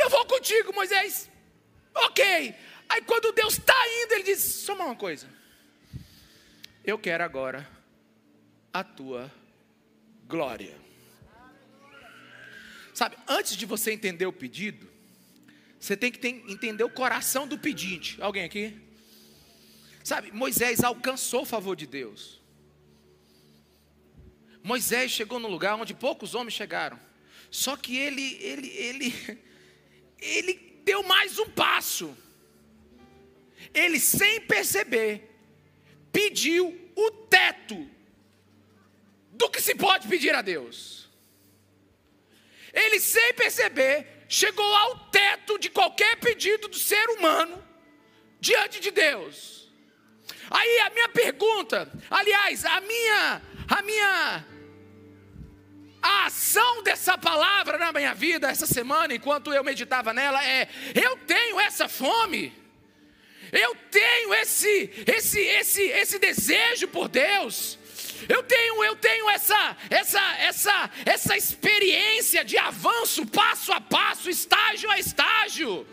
Eu 0.00 0.10
vou 0.10 0.24
contigo, 0.26 0.72
Moisés. 0.72 1.30
Ok. 1.94 2.54
Aí 2.88 3.02
quando 3.02 3.32
Deus 3.32 3.54
está 3.54 3.74
indo, 4.02 4.14
ele 4.14 4.24
diz: 4.24 4.40
Só 4.40 4.74
uma 4.74 4.96
coisa. 4.96 5.28
Eu 6.84 6.98
quero 6.98 7.22
agora 7.22 7.68
a 8.72 8.82
tua 8.82 9.30
glória. 10.26 10.76
Sabe, 12.94 13.16
antes 13.28 13.56
de 13.56 13.66
você 13.66 13.92
entender 13.92 14.26
o 14.26 14.32
pedido, 14.32 14.88
você 15.78 15.96
tem 15.96 16.10
que 16.12 16.18
ter, 16.18 16.44
entender 16.48 16.84
o 16.84 16.90
coração 16.90 17.46
do 17.46 17.58
pedinte. 17.58 18.20
Alguém 18.20 18.44
aqui? 18.44 18.78
Sabe, 20.04 20.32
Moisés 20.32 20.82
alcançou 20.82 21.42
o 21.42 21.46
favor 21.46 21.76
de 21.76 21.86
Deus. 21.86 22.40
Moisés 24.62 25.10
chegou 25.10 25.38
num 25.38 25.48
lugar 25.48 25.76
onde 25.76 25.94
poucos 25.94 26.34
homens 26.34 26.54
chegaram. 26.54 26.98
Só 27.50 27.76
que 27.76 27.96
ele, 27.96 28.34
ele, 28.40 28.68
ele, 28.68 29.14
ele 30.20 30.54
deu 30.84 31.02
mais 31.02 31.38
um 31.38 31.48
passo. 31.50 32.16
Ele, 33.72 34.00
sem 34.00 34.40
perceber, 34.42 35.30
pediu 36.12 36.92
o 36.96 37.10
teto 37.10 37.88
do 39.32 39.48
que 39.48 39.60
se 39.60 39.74
pode 39.74 40.08
pedir 40.08 40.34
a 40.34 40.42
Deus. 40.42 41.08
Ele, 42.72 43.00
sem 43.00 43.32
perceber, 43.34 44.24
chegou 44.28 44.74
ao 44.74 45.10
teto 45.10 45.58
de 45.58 45.70
qualquer 45.70 46.16
pedido 46.16 46.68
do 46.68 46.76
ser 46.76 47.08
humano 47.10 47.62
diante 48.40 48.80
de 48.80 48.90
Deus. 48.90 49.68
Aí 50.50 50.80
a 50.80 50.90
minha 50.90 51.08
pergunta, 51.08 51.90
aliás, 52.10 52.64
a 52.64 52.80
minha 52.80 53.42
a 53.68 53.82
minha 53.82 54.46
a 56.02 56.26
ação 56.26 56.82
dessa 56.82 57.16
palavra 57.18 57.78
na 57.78 57.92
minha 57.92 58.14
vida 58.14 58.48
essa 58.48 58.66
semana, 58.66 59.14
enquanto 59.14 59.52
eu 59.52 59.62
meditava 59.62 60.12
nela, 60.12 60.44
é: 60.44 60.68
eu 60.94 61.16
tenho 61.18 61.60
essa 61.60 61.88
fome, 61.88 62.52
eu 63.52 63.74
tenho 63.90 64.34
esse, 64.34 64.90
esse, 65.06 65.40
esse, 65.40 65.82
esse 65.82 66.18
desejo 66.18 66.88
por 66.88 67.08
Deus, 67.08 67.78
eu 68.28 68.42
tenho, 68.42 68.84
eu 68.84 68.96
tenho 68.96 69.28
essa, 69.30 69.76
essa, 69.88 70.36
essa, 70.38 70.90
essa 71.04 71.36
experiência 71.36 72.44
de 72.44 72.58
avanço 72.58 73.26
passo 73.26 73.72
a 73.72 73.80
passo, 73.80 74.28
estágio 74.28 74.90
a 74.90 74.98
estágio. 74.98 75.86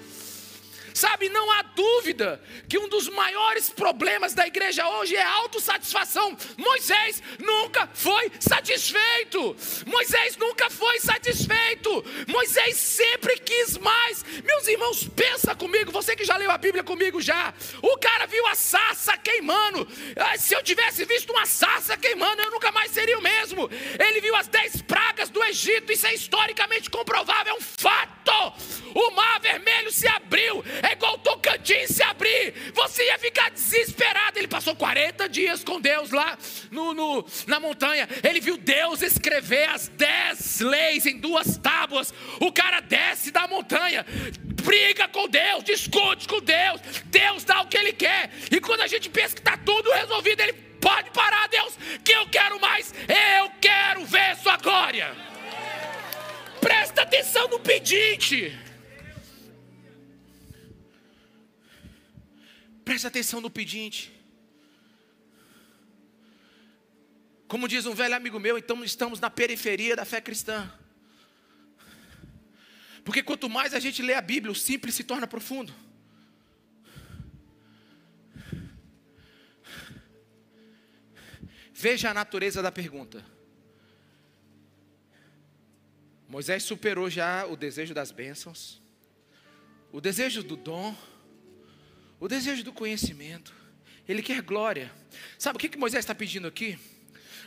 Sabe, 0.98 1.30
não 1.30 1.52
há 1.52 1.62
dúvida 1.62 2.42
que 2.68 2.76
um 2.76 2.90
dos 2.90 3.08
maiores 3.08 3.70
problemas 3.70 4.34
da 4.34 4.48
igreja 4.48 4.90
hoje 4.90 5.16
é 5.16 5.22
a 5.22 5.32
autossatisfação. 5.36 6.36
Moisés 6.58 7.22
nunca 7.38 7.88
foi 7.94 8.32
satisfeito. 8.40 9.56
Moisés 9.86 10.36
nunca 10.38 10.72
foi 10.72 11.00
satisfeito. 11.00 12.04
Moisés 12.28 12.78
sempre 12.78 13.38
quis 13.42 13.78
mais. 13.78 14.26
Meus 14.44 14.68
irmãos, 14.68 15.08
pensa 15.16 15.54
comigo, 15.54 15.92
você 15.92 16.16
que 16.16 16.26
já 16.26 16.36
leu 16.36 16.50
a 16.50 16.58
Bíblia 16.58 16.84
comigo 16.84 17.22
já. 17.22 17.54
O 17.80 17.96
cara 18.00 18.26
viu 18.26 18.48
a 18.48 18.56
sarça 18.56 19.16
queimando. 19.20 19.88
Ah, 20.16 20.36
se 20.36 20.56
eu 20.56 20.64
tivesse 20.64 21.06
visto 21.06 21.30
uma 21.32 21.46
sarça 21.46 21.96
queimando, 21.96 22.42
eu 22.42 22.50
nunca 22.50 22.72
mais 22.72 22.90
seria 22.90 23.20
o 23.20 23.22
mesmo. 23.22 23.70
Ele 24.00 24.20
viu 24.20 24.36
as 24.36 24.48
dez 24.48 24.82
Egito, 25.50 25.92
isso 25.92 26.06
é 26.08 26.14
historicamente 26.14 26.90
comprovável, 26.90 27.54
é 27.54 27.58
um 27.58 27.62
fato. 27.62 28.18
O 28.94 29.12
mar 29.12 29.40
vermelho 29.40 29.92
se 29.92 30.08
abriu 30.08 30.64
é 30.82 30.94
igual 30.94 31.16
o 31.16 31.18
Tocantins 31.20 31.90
se 31.90 32.04
abrir, 32.04 32.72
você 32.74 33.06
ia 33.06 33.20
ficar 33.20 33.50
desesperado. 33.52 34.38
Ele 34.38 34.48
passou 34.48 34.76
40 34.76 35.30
dias 35.30 35.64
com 35.64 35.80
Deus 35.80 36.12
lá 36.12 36.38
no, 36.72 36.94
no, 36.94 37.26
na 37.46 37.60
montanha. 37.60 38.08
Ele 38.24 38.40
viu 38.40 38.58
Deus 38.58 39.02
escrever 39.02 39.70
as 39.70 39.88
10 39.88 40.60
leis 40.62 41.06
em 41.06 41.20
duas 41.20 41.58
tábuas. 41.58 42.14
O 42.40 42.52
cara 42.52 42.80
desce 42.80 43.32
da 43.32 43.48
montanha, 43.48 44.06
briga 44.64 45.08
com 45.08 45.28
Deus, 45.28 45.64
discute 45.64 46.28
com 46.28 46.42
Deus. 46.42 46.82
Deus 47.06 47.44
dá 47.44 47.62
o 47.62 47.68
que 47.68 47.78
Ele 47.78 47.94
quer. 47.94 48.32
E 48.52 48.60
quando 48.60 48.82
a 48.82 48.88
gente 48.88 49.10
pensa 49.10 49.36
que 49.36 49.42
está 49.42 49.58
tudo 49.58 49.92
resolvido, 49.92 50.42
Ele 50.42 50.54
pode 50.54 51.12
parar, 51.12 51.48
Deus, 51.50 51.78
que 52.04 52.12
eu 52.12 52.28
quero 52.28 52.60
mais. 52.60 52.94
Eu 53.08 53.52
quero 53.62 54.06
ver 54.06 54.36
Sua 54.38 54.58
glória. 54.58 55.37
Presta 56.68 57.04
atenção 57.04 57.48
no 57.48 57.62
pedinte. 57.62 58.60
Presta 62.84 63.08
atenção 63.08 63.40
no 63.40 63.50
pedinte. 63.50 64.12
Como 67.48 67.70
diz 67.70 67.86
um 67.86 67.94
velho 67.94 68.18
amigo 68.18 68.38
meu, 68.38 68.58
então 68.58 68.84
estamos 68.84 69.22
na 69.22 69.30
periferia 69.30 69.96
da 69.96 70.04
fé 70.04 70.20
cristã. 70.20 70.70
Porque 73.06 73.24
quanto 73.24 73.50
mais 73.50 73.74
a 73.74 73.80
gente 73.80 74.02
lê 74.02 74.14
a 74.14 74.22
Bíblia, 74.22 74.52
o 74.52 74.56
simples 74.56 74.94
se 74.94 75.06
torna 75.06 75.26
profundo. 75.26 75.74
Veja 81.74 82.10
a 82.10 82.14
natureza 82.14 82.62
da 82.62 82.74
pergunta. 82.74 83.37
Moisés 86.28 86.64
superou 86.64 87.10
já 87.10 87.46
o 87.46 87.56
desejo 87.56 87.94
das 87.94 88.12
bênçãos, 88.12 88.82
o 89.92 90.02
desejo 90.02 90.44
do 90.44 90.58
dom, 90.58 90.96
o 92.20 92.28
desejo 92.28 92.64
do 92.64 92.74
conhecimento. 92.74 93.56
Ele 94.08 94.22
quer 94.22 94.42
glória. 94.42 94.92
Sabe 95.38 95.58
o 95.58 95.60
que, 95.60 95.70
que 95.70 95.78
Moisés 95.78 96.04
está 96.04 96.14
pedindo 96.14 96.48
aqui? 96.48 96.78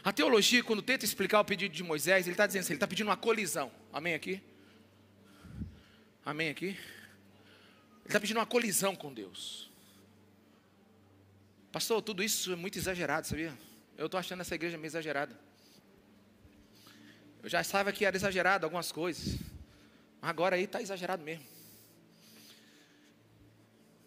A 0.03 0.13
teologia, 0.13 0.63
quando 0.65 0.81
tenta 0.81 1.05
explicar 1.05 1.41
o 1.41 1.45
pedido 1.45 1.75
de 1.75 1.83
Moisés, 1.83 2.27
ele 2.27 2.33
está 2.33 2.47
dizendo 2.47 2.61
assim: 2.63 2.73
ele 2.73 2.77
está 2.77 2.87
pedindo 2.87 3.09
uma 3.09 3.17
colisão. 3.17 3.71
Amém 3.93 4.15
aqui? 4.15 4.43
Amém 6.25 6.49
aqui? 6.49 6.67
Ele 6.67 6.79
está 8.07 8.19
pedindo 8.19 8.39
uma 8.39 8.47
colisão 8.47 8.97
com 8.97 9.13
Deus. 9.13 9.71
Pastor, 11.71 12.01
tudo 12.03 12.23
isso 12.23 12.53
é 12.53 12.57
muito 12.57 12.79
exagerado, 12.79 13.27
sabia? 13.27 13.57
Eu 13.97 14.07
estou 14.07 14.19
achando 14.19 14.41
essa 14.41 14.55
igreja 14.55 14.77
meio 14.77 14.89
exagerada. 14.89 15.39
Eu 17.43 17.49
já 17.49 17.65
sabia 17.65 17.93
que 17.93 18.05
era 18.05 18.17
exagerado 18.17 18.67
algumas 18.67 18.93
coisas. 18.93 19.39
Mas 20.21 20.31
agora 20.31 20.57
aí 20.57 20.65
está 20.65 20.81
exagerado 20.83 21.23
mesmo. 21.23 21.45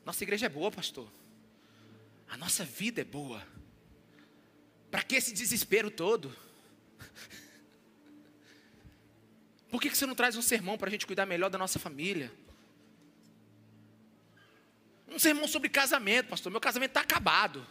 Nossa 0.05 0.23
igreja 0.23 0.45
é 0.45 0.49
boa, 0.49 0.71
pastor. 0.71 1.07
A 2.29 2.37
nossa 2.37 2.63
vida 2.63 3.01
é 3.01 3.05
boa. 3.05 3.45
Para 4.91 5.01
que 5.01 5.15
esse 5.15 5.33
desespero 5.33 5.89
todo? 5.89 6.35
Por 9.71 9.81
que, 9.81 9.89
que 9.89 9.97
você 9.97 10.05
não 10.05 10.13
traz 10.13 10.35
um 10.35 10.41
sermão 10.41 10.77
para 10.77 10.87
a 10.87 10.91
gente 10.91 11.07
cuidar 11.07 11.25
melhor 11.25 11.49
da 11.49 11.57
nossa 11.57 11.79
família? 11.79 12.31
Um 15.07 15.17
sermão 15.17 15.47
sobre 15.47 15.69
casamento, 15.69 16.29
pastor. 16.29 16.51
Meu 16.51 16.61
casamento 16.61 16.91
está 16.91 17.01
acabado. 17.01 17.65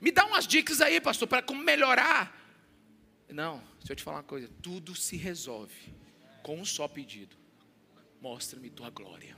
Me 0.00 0.10
dá 0.10 0.24
umas 0.24 0.46
dicas 0.46 0.80
aí, 0.80 1.00
pastor, 1.00 1.28
para 1.28 1.42
como 1.42 1.62
melhorar. 1.62 2.45
Não, 3.28 3.58
deixa 3.78 3.92
eu 3.92 3.96
te 3.96 4.02
falar 4.02 4.18
uma 4.18 4.22
coisa: 4.24 4.48
tudo 4.62 4.94
se 4.94 5.16
resolve 5.16 5.94
com 6.42 6.60
um 6.60 6.64
só 6.64 6.86
pedido: 6.86 7.36
mostra-me 8.20 8.70
tua 8.70 8.90
glória. 8.90 9.36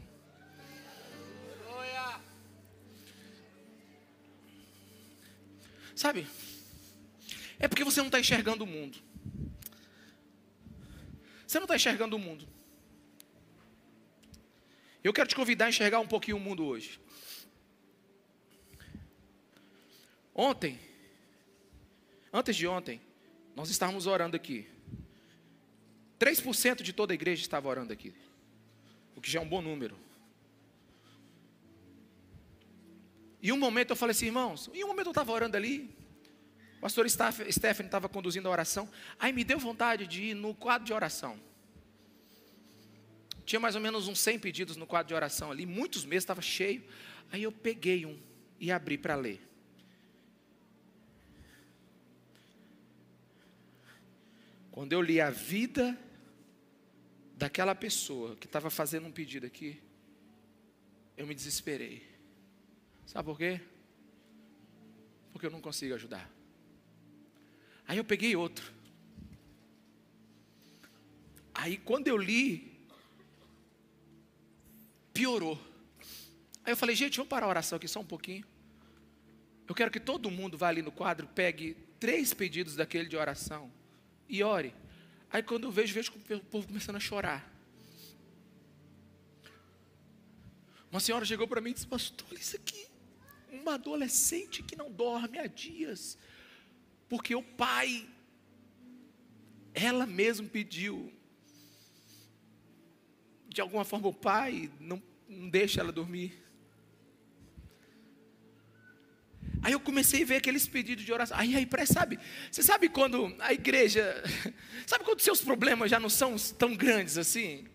Sabe? 5.98 6.28
É 7.58 7.66
porque 7.66 7.82
você 7.82 7.98
não 7.98 8.06
está 8.06 8.20
enxergando 8.20 8.62
o 8.62 8.66
mundo. 8.66 8.98
Você 11.44 11.58
não 11.58 11.64
está 11.64 11.74
enxergando 11.74 12.14
o 12.14 12.18
mundo. 12.18 12.46
Eu 15.02 15.12
quero 15.12 15.28
te 15.28 15.34
convidar 15.34 15.64
a 15.64 15.68
enxergar 15.70 15.98
um 15.98 16.06
pouquinho 16.06 16.36
o 16.36 16.40
mundo 16.40 16.64
hoje. 16.64 17.00
Ontem, 20.32 20.78
antes 22.32 22.54
de 22.54 22.66
ontem, 22.68 23.00
nós 23.58 23.70
estávamos 23.70 24.06
orando 24.06 24.36
aqui. 24.36 24.68
3% 26.20 26.80
de 26.80 26.92
toda 26.92 27.12
a 27.12 27.16
igreja 27.16 27.42
estava 27.42 27.68
orando 27.68 27.92
aqui. 27.92 28.14
O 29.16 29.20
que 29.20 29.28
já 29.28 29.40
é 29.40 29.42
um 29.42 29.48
bom 29.48 29.60
número. 29.60 29.98
E 33.42 33.50
um 33.50 33.58
momento 33.58 33.90
eu 33.90 33.96
falei 33.96 34.12
assim, 34.12 34.26
irmãos, 34.26 34.70
e 34.72 34.84
um 34.84 34.86
momento 34.86 35.06
eu 35.06 35.10
estava 35.10 35.32
orando 35.32 35.56
ali, 35.56 35.92
o 36.76 36.82
pastor 36.82 37.10
Stephanie 37.10 37.88
estava 37.88 38.08
conduzindo 38.08 38.46
a 38.46 38.52
oração. 38.52 38.88
Aí 39.18 39.32
me 39.32 39.42
deu 39.42 39.58
vontade 39.58 40.06
de 40.06 40.22
ir 40.26 40.34
no 40.34 40.54
quadro 40.54 40.86
de 40.86 40.92
oração. 40.92 41.36
Tinha 43.44 43.58
mais 43.58 43.74
ou 43.74 43.80
menos 43.80 44.06
uns 44.06 44.20
100 44.20 44.38
pedidos 44.38 44.76
no 44.76 44.86
quadro 44.86 45.08
de 45.08 45.14
oração 45.14 45.50
ali, 45.50 45.66
muitos 45.66 46.04
meses, 46.04 46.22
estava 46.22 46.40
cheio. 46.40 46.84
Aí 47.32 47.42
eu 47.42 47.50
peguei 47.50 48.06
um 48.06 48.16
e 48.60 48.70
abri 48.70 48.96
para 48.96 49.16
ler. 49.16 49.47
Quando 54.78 54.92
eu 54.92 55.02
li 55.02 55.20
a 55.20 55.28
vida 55.28 55.98
daquela 57.34 57.74
pessoa 57.74 58.36
que 58.36 58.46
estava 58.46 58.70
fazendo 58.70 59.08
um 59.08 59.10
pedido 59.10 59.44
aqui, 59.44 59.82
eu 61.16 61.26
me 61.26 61.34
desesperei. 61.34 62.06
Sabe 63.04 63.26
por 63.26 63.36
quê? 63.36 63.60
Porque 65.32 65.46
eu 65.46 65.50
não 65.50 65.60
consigo 65.60 65.96
ajudar. 65.96 66.30
Aí 67.88 67.98
eu 67.98 68.04
peguei 68.04 68.36
outro. 68.36 68.72
Aí 71.52 71.76
quando 71.76 72.06
eu 72.06 72.16
li, 72.16 72.86
piorou. 75.12 75.58
Aí 76.62 76.72
eu 76.72 76.76
falei, 76.76 76.94
gente, 76.94 77.16
vamos 77.16 77.30
parar 77.30 77.46
a 77.46 77.48
oração 77.48 77.78
aqui 77.78 77.88
só 77.88 77.98
um 77.98 78.06
pouquinho. 78.06 78.46
Eu 79.66 79.74
quero 79.74 79.90
que 79.90 79.98
todo 79.98 80.30
mundo 80.30 80.56
vá 80.56 80.68
ali 80.68 80.82
no 80.82 80.92
quadro, 80.92 81.26
pegue 81.26 81.76
três 81.98 82.32
pedidos 82.32 82.76
daquele 82.76 83.08
de 83.08 83.16
oração 83.16 83.76
e 84.28 84.42
ore. 84.42 84.74
Aí 85.30 85.42
quando 85.42 85.64
eu 85.64 85.70
vejo, 85.70 85.94
vejo 85.94 86.12
o 86.12 86.40
povo 86.40 86.66
começando 86.66 86.96
a 86.96 87.00
chorar. 87.00 87.48
Uma 90.90 91.00
senhora 91.00 91.24
chegou 91.24 91.46
para 91.46 91.60
mim 91.60 91.70
e 91.70 91.74
disse, 91.74 91.86
pastor, 91.86 92.26
olha 92.30 92.38
isso 92.38 92.56
aqui. 92.56 92.86
Uma 93.50 93.74
adolescente 93.74 94.62
que 94.62 94.76
não 94.76 94.90
dorme 94.90 95.38
há 95.38 95.46
dias 95.46 96.18
porque 97.08 97.34
o 97.34 97.42
pai, 97.42 98.06
ela 99.72 100.06
mesma 100.06 100.46
pediu. 100.46 101.12
De 103.48 103.60
alguma 103.60 103.84
forma 103.84 104.08
o 104.08 104.14
pai 104.14 104.70
não, 104.78 105.02
não 105.26 105.48
deixa 105.48 105.80
ela 105.80 105.90
dormir. 105.90 106.38
Aí 109.62 109.72
eu 109.72 109.80
comecei 109.80 110.22
a 110.22 110.26
ver 110.26 110.36
aqueles 110.36 110.66
pedidos 110.66 111.04
de 111.04 111.12
oração. 111.12 111.36
Aí, 111.36 111.54
aí, 111.56 111.68
sabe, 111.86 112.18
você 112.50 112.62
sabe 112.62 112.88
quando 112.88 113.34
a 113.38 113.52
igreja, 113.52 114.22
sabe 114.86 115.04
quando 115.04 115.20
seus 115.20 115.40
problemas 115.40 115.90
já 115.90 115.98
não 115.98 116.08
são 116.08 116.36
tão 116.36 116.74
grandes 116.76 117.18
assim? 117.18 117.66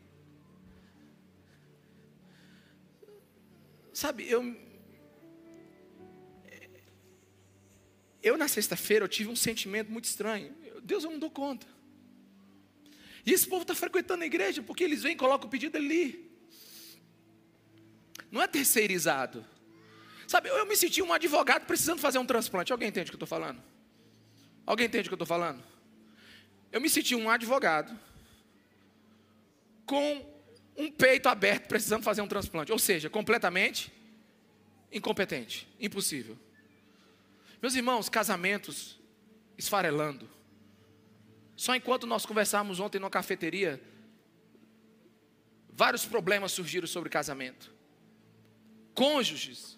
Sabe, 3.94 4.30
eu 4.30 4.64
Eu, 8.24 8.38
na 8.38 8.48
sexta-feira, 8.48 9.04
eu 9.04 9.10
tive 9.10 9.30
um 9.30 9.36
sentimento 9.36 9.92
muito 9.92 10.06
estranho. 10.06 10.56
Deus, 10.82 11.04
eu 11.04 11.12
não 11.12 11.20
dou 11.20 11.30
conta. 11.30 11.68
E 13.26 13.34
esse 13.34 13.46
povo 13.46 13.64
está 13.64 13.76
frequentando 13.76 14.24
a 14.24 14.26
igreja 14.26 14.64
porque 14.64 14.82
eles 14.82 15.04
vêm 15.04 15.12
e 15.12 15.18
colocam 15.18 15.48
o 15.48 15.52
pedido 15.52 15.78
ali. 15.78 16.32
Não 18.32 18.42
é 18.42 18.48
terceirizado. 18.48 19.46
Sabe, 20.34 20.50
eu, 20.50 20.66
me 20.66 20.76
senti 20.76 21.00
um 21.00 21.14
advogado 21.14 21.68
precisando 21.68 22.00
fazer 22.00 22.18
um 22.18 22.26
transplante. 22.26 22.72
Alguém 22.72 22.90
entende 22.90 23.12
o 23.12 23.12
que 23.12 23.16
eu 23.18 23.24
estou 23.24 23.28
falando? 23.28 23.62
Alguém 24.66 24.88
entende 24.88 25.08
o 25.08 25.10
que 25.12 25.14
eu 25.14 25.24
estou 25.24 25.28
falando? 25.28 25.64
Eu 26.72 26.82
me 26.82 26.90
senti 26.90 27.14
um 27.14 27.30
advogado 27.30 27.96
com 29.86 30.26
um 30.76 30.92
peito 30.92 31.30
aberto 31.30 31.68
precisando 31.68 32.02
fazer 32.02 32.24
um 32.24 32.28
transplante. 32.28 32.72
Ou 32.72 32.80
seja, 32.80 33.12
completamente 33.12 33.94
incompetente, 34.92 35.68
impossível. 35.80 36.36
Meus 37.62 37.76
irmãos, 37.76 38.10
casamentos 38.10 39.00
esfarelando. 39.56 40.28
Só 41.56 41.76
enquanto 41.76 42.08
nós 42.08 42.26
conversávamos 42.26 42.80
ontem 42.80 42.98
numa 42.98 43.12
cafeteria, 43.12 43.80
vários 45.70 46.08
problemas 46.08 46.52
surgiram 46.52 46.88
sobre 46.88 47.08
casamento. 47.12 47.72
Cônjuges, 48.96 49.78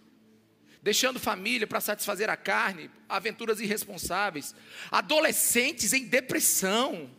deixando 0.86 1.20
família 1.20 1.66
para 1.66 1.82
satisfazer 1.82 2.30
a 2.30 2.38
carne, 2.38 2.92
aventuras 3.10 3.60
irresponsáveis, 3.60 4.54
adolescentes 4.92 5.94
em 5.94 6.06
depressão, 6.06 7.10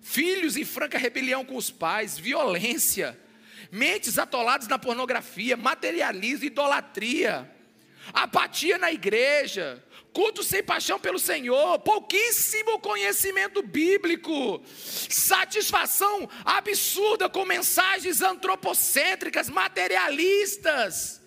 filhos 0.00 0.56
em 0.56 0.64
franca 0.64 0.96
rebelião 0.96 1.44
com 1.44 1.54
os 1.54 1.70
pais, 1.70 2.18
violência, 2.18 3.20
mentes 3.70 4.18
atoladas 4.18 4.66
na 4.68 4.78
pornografia, 4.78 5.54
materialismo, 5.54 6.46
idolatria 6.46 7.46
apatia 8.12 8.78
na 8.78 8.90
igreja, 8.90 9.84
culto 10.12 10.42
sem 10.42 10.62
paixão 10.62 10.98
pelo 10.98 11.18
Senhor, 11.18 11.78
pouquíssimo 11.80 12.80
conhecimento 12.80 13.62
bíblico, 13.62 14.62
satisfação 14.66 16.28
absurda 16.44 17.28
com 17.28 17.44
mensagens 17.44 18.22
antropocêntricas, 18.22 19.48
materialistas, 19.48 21.19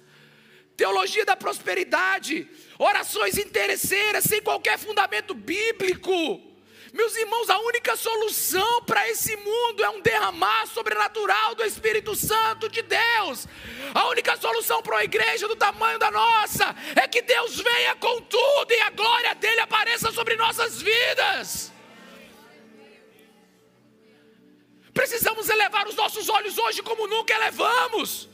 teologia 0.76 1.26
da 1.26 1.36
prosperidade, 1.36 2.48
orações 2.78 3.38
interesseiras 3.38 4.24
sem 4.24 4.42
qualquer 4.42 4.78
fundamento 4.78 5.34
bíblico. 5.34 6.54
Meus 6.94 7.16
irmãos, 7.16 7.50
a 7.50 7.58
única 7.60 7.96
solução 7.96 8.84
para 8.84 9.10
esse 9.10 9.36
mundo 9.38 9.84
é 9.84 9.90
um 9.90 10.00
derramar 10.00 10.68
sobrenatural 10.68 11.56
do 11.56 11.64
Espírito 11.64 12.16
Santo 12.16 12.70
de 12.70 12.84
Deus. 12.84 13.48
A 13.96 14.08
única 14.10 14.38
solução 14.38 14.82
para 14.84 14.96
uma 14.96 15.04
igreja 15.04 15.48
do 15.48 15.56
tamanho 15.56 15.98
da 15.98 16.12
nossa 16.12 16.76
é 16.96 17.08
que 17.08 17.24
Deus 17.24 17.60
venha 17.60 17.96
com 17.96 18.22
tudo 18.22 18.72
e 18.72 18.80
a 18.82 18.92
glória 18.92 19.34
dele 19.34 19.62
apareça 19.62 20.12
sobre 20.12 20.36
nossas 20.36 20.84
vidas. 20.84 21.72
Precisamos 24.94 25.50
elevar 25.50 25.88
os 25.88 25.96
nossos 25.96 26.30
olhos 26.30 26.60
hoje 26.60 26.84
como 26.84 27.08
nunca 27.08 27.34
elevamos. 27.34 28.30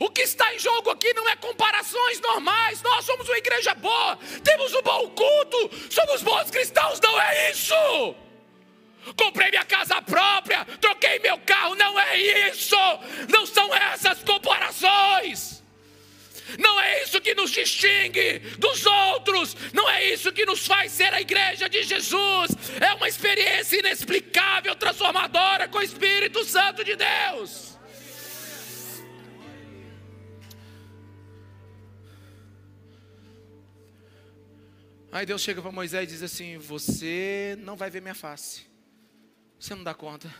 O 0.00 0.08
que 0.08 0.22
está 0.22 0.54
em 0.54 0.58
jogo 0.58 0.88
aqui 0.88 1.12
não 1.12 1.28
é 1.28 1.36
comparações 1.36 2.18
normais. 2.20 2.80
Nós 2.80 3.04
somos 3.04 3.28
uma 3.28 3.36
igreja 3.36 3.74
boa, 3.74 4.18
temos 4.42 4.72
um 4.72 4.80
bom 4.80 5.10
culto, 5.10 5.70
somos 5.90 6.22
bons 6.22 6.50
cristãos, 6.50 6.98
não 7.00 7.20
é 7.20 7.50
isso. 7.50 8.14
Comprei 9.14 9.50
minha 9.50 9.64
casa 9.64 10.00
própria, 10.00 10.64
troquei 10.80 11.18
meu 11.18 11.36
carro, 11.40 11.74
não 11.74 12.00
é 12.00 12.18
isso. 12.48 12.76
Não 13.28 13.44
são 13.44 13.74
essas 13.74 14.22
comparações. 14.24 15.62
Não 16.58 16.80
é 16.80 17.02
isso 17.02 17.20
que 17.20 17.34
nos 17.34 17.50
distingue 17.50 18.38
dos 18.58 18.84
outros, 18.86 19.54
não 19.72 19.88
é 19.88 20.04
isso 20.06 20.32
que 20.32 20.46
nos 20.46 20.66
faz 20.66 20.92
ser 20.92 21.12
a 21.12 21.20
igreja 21.20 21.68
de 21.68 21.82
Jesus. 21.82 22.50
É 22.80 22.94
uma 22.94 23.06
experiência 23.06 23.78
inexplicável, 23.78 24.74
transformadora 24.74 25.68
com 25.68 25.76
o 25.78 25.82
Espírito 25.82 26.42
Santo 26.42 26.82
de 26.82 26.96
Deus. 26.96 27.69
Aí 35.12 35.26
Deus 35.26 35.42
chega 35.42 35.60
para 35.60 35.72
Moisés 35.72 36.04
e 36.04 36.12
diz 36.12 36.22
assim: 36.22 36.56
Você 36.58 37.56
não 37.60 37.76
vai 37.76 37.90
ver 37.90 38.00
minha 38.00 38.14
face. 38.14 38.62
Você 39.58 39.74
não 39.74 39.82
dá 39.82 39.92
conta. 39.92 40.32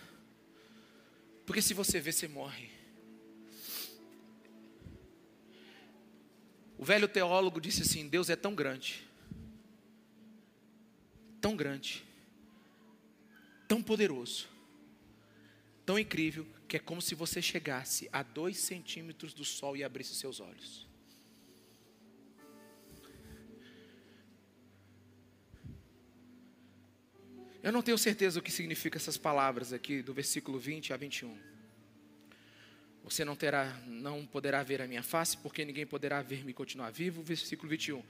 Porque 1.44 1.60
se 1.60 1.74
você 1.74 1.98
ver, 1.98 2.12
você 2.12 2.28
morre. 2.28 2.70
O 6.78 6.84
velho 6.84 7.08
teólogo 7.08 7.60
disse 7.60 7.82
assim: 7.82 8.08
Deus 8.08 8.30
é 8.30 8.36
tão 8.36 8.54
grande, 8.54 9.04
tão 11.40 11.56
grande, 11.56 12.04
tão 13.66 13.82
poderoso, 13.82 14.48
tão 15.84 15.98
incrível, 15.98 16.46
que 16.68 16.76
é 16.76 16.80
como 16.80 17.02
se 17.02 17.16
você 17.16 17.42
chegasse 17.42 18.08
a 18.12 18.22
dois 18.22 18.56
centímetros 18.56 19.34
do 19.34 19.44
sol 19.44 19.76
e 19.76 19.82
abrisse 19.82 20.14
seus 20.14 20.38
olhos. 20.38 20.89
Eu 27.62 27.72
não 27.72 27.82
tenho 27.82 27.98
certeza 27.98 28.38
o 28.38 28.42
que 28.42 28.50
significa 28.50 28.96
essas 28.96 29.18
palavras 29.18 29.72
aqui 29.72 30.00
do 30.00 30.14
versículo 30.14 30.58
20 30.58 30.94
a 30.94 30.96
21. 30.96 31.36
Você 33.04 33.24
não 33.24 33.36
terá, 33.36 33.78
não 33.86 34.24
poderá 34.24 34.62
ver 34.62 34.80
a 34.80 34.86
minha 34.86 35.02
face, 35.02 35.36
porque 35.36 35.64
ninguém 35.64 35.86
poderá 35.86 36.22
ver-me 36.22 36.54
continuar 36.54 36.90
vivo. 36.90 37.22
Versículo 37.22 37.68
21. 37.68 38.02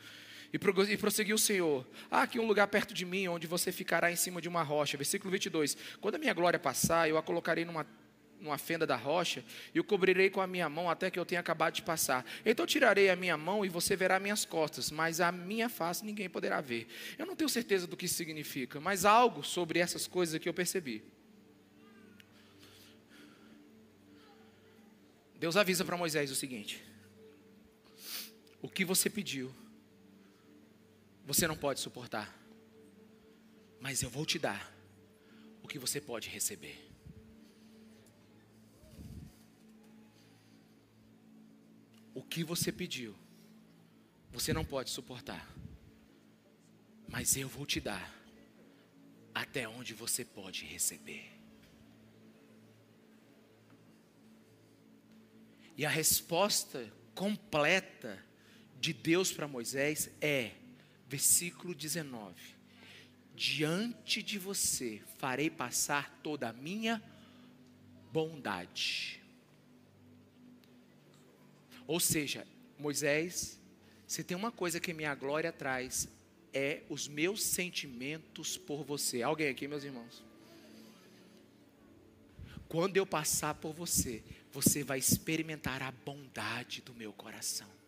E 0.53 0.96
prosseguiu 0.96 1.34
o 1.34 1.38
Senhor: 1.38 1.86
Há 2.11 2.22
aqui 2.22 2.38
um 2.38 2.46
lugar 2.46 2.66
perto 2.68 2.94
de 2.94 3.05
mim, 3.05 3.26
onde 3.26 3.46
você 3.46 3.72
ficará 3.72 4.11
em 4.11 4.16
cima 4.16 4.40
de 4.40 4.48
uma 4.48 4.62
rocha. 4.62 4.96
Versículo 4.96 5.30
22. 5.30 5.76
Quando 6.01 6.14
a 6.14 6.18
minha 6.18 6.34
glória 6.34 6.59
passar, 6.59 7.09
eu 7.09 7.18
a 7.18 7.22
colocarei 7.22 7.64
numa 7.64 7.84
numa 8.41 8.59
fenda 8.59 8.86
da 8.86 8.97
rocha, 8.97 9.45
e 9.74 9.80
o 9.80 9.84
cobrirei 9.84 10.30
com 10.30 10.41
a 10.41 10.47
minha 10.47 10.68
mão 10.68 10.88
até 10.88 11.11
que 11.11 11.18
eu 11.18 11.24
tenha 11.26 11.41
acabado 11.41 11.74
de 11.74 11.82
passar. 11.82 12.24
Então 12.45 12.66
tirarei 12.66 13.11
a 13.11 13.16
minha 13.16 13.36
mão 13.36 13.64
e 13.64 13.68
você 13.68 13.95
verá 13.95 14.18
minhas 14.18 14.45
costas, 14.45 14.91
mas 14.91 15.20
a 15.20 15.30
minha 15.30 15.68
face 15.68 16.05
ninguém 16.05 16.28
poderá 16.28 16.61
ver. 16.61 16.88
Eu 17.18 17.26
não 17.26 17.36
tenho 17.36 17.49
certeza 17.49 17.86
do 17.86 17.97
que 17.97 18.07
isso 18.07 18.14
significa, 18.14 18.80
mas 18.80 19.05
algo 19.05 19.45
sobre 19.45 19.78
essas 19.78 20.07
coisas 20.07 20.34
aqui 20.34 20.49
eu 20.49 20.55
percebi. 20.55 21.03
Deus 25.38 25.57
avisa 25.57 25.84
para 25.84 25.97
Moisés 25.97 26.30
o 26.30 26.34
seguinte: 26.34 26.84
o 28.61 28.68
que 28.68 28.84
você 28.84 29.09
pediu, 29.09 29.55
você 31.24 31.47
não 31.47 31.57
pode 31.57 31.80
suportar, 31.80 32.38
mas 33.80 34.03
eu 34.03 34.11
vou 34.11 34.26
te 34.26 34.38
dar 34.38 34.70
o 35.62 35.68
que 35.68 35.78
você 35.78 36.01
pode 36.01 36.28
receber. 36.28 36.89
O 42.14 42.22
que 42.22 42.42
você 42.42 42.72
pediu, 42.72 43.14
você 44.32 44.52
não 44.52 44.64
pode 44.64 44.90
suportar, 44.90 45.48
mas 47.08 47.36
eu 47.36 47.48
vou 47.48 47.66
te 47.66 47.80
dar 47.80 48.14
até 49.34 49.68
onde 49.68 49.94
você 49.94 50.24
pode 50.24 50.64
receber. 50.64 51.40
E 55.76 55.86
a 55.86 55.88
resposta 55.88 56.92
completa 57.14 58.22
de 58.78 58.92
Deus 58.92 59.32
para 59.32 59.48
Moisés 59.48 60.11
é, 60.20 60.52
versículo 61.08 61.74
19: 61.74 62.34
Diante 63.34 64.22
de 64.22 64.38
você 64.38 65.02
farei 65.18 65.48
passar 65.48 66.20
toda 66.22 66.48
a 66.48 66.52
minha 66.52 67.02
bondade. 68.12 69.20
Ou 71.91 71.99
seja, 71.99 72.47
Moisés, 72.78 73.59
se 74.07 74.22
tem 74.22 74.36
uma 74.36 74.53
coisa 74.53 74.78
que 74.78 74.95
minha 74.95 75.12
glória 75.12 75.51
traz, 75.51 76.07
é 76.55 76.84
os 76.88 77.09
meus 77.09 77.43
sentimentos 77.43 78.57
por 78.57 78.84
você. 78.84 79.22
Alguém 79.22 79.49
aqui, 79.49 79.66
meus 79.66 79.82
irmãos? 79.82 80.22
Quando 82.68 82.97
eu 82.97 83.05
passar 83.05 83.55
por 83.55 83.72
você, 83.74 84.22
você 84.53 84.84
vai 84.84 85.01
experimentar 85.01 85.82
a 85.82 85.91
bondade 85.91 86.80
do 86.80 86.95
meu 86.95 87.12
coração 87.12 87.80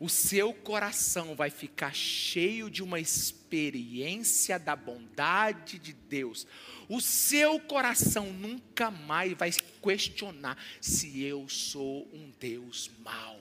o 0.00 0.08
seu 0.08 0.52
coração 0.52 1.34
vai 1.34 1.50
ficar 1.50 1.94
cheio 1.94 2.70
de 2.70 2.82
uma 2.82 2.98
experiência 2.98 4.58
da 4.58 4.74
bondade 4.74 5.78
de 5.78 5.92
Deus. 5.92 6.46
O 6.88 7.00
seu 7.00 7.60
coração 7.60 8.32
nunca 8.32 8.90
mais 8.90 9.32
vai 9.34 9.50
questionar 9.82 10.58
se 10.80 11.22
eu 11.22 11.48
sou 11.48 12.08
um 12.12 12.30
Deus 12.38 12.90
mau. 12.98 13.40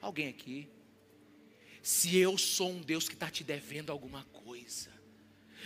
Alguém 0.00 0.28
aqui? 0.28 0.68
Se 1.82 2.16
eu 2.16 2.38
sou 2.38 2.70
um 2.70 2.80
Deus 2.80 3.08
que 3.08 3.14
está 3.14 3.30
te 3.30 3.44
devendo 3.44 3.90
alguma 3.90 4.24
coisa. 4.24 5.01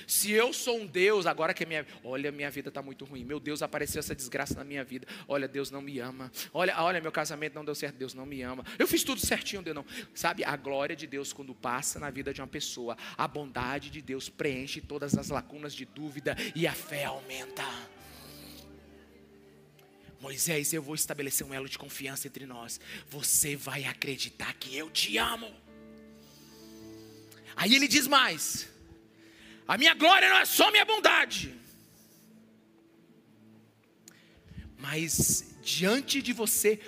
Se 0.06 0.30
eu 0.32 0.52
sou 0.52 0.80
um 0.80 0.86
Deus, 0.86 1.26
agora 1.26 1.54
que 1.54 1.64
minha, 1.64 1.86
olha, 2.02 2.32
minha 2.32 2.50
vida 2.50 2.68
está 2.68 2.82
muito 2.82 3.04
ruim. 3.04 3.24
Meu 3.24 3.38
Deus, 3.38 3.62
apareceu 3.62 4.00
essa 4.00 4.14
desgraça 4.14 4.54
na 4.54 4.64
minha 4.64 4.84
vida. 4.84 5.06
Olha, 5.28 5.46
Deus 5.46 5.70
não 5.70 5.80
me 5.80 5.98
ama. 5.98 6.30
Olha, 6.52 6.74
olha, 6.82 7.00
meu 7.00 7.12
casamento 7.12 7.54
não 7.54 7.64
deu 7.64 7.74
certo. 7.74 7.96
Deus 7.96 8.14
não 8.14 8.26
me 8.26 8.42
ama. 8.42 8.64
Eu 8.78 8.86
fiz 8.86 9.04
tudo 9.04 9.20
certinho, 9.20 9.62
Deus 9.62 9.76
não. 9.76 9.86
Sabe, 10.14 10.44
a 10.44 10.56
glória 10.56 10.96
de 10.96 11.06
Deus 11.06 11.32
quando 11.32 11.54
passa 11.54 11.98
na 11.98 12.10
vida 12.10 12.32
de 12.32 12.40
uma 12.40 12.46
pessoa, 12.46 12.96
a 13.16 13.28
bondade 13.28 13.90
de 13.90 14.02
Deus 14.02 14.28
preenche 14.28 14.80
todas 14.80 15.16
as 15.16 15.28
lacunas 15.28 15.74
de 15.74 15.84
dúvida 15.84 16.36
e 16.54 16.66
a 16.66 16.72
fé 16.72 17.04
aumenta. 17.04 17.64
Moisés, 20.20 20.72
eu 20.72 20.82
vou 20.82 20.94
estabelecer 20.94 21.46
um 21.46 21.52
elo 21.52 21.68
de 21.68 21.78
confiança 21.78 22.26
entre 22.26 22.46
nós. 22.46 22.80
Você 23.08 23.54
vai 23.54 23.84
acreditar 23.84 24.54
que 24.54 24.76
eu 24.76 24.90
te 24.90 25.18
amo. 25.18 25.52
Aí 27.54 27.74
ele 27.74 27.86
diz 27.86 28.06
mais: 28.06 28.68
a 29.66 29.76
minha 29.76 29.94
glória 29.94 30.28
não 30.28 30.38
é 30.38 30.44
só 30.44 30.70
minha 30.70 30.84
bondade. 30.84 31.54
Mas 34.78 35.56
diante 35.62 36.22
de 36.22 36.32
você 36.32 36.80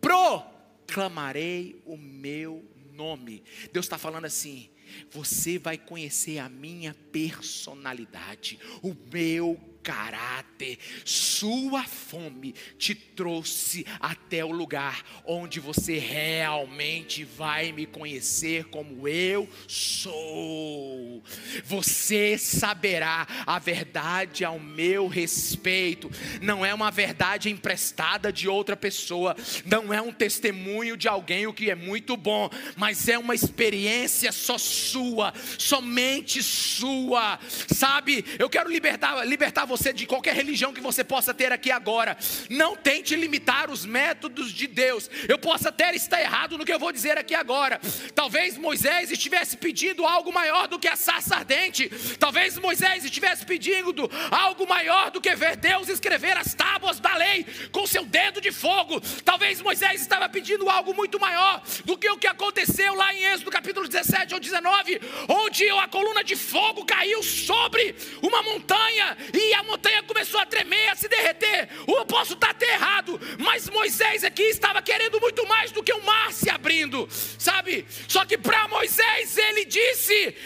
proclamarei 0.00 1.82
o 1.84 1.96
meu 1.96 2.64
nome. 2.92 3.42
Deus 3.72 3.84
está 3.86 3.98
falando 3.98 4.24
assim: 4.24 4.70
você 5.10 5.58
vai 5.58 5.76
conhecer 5.76 6.38
a 6.38 6.48
minha 6.48 6.94
personalidade, 7.12 8.58
o 8.82 8.96
meu 9.12 9.60
caráter, 9.84 10.78
sua 11.04 11.84
fome 11.84 12.54
te 12.78 12.94
trouxe 12.94 13.86
até 14.00 14.42
o 14.42 14.50
lugar 14.50 15.04
onde 15.26 15.60
você 15.60 15.98
realmente 15.98 17.22
vai 17.22 17.70
me 17.70 17.84
conhecer 17.84 18.64
como 18.64 19.06
eu 19.06 19.46
sou. 19.68 21.22
Você 21.64 22.38
saberá 22.38 23.26
a 23.46 23.58
verdade 23.58 24.42
ao 24.44 24.58
meu 24.58 25.06
respeito, 25.06 26.10
não 26.40 26.64
é 26.64 26.72
uma 26.72 26.90
verdade 26.90 27.50
emprestada 27.50 28.32
de 28.32 28.48
outra 28.48 28.74
pessoa, 28.74 29.36
não 29.66 29.92
é 29.92 30.00
um 30.00 30.12
testemunho 30.12 30.96
de 30.96 31.08
alguém 31.08 31.46
o 31.46 31.52
que 31.52 31.70
é 31.70 31.74
muito 31.74 32.16
bom, 32.16 32.48
mas 32.74 33.06
é 33.06 33.18
uma 33.18 33.34
experiência 33.34 34.32
só 34.32 34.56
sua, 34.56 35.34
somente 35.58 36.42
sua. 36.42 37.38
Sabe? 37.68 38.24
Eu 38.38 38.48
quero 38.48 38.70
libertar 38.70 39.26
libertar 39.26 39.66
você 39.66 39.73
de 39.92 40.06
qualquer 40.06 40.34
religião 40.34 40.72
que 40.72 40.80
você 40.80 41.02
possa 41.02 41.34
ter 41.34 41.52
aqui 41.52 41.70
agora. 41.70 42.16
Não 42.48 42.76
tente 42.76 43.16
limitar 43.16 43.70
os 43.70 43.84
métodos 43.84 44.52
de 44.52 44.66
Deus. 44.66 45.10
Eu 45.28 45.38
posso 45.38 45.68
até 45.68 45.94
estar 45.94 46.20
errado 46.20 46.56
no 46.56 46.64
que 46.64 46.72
eu 46.72 46.78
vou 46.78 46.92
dizer 46.92 47.18
aqui 47.18 47.34
agora. 47.34 47.80
Talvez 48.14 48.56
Moisés 48.56 49.10
estivesse 49.10 49.56
pedindo 49.56 50.06
algo 50.06 50.32
maior 50.32 50.68
do 50.68 50.78
que 50.78 50.88
a 50.88 50.96
sarça 50.96 51.36
ardente. 51.36 51.90
Talvez 52.18 52.58
Moisés 52.58 53.04
estivesse 53.04 53.44
pedindo 53.44 54.08
algo 54.30 54.66
maior 54.66 55.10
do 55.10 55.20
que 55.20 55.34
ver 55.34 55.56
Deus 55.56 55.88
escrever 55.88 56.36
as 56.36 56.54
tábuas 56.54 57.00
da 57.00 57.16
lei 57.16 57.44
com 57.72 57.86
seu 57.86 58.04
dedo 58.04 58.40
de 58.40 58.52
fogo. 58.52 59.00
Talvez 59.24 59.60
Moisés 59.60 60.00
estava 60.00 60.28
pedindo 60.28 60.68
algo 60.68 60.94
muito 60.94 61.18
maior 61.18 61.62
do 61.84 61.96
que 61.98 62.08
o 62.10 62.18
que 62.18 62.26
aconteceu 62.26 62.94
lá 62.94 63.12
em 63.12 63.24
Êxodo 63.24 63.50
capítulo 63.50 63.88
17 63.88 64.34
ou 64.34 64.40
19, 64.40 65.00
onde 65.28 65.68
a 65.70 65.88
coluna 65.88 66.22
de 66.22 66.36
fogo 66.36 66.84
caiu 66.84 67.22
sobre 67.22 67.94
uma 68.22 68.42
montanha 68.42 69.16
e 69.32 69.54
a 69.54 69.62
montanha 69.64 70.02
começou 70.02 70.40
a 70.40 70.46
tremer, 70.46 70.90
a 70.90 70.96
se 70.96 71.08
derreter. 71.08 71.68
Eu 71.86 72.06
posso 72.06 72.34
estar 72.34 72.50
até 72.50 72.74
errado, 72.74 73.20
mas 73.38 73.68
Moisés 73.68 74.24
aqui 74.24 74.42
estava 74.42 74.80
querendo 74.80 75.20
muito 75.20 75.46
mais 75.46 75.70
do 75.72 75.82
que 75.82 75.92
o 75.92 76.02
mar 76.04 76.32
se 76.32 76.48
abrindo, 76.50 77.08
sabe? 77.38 77.86
Só 78.08 78.24
que 78.24 78.38
para 78.38 78.68
Moisés 78.68 79.36
ele 79.36 79.64
disse: 79.64 80.36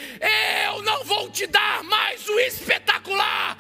Eu 0.67 0.83
não 0.83 1.05
vou 1.05 1.31
te 1.31 1.47
dar 1.47 1.83
mais 1.85 2.29
o 2.29 2.39
espetacular, 2.41 3.59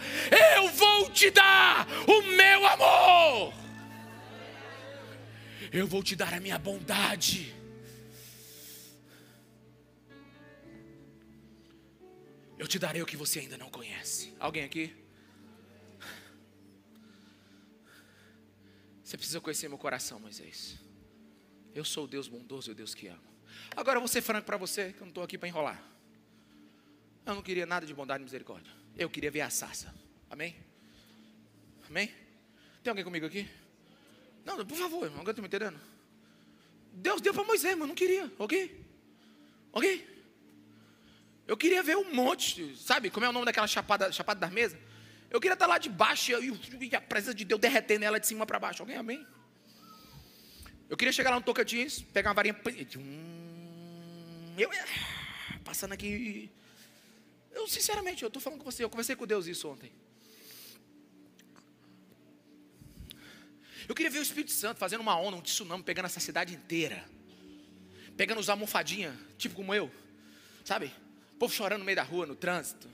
eu 0.56 0.68
vou 0.70 1.10
te 1.10 1.30
dar 1.30 1.86
o 2.06 2.22
meu 2.22 2.66
amor. 2.66 3.54
Eu 5.70 5.86
vou 5.86 6.02
te 6.02 6.16
dar 6.16 6.32
a 6.32 6.40
minha 6.40 6.58
bondade. 6.58 7.54
Eu 12.58 12.66
te 12.66 12.78
darei 12.78 13.00
o 13.00 13.06
que 13.06 13.16
você 13.16 13.40
ainda 13.40 13.56
não 13.56 13.70
conhece. 13.70 14.34
Alguém 14.40 14.64
aqui? 14.64 15.07
Você 19.08 19.16
precisa 19.16 19.40
conhecer 19.40 19.70
meu 19.70 19.78
coração, 19.78 20.20
Moisés. 20.20 20.76
Eu 21.74 21.82
sou 21.82 22.04
o 22.04 22.06
Deus 22.06 22.28
bondoso 22.28 22.70
e 22.70 22.72
o 22.72 22.74
Deus 22.74 22.94
que 22.94 23.06
amo. 23.06 23.22
Agora 23.74 23.96
eu 23.96 24.02
vou 24.02 24.06
ser 24.06 24.20
franco 24.20 24.44
para 24.44 24.58
você, 24.58 24.92
que 24.92 24.98
eu 24.98 25.06
não 25.06 25.08
estou 25.08 25.24
aqui 25.24 25.38
para 25.38 25.48
enrolar. 25.48 25.82
Eu 27.24 27.34
não 27.34 27.40
queria 27.40 27.64
nada 27.64 27.86
de 27.86 27.94
bondade 27.94 28.20
e 28.20 28.24
misericórdia. 28.24 28.70
Eu 28.98 29.08
queria 29.08 29.30
ver 29.30 29.40
a 29.40 29.48
sarça. 29.48 29.94
Amém? 30.28 30.54
Amém? 31.88 32.12
Tem 32.82 32.90
alguém 32.90 33.02
comigo 33.02 33.24
aqui? 33.24 33.48
Não, 34.44 34.62
por 34.66 34.76
favor, 34.76 35.04
irmão, 35.04 35.20
alguém 35.20 35.30
está 35.30 35.40
me 35.40 35.48
entendendo? 35.48 35.80
Deus 36.92 37.22
deu 37.22 37.32
para 37.32 37.44
Moisés, 37.44 37.72
mas 37.72 37.80
eu 37.80 37.86
não 37.86 37.94
queria, 37.94 38.30
ok? 38.38 38.84
Ok? 39.72 40.22
Eu 41.46 41.56
queria 41.56 41.82
ver 41.82 41.96
um 41.96 42.12
monte, 42.12 42.76
sabe? 42.76 43.08
Como 43.08 43.24
é 43.24 43.28
o 43.30 43.32
nome 43.32 43.46
daquela 43.46 43.66
chapada, 43.66 44.12
chapada 44.12 44.38
das 44.38 44.52
mesas? 44.52 44.78
Eu 45.30 45.40
queria 45.40 45.54
estar 45.54 45.66
lá 45.66 45.78
de 45.78 45.90
baixo 45.90 46.32
e 46.32 46.94
a 46.94 47.00
presença 47.00 47.34
de 47.34 47.44
Deus 47.44 47.60
derretendo 47.60 48.04
ela 48.04 48.18
de 48.18 48.26
cima 48.26 48.46
para 48.46 48.58
baixo. 48.58 48.82
Alguém 48.82 48.96
amém? 48.96 49.26
Eu 50.88 50.96
queria 50.96 51.12
chegar 51.12 51.30
lá 51.30 51.36
no 51.36 51.42
Tocantins, 51.42 52.00
pegar 52.00 52.30
uma 52.30 52.34
varinha. 52.34 52.58
Eu 54.56 54.70
passando 55.62 55.92
aqui. 55.92 56.50
Eu, 57.52 57.68
sinceramente, 57.68 58.22
eu 58.22 58.28
estou 58.28 58.40
falando 58.40 58.58
com 58.60 58.70
você. 58.70 58.82
Eu 58.82 58.88
conversei 58.88 59.14
com 59.14 59.26
Deus 59.26 59.46
isso 59.46 59.68
ontem. 59.68 59.92
Eu 63.86 63.94
queria 63.94 64.10
ver 64.10 64.18
o 64.18 64.22
Espírito 64.22 64.52
Santo 64.52 64.78
fazendo 64.78 65.00
uma 65.00 65.18
onda, 65.18 65.36
um 65.36 65.42
tsunami, 65.42 65.82
pegando 65.82 66.06
essa 66.06 66.20
cidade 66.20 66.54
inteira. 66.54 67.04
Pegando 68.16 68.38
os 68.38 68.48
almofadinhas, 68.48 69.14
tipo 69.36 69.54
como 69.54 69.74
eu. 69.74 69.90
Sabe? 70.64 70.92
O 71.34 71.38
povo 71.38 71.54
chorando 71.54 71.80
no 71.80 71.84
meio 71.84 71.96
da 71.96 72.02
rua, 72.02 72.26
no 72.26 72.34
trânsito. 72.34 72.88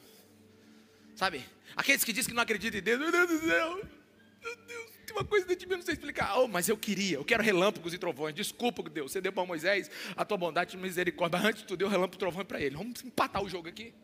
Sabe? 1.15 1.45
Aqueles 1.77 2.05
que 2.05 2.13
dizem 2.13 2.31
que 2.31 2.35
não 2.35 2.43
acreditam 2.43 2.79
em 2.79 2.83
Deus, 2.83 3.01
meu 3.01 3.11
Deus 3.11 3.29
do 3.29 3.47
céu, 3.47 3.75
meu 4.43 4.57
Deus, 4.57 4.91
tem 5.07 5.17
uma 5.17 5.25
coisa 5.25 5.47
dentro 5.47 5.61
de 5.61 5.67
mim, 5.67 5.77
não 5.77 5.83
sei 5.83 5.95
explicar. 5.95 6.39
Oh, 6.39 6.49
mas 6.49 6.69
eu 6.69 6.77
queria, 6.77 7.17
eu 7.17 7.25
quero 7.25 7.43
relâmpagos 7.43 7.95
e 7.95 7.99
trovões. 7.99 8.35
Desculpa, 8.35 8.83
Deus, 8.89 9.13
você 9.13 9.21
deu 9.21 9.33
para 9.33 9.45
Moisés 9.47 9.91
a 10.17 10.25
tua 10.25 10.37
bondade 10.37 10.77
e 10.77 10.79
misericórdia, 10.79 11.39
antes 11.39 11.63
tu 11.63 11.77
deu 11.77 11.89
relâmpago 11.89 12.17
e 12.17 12.19
trovão 12.19 12.45
para 12.45 12.61
ele. 12.61 12.77
Vamos 12.77 13.03
empatar 13.03 13.43
o 13.43 13.49
jogo 13.49 13.69
aqui. 13.69 13.95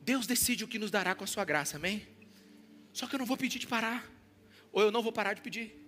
Deus 0.00 0.26
decide 0.26 0.62
o 0.64 0.68
que 0.68 0.78
nos 0.78 0.90
dará 0.90 1.14
com 1.14 1.24
a 1.24 1.26
sua 1.26 1.44
graça, 1.44 1.76
amém? 1.76 2.06
Só 2.92 3.06
que 3.06 3.14
eu 3.14 3.18
não 3.18 3.26
vou 3.26 3.36
pedir 3.36 3.58
de 3.58 3.66
parar, 3.66 4.08
ou 4.72 4.82
eu 4.82 4.90
não 4.90 5.02
vou 5.02 5.12
parar 5.12 5.34
de 5.34 5.40
pedir. 5.40 5.82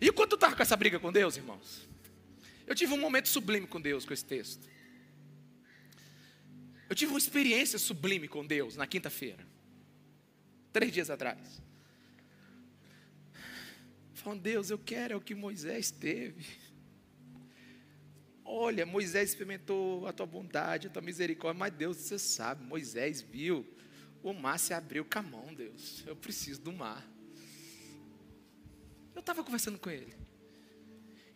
E 0.00 0.08
enquanto 0.08 0.32
eu 0.32 0.36
estava 0.36 0.54
com 0.54 0.62
essa 0.62 0.76
briga 0.76 0.98
com 0.98 1.12
Deus, 1.12 1.36
irmãos, 1.36 1.89
eu 2.70 2.74
tive 2.76 2.94
um 2.94 3.00
momento 3.00 3.28
sublime 3.28 3.66
com 3.66 3.80
Deus 3.80 4.04
com 4.04 4.14
esse 4.14 4.24
texto. 4.24 4.64
Eu 6.88 6.94
tive 6.94 7.10
uma 7.10 7.18
experiência 7.18 7.80
sublime 7.80 8.28
com 8.28 8.46
Deus 8.46 8.76
na 8.76 8.86
quinta-feira, 8.86 9.44
três 10.72 10.92
dias 10.92 11.10
atrás. 11.10 11.60
Falando, 14.14 14.42
Deus, 14.42 14.70
eu 14.70 14.78
quero 14.78 15.14
é 15.14 15.16
o 15.16 15.20
que 15.20 15.34
Moisés 15.34 15.90
teve. 15.90 16.46
Olha, 18.44 18.86
Moisés 18.86 19.30
experimentou 19.30 20.06
a 20.06 20.12
tua 20.12 20.26
bondade, 20.26 20.86
a 20.86 20.90
tua 20.90 21.02
misericórdia, 21.02 21.58
mas 21.58 21.72
Deus, 21.72 21.96
você 21.96 22.20
sabe, 22.20 22.64
Moisés 22.64 23.20
viu 23.20 23.66
o 24.22 24.32
mar 24.32 24.60
se 24.60 24.72
abriu 24.72 25.04
com 25.04 25.18
a 25.18 25.22
mão, 25.22 25.52
Deus. 25.52 26.04
Eu 26.06 26.14
preciso 26.14 26.60
do 26.60 26.72
mar. 26.72 27.04
Eu 29.12 29.18
estava 29.18 29.42
conversando 29.42 29.76
com 29.76 29.90
ele. 29.90 30.14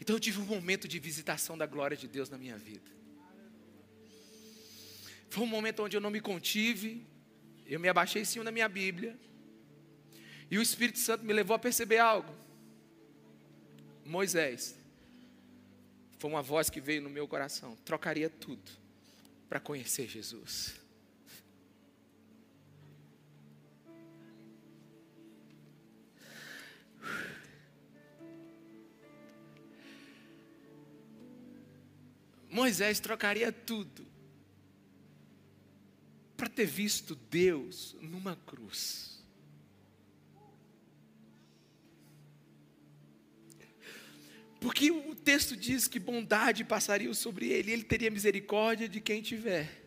Então 0.00 0.16
eu 0.16 0.20
tive 0.20 0.40
um 0.40 0.44
momento 0.44 0.86
de 0.86 0.98
visitação 0.98 1.56
da 1.56 1.66
glória 1.66 1.96
de 1.96 2.06
Deus 2.06 2.28
na 2.28 2.38
minha 2.38 2.56
vida. 2.56 2.90
Foi 5.30 5.42
um 5.42 5.48
momento 5.48 5.82
onde 5.82 5.96
eu 5.96 6.00
não 6.00 6.10
me 6.10 6.20
contive, 6.20 7.06
eu 7.66 7.80
me 7.80 7.88
abaixei 7.88 8.24
cima 8.24 8.44
da 8.44 8.52
minha 8.52 8.68
Bíblia, 8.68 9.18
e 10.50 10.58
o 10.58 10.62
Espírito 10.62 10.98
Santo 10.98 11.24
me 11.24 11.32
levou 11.32 11.56
a 11.56 11.58
perceber 11.58 11.98
algo. 11.98 12.32
Moisés, 14.04 14.76
foi 16.18 16.30
uma 16.30 16.42
voz 16.42 16.70
que 16.70 16.80
veio 16.80 17.02
no 17.02 17.10
meu 17.10 17.26
coração, 17.26 17.76
trocaria 17.84 18.30
tudo 18.30 18.70
para 19.48 19.58
conhecer 19.58 20.06
Jesus. 20.08 20.83
Moisés 32.54 33.00
trocaria 33.00 33.50
tudo 33.50 34.06
para 36.36 36.48
ter 36.48 36.66
visto 36.66 37.16
Deus 37.16 37.96
numa 38.00 38.36
cruz. 38.36 39.20
Porque 44.60 44.88
o 44.92 45.16
texto 45.16 45.56
diz 45.56 45.88
que 45.88 45.98
bondade 45.98 46.64
passaria 46.64 47.12
sobre 47.12 47.48
ele, 47.48 47.72
ele 47.72 47.82
teria 47.82 48.08
misericórdia 48.08 48.88
de 48.88 49.00
quem 49.00 49.20
tiver 49.20 49.82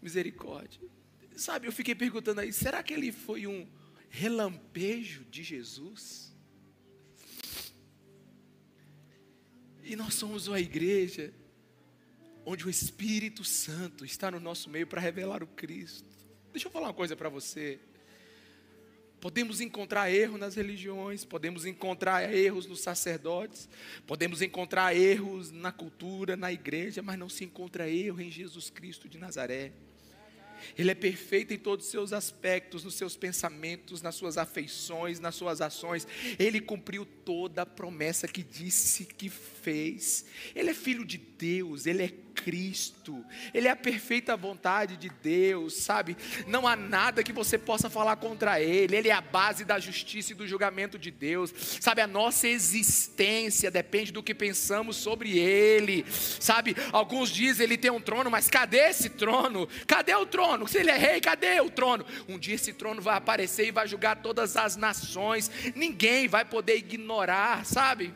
misericórdia. 0.00 0.80
Sabe, 1.36 1.66
eu 1.66 1.72
fiquei 1.72 1.94
perguntando 1.94 2.40
aí, 2.40 2.54
será 2.54 2.82
que 2.82 2.94
ele 2.94 3.12
foi 3.12 3.46
um 3.46 3.68
relampejo 4.08 5.24
de 5.26 5.42
Jesus? 5.42 6.33
E 9.84 9.94
nós 9.96 10.14
somos 10.14 10.48
uma 10.48 10.58
igreja 10.58 11.30
onde 12.46 12.66
o 12.66 12.70
Espírito 12.70 13.44
Santo 13.44 14.04
está 14.04 14.30
no 14.30 14.40
nosso 14.40 14.70
meio 14.70 14.86
para 14.86 15.00
revelar 15.00 15.42
o 15.42 15.46
Cristo. 15.46 16.08
Deixa 16.52 16.68
eu 16.68 16.72
falar 16.72 16.88
uma 16.88 16.94
coisa 16.94 17.14
para 17.14 17.28
você. 17.28 17.78
Podemos 19.20 19.60
encontrar 19.60 20.10
erro 20.10 20.38
nas 20.38 20.54
religiões, 20.54 21.24
podemos 21.24 21.66
encontrar 21.66 22.32
erros 22.34 22.66
nos 22.66 22.80
sacerdotes, 22.80 23.68
podemos 24.06 24.40
encontrar 24.40 24.96
erros 24.96 25.50
na 25.50 25.72
cultura, 25.72 26.36
na 26.36 26.52
igreja, 26.52 27.02
mas 27.02 27.18
não 27.18 27.28
se 27.28 27.44
encontra 27.44 27.88
erro 27.88 28.20
em 28.20 28.30
Jesus 28.30 28.70
Cristo 28.70 29.08
de 29.08 29.18
Nazaré. 29.18 29.72
Ele 30.76 30.90
é 30.90 30.94
perfeito 30.94 31.52
em 31.52 31.58
todos 31.58 31.86
os 31.86 31.90
seus 31.90 32.12
aspectos, 32.12 32.84
nos 32.84 32.94
seus 32.94 33.16
pensamentos, 33.16 34.00
nas 34.00 34.14
suas 34.14 34.38
afeições, 34.38 35.20
nas 35.20 35.34
suas 35.34 35.60
ações. 35.60 36.06
Ele 36.38 36.60
cumpriu 36.60 37.04
toda 37.24 37.62
a 37.62 37.66
promessa 37.66 38.28
que 38.28 38.42
disse 38.42 39.04
que 39.04 39.28
fez. 39.28 40.26
Ele 40.54 40.70
é 40.70 40.74
filho 40.74 41.04
de 41.04 41.18
Deus, 41.18 41.86
ele 41.86 42.02
é 42.02 42.08
Cristo, 42.34 43.24
Ele 43.54 43.68
é 43.68 43.70
a 43.70 43.76
perfeita 43.76 44.36
vontade 44.36 44.96
de 44.96 45.08
Deus, 45.08 45.74
sabe? 45.76 46.16
Não 46.46 46.66
há 46.66 46.76
nada 46.76 47.22
que 47.22 47.32
você 47.32 47.56
possa 47.56 47.88
falar 47.88 48.16
contra 48.16 48.60
Ele, 48.60 48.96
Ele 48.96 49.08
é 49.08 49.12
a 49.12 49.20
base 49.20 49.64
da 49.64 49.78
justiça 49.78 50.32
e 50.32 50.34
do 50.34 50.46
julgamento 50.46 50.98
de 50.98 51.10
Deus, 51.10 51.54
sabe? 51.80 52.02
A 52.02 52.06
nossa 52.06 52.48
existência 52.48 53.70
depende 53.70 54.12
do 54.12 54.22
que 54.22 54.34
pensamos 54.34 54.96
sobre 54.96 55.38
Ele, 55.38 56.04
sabe? 56.10 56.76
Alguns 56.92 57.30
dizem 57.30 57.64
Ele 57.64 57.78
tem 57.78 57.90
um 57.90 58.00
trono, 58.00 58.30
mas 58.30 58.50
cadê 58.50 58.88
esse 58.88 59.08
trono? 59.08 59.68
Cadê 59.86 60.14
o 60.14 60.26
trono? 60.26 60.66
Se 60.66 60.78
Ele 60.78 60.90
é 60.90 60.98
rei, 60.98 61.20
cadê 61.20 61.60
o 61.60 61.70
trono? 61.70 62.04
Um 62.28 62.38
dia 62.38 62.56
esse 62.56 62.72
trono 62.72 63.00
vai 63.00 63.16
aparecer 63.16 63.68
e 63.68 63.72
vai 63.72 63.86
julgar 63.86 64.20
todas 64.20 64.56
as 64.56 64.76
nações, 64.76 65.50
ninguém 65.74 66.28
vai 66.28 66.44
poder 66.44 66.76
ignorar, 66.76 67.13
sabe? 67.64 68.14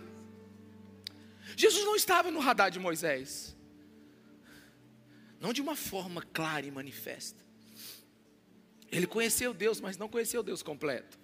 Jesus 1.57 1.85
não 1.85 1.97
estava 1.97 2.31
no 2.31 2.41
radar 2.41 2.71
de 2.71 2.79
Moisés 2.79 3.57
não 5.41 5.53
de 5.53 5.61
uma 5.61 5.77
forma 5.77 6.23
clara 6.33 6.67
e 6.67 6.71
manifesta. 6.71 7.45
Ele 8.91 9.07
conheceu 9.07 9.55
Deus, 9.55 9.81
mas 9.81 9.97
não 9.97 10.09
conheceu 10.09 10.43
Deus 10.43 10.63
completo. 10.63 11.19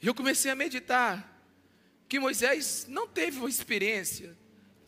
E 0.00 0.06
eu 0.06 0.14
comecei 0.14 0.50
a 0.50 0.56
meditar 0.56 1.28
que 2.08 2.18
Moisés 2.18 2.86
não 2.88 3.06
teve 3.06 3.38
uma 3.38 3.48
experiência 3.48 4.36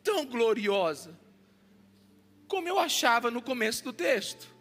tão 0.02 0.24
gloriosa 0.24 1.18
como 2.46 2.68
eu 2.68 2.78
achava 2.78 3.30
no 3.30 3.42
começo 3.42 3.82
do 3.82 3.92
texto. 3.92 4.53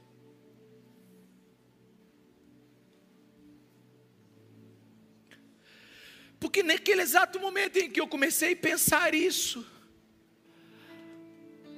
Porque 6.43 6.61
naquele 6.61 7.01
exato 7.01 7.39
momento 7.39 7.77
em 7.77 7.89
que 7.89 8.01
eu 8.01 8.05
comecei 8.05 8.51
a 8.51 8.57
pensar 8.57 9.15
isso, 9.15 9.65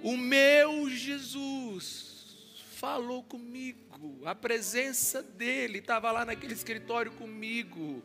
o 0.02 0.18
meu 0.18 0.90
Jesus 0.90 2.16
falou 2.72 3.22
comigo, 3.22 3.80
a 4.26 4.34
presença 4.34 5.22
dele 5.22 5.78
estava 5.78 6.12
lá 6.12 6.26
naquele 6.26 6.56
escritório 6.56 7.12
comigo. 7.12 8.04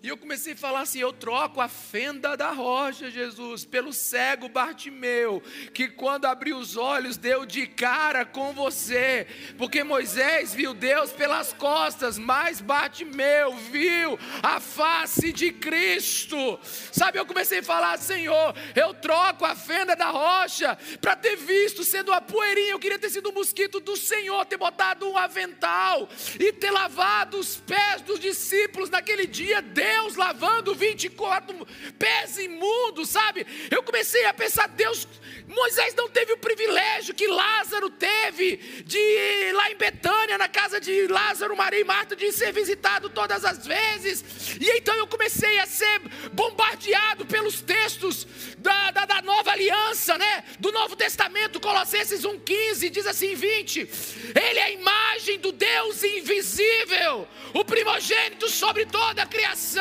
E 0.00 0.08
eu 0.08 0.16
comecei 0.16 0.52
a 0.52 0.56
falar 0.56 0.82
assim: 0.82 1.00
eu 1.00 1.12
troco 1.12 1.60
a 1.60 1.66
fenda 1.66 2.36
da 2.36 2.52
rocha, 2.52 3.10
Jesus, 3.10 3.64
pelo 3.64 3.92
cego 3.92 4.48
Bartimeu, 4.48 5.42
que 5.74 5.88
quando 5.88 6.26
abriu 6.26 6.56
os 6.56 6.76
olhos 6.76 7.16
deu 7.16 7.44
de 7.44 7.66
cara 7.66 8.24
com 8.24 8.52
você, 8.52 9.26
porque 9.56 9.82
Moisés 9.82 10.54
viu 10.54 10.72
Deus 10.72 11.10
pelas 11.10 11.52
costas, 11.52 12.16
mas 12.16 12.60
Bartimeu 12.60 13.56
viu 13.56 14.16
a 14.40 14.60
face 14.60 15.32
de 15.32 15.50
Cristo. 15.50 16.60
Sabe, 16.92 17.18
eu 17.18 17.26
comecei 17.26 17.58
a 17.58 17.64
falar: 17.64 17.98
Senhor, 17.98 18.54
eu 18.76 18.94
troco 18.94 19.44
a 19.44 19.56
fenda 19.56 19.96
da 19.96 20.10
rocha 20.10 20.78
para 21.00 21.16
ter 21.16 21.36
visto, 21.36 21.82
sendo 21.82 22.12
a 22.12 22.20
poeirinha, 22.20 22.70
eu 22.70 22.78
queria 22.78 23.00
ter 23.00 23.10
sido 23.10 23.30
um 23.30 23.34
mosquito 23.34 23.80
do 23.80 23.96
Senhor, 23.96 24.46
ter 24.46 24.58
botado 24.58 25.08
um 25.08 25.18
avental 25.18 26.08
e 26.38 26.52
ter 26.52 26.70
lavado 26.70 27.36
os 27.36 27.56
pés 27.56 28.00
dos 28.02 28.20
discípulos 28.20 28.90
naquele 28.90 29.26
dia. 29.26 29.60
Deus 29.60 29.87
Deus 29.88 30.16
lavando 30.16 30.74
24 30.74 31.66
pés 31.98 32.38
imundos, 32.38 33.08
sabe? 33.08 33.46
Eu 33.70 33.82
comecei 33.82 34.24
a 34.26 34.34
pensar, 34.34 34.68
Deus, 34.68 35.08
Moisés 35.46 35.94
não 35.94 36.08
teve 36.08 36.32
o 36.34 36.38
privilégio 36.38 37.14
que 37.14 37.26
Lázaro 37.26 37.88
teve 37.90 38.56
de 38.84 38.98
ir 38.98 39.52
lá 39.54 39.70
em 39.70 39.76
Betânia, 39.76 40.36
na 40.36 40.48
casa 40.48 40.78
de 40.78 41.06
Lázaro, 41.06 41.56
Maria 41.56 41.80
e 41.80 41.84
Marta, 41.84 42.14
de 42.14 42.30
ser 42.32 42.52
visitado 42.52 43.08
todas 43.08 43.44
as 43.44 43.66
vezes. 43.66 44.56
E 44.60 44.78
então 44.78 44.94
eu 44.94 45.06
comecei 45.06 45.58
a 45.58 45.66
ser 45.66 46.00
bombardeado 46.32 47.24
pelos 47.24 47.62
textos 47.62 48.26
da, 48.58 48.90
da, 48.90 49.06
da 49.06 49.22
nova 49.22 49.52
aliança, 49.52 50.18
né? 50.18 50.44
Do 50.58 50.70
Novo 50.70 50.96
Testamento, 50.96 51.60
Colossenses 51.60 52.22
1,15, 52.22 52.90
diz 52.90 53.06
assim: 53.06 53.34
20: 53.34 53.80
Ele 53.80 54.58
é 54.58 54.64
a 54.64 54.70
imagem 54.70 55.38
do 55.38 55.52
Deus 55.52 56.02
invisível, 56.02 57.26
o 57.54 57.64
primogênito 57.64 58.48
sobre 58.50 58.84
toda 58.84 59.22
a 59.22 59.26
criação. 59.26 59.77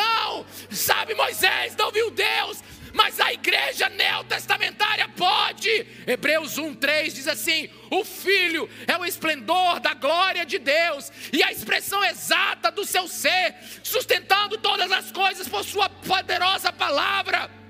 Sabe, 0.69 1.13
Moisés 1.15 1.75
não 1.75 1.91
viu 1.91 2.11
Deus, 2.11 2.63
mas 2.93 3.19
a 3.19 3.31
igreja 3.33 3.89
neotestamentária 3.89 5.07
pode. 5.09 5.69
Hebreus 6.05 6.57
1:3 6.57 7.13
diz 7.13 7.27
assim: 7.27 7.69
"O 7.91 8.03
filho 8.03 8.69
é 8.87 8.97
o 8.97 9.05
esplendor 9.05 9.79
da 9.79 9.93
glória 9.93 10.45
de 10.45 10.57
Deus 10.57 11.11
e 11.31 11.43
a 11.43 11.51
expressão 11.51 12.03
exata 12.03 12.71
do 12.71 12.85
seu 12.85 13.07
ser, 13.07 13.55
sustentando 13.83 14.57
todas 14.57 14.91
as 14.91 15.11
coisas 15.11 15.47
por 15.47 15.63
sua 15.63 15.89
poderosa 15.89 16.71
palavra." 16.71 17.66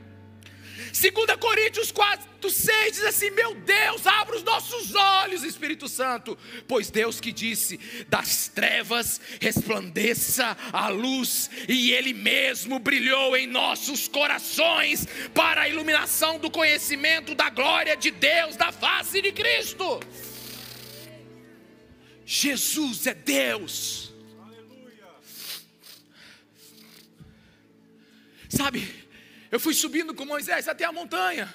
2 1.00 1.38
Coríntios 1.39 1.91
4, 1.91 2.50
6 2.50 2.93
diz 2.93 3.04
assim: 3.04 3.30
Meu 3.30 3.54
Deus, 3.54 4.08
abra 4.08 4.36
os 4.36 4.41
nossos 4.41 4.95
olhos, 4.95 5.43
Espírito 5.43 5.88
Santo, 5.88 6.36
pois 6.68 6.89
Deus 6.89 7.20
que 7.20 7.32
disse: 7.32 7.80
Das 8.10 8.48
trevas 8.48 9.22
resplandeça 9.39 10.58
a 10.74 10.88
luz, 10.88 11.52
e 11.70 11.91
Ele 11.91 12.14
mesmo 12.14 12.80
brilhou 12.80 13.38
em 13.38 13.45
nossos 13.45 14.08
corações 14.08 15.08
para 15.36 15.62
a 15.62 15.70
iluminação 15.70 16.39
do 16.39 16.50
conhecimento 16.50 17.36
da 17.36 17.52
glória 17.52 17.95
de 17.95 18.10
Deus, 18.10 18.56
da 18.56 18.72
face 18.72 19.22
de 19.22 19.32
Cristo. 19.32 20.00
Jesus 22.26 23.06
é 23.06 23.14
Deus. 23.14 24.12
Aleluia. 24.39 25.08
Sabe, 28.50 29.07
eu 29.52 29.60
fui 29.60 29.74
subindo 29.74 30.14
com 30.14 30.26
Moisés 30.26 30.68
até 30.68 30.84
a 30.84 30.91
montanha. 30.91 31.54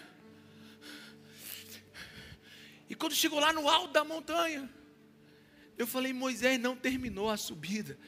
E 2.89 2.95
quando 2.95 3.15
chegou 3.15 3.39
lá 3.39 3.53
no 3.53 3.69
alto 3.69 3.93
da 3.93 4.05
montanha, 4.05 4.69
eu 5.77 5.87
falei: 5.87 6.13
Moisés 6.13 6.59
não 6.59 6.77
terminou 6.77 7.31
a 7.31 7.37
subida. 7.37 7.99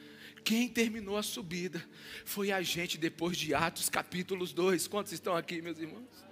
Quem 0.43 0.69
terminou 0.69 1.17
a 1.17 1.23
subida 1.23 1.83
foi 2.23 2.51
a 2.51 2.61
gente 2.61 2.97
depois 2.97 3.35
de 3.35 3.53
Atos 3.53 3.89
capítulos 3.89 4.53
2. 4.53 4.87
Quantos 4.87 5.11
estão 5.11 5.35
aqui, 5.35 5.61
meus 5.61 5.79
irmãos? 5.79 6.23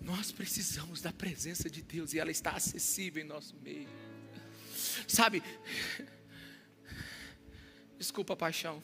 Nós 0.00 0.32
precisamos 0.32 1.00
da 1.00 1.12
presença 1.12 1.68
de 1.68 1.82
Deus 1.82 2.12
e 2.12 2.18
ela 2.18 2.30
está 2.30 2.52
acessível 2.52 3.22
em 3.22 3.26
nosso 3.26 3.54
meio. 3.56 3.88
Sabe? 5.06 5.42
Desculpa 7.98 8.36
paixão 8.36 8.82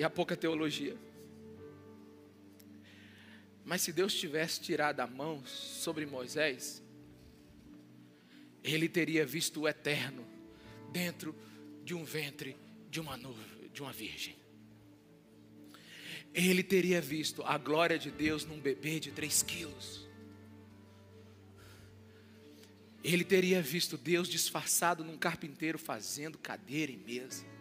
e 0.00 0.02
a 0.02 0.08
pouca 0.08 0.34
teologia. 0.34 0.96
Mas 3.62 3.82
se 3.82 3.92
Deus 3.92 4.14
tivesse 4.14 4.58
tirado 4.58 5.00
a 5.00 5.06
mão 5.06 5.44
sobre 5.44 6.06
Moisés, 6.06 6.82
ele 8.64 8.88
teria 8.88 9.26
visto 9.26 9.60
o 9.60 9.68
eterno 9.68 10.26
dentro 10.90 11.36
de 11.84 11.94
um 11.94 12.02
ventre 12.02 12.56
de 12.88 12.98
uma 12.98 13.14
nuvem, 13.14 13.68
de 13.74 13.82
uma 13.82 13.92
virgem. 13.92 14.34
Ele 16.32 16.62
teria 16.62 17.02
visto 17.02 17.42
a 17.42 17.58
glória 17.58 17.98
de 17.98 18.10
Deus 18.10 18.46
num 18.46 18.58
bebê 18.58 18.98
de 19.00 19.10
três 19.10 19.42
quilos. 19.42 20.08
Ele 23.04 23.22
teria 23.22 23.60
visto 23.60 23.98
Deus 23.98 24.30
disfarçado 24.30 25.04
num 25.04 25.18
carpinteiro 25.18 25.78
fazendo 25.78 26.38
cadeira 26.38 26.90
e 26.90 26.96
mesa 26.96 27.59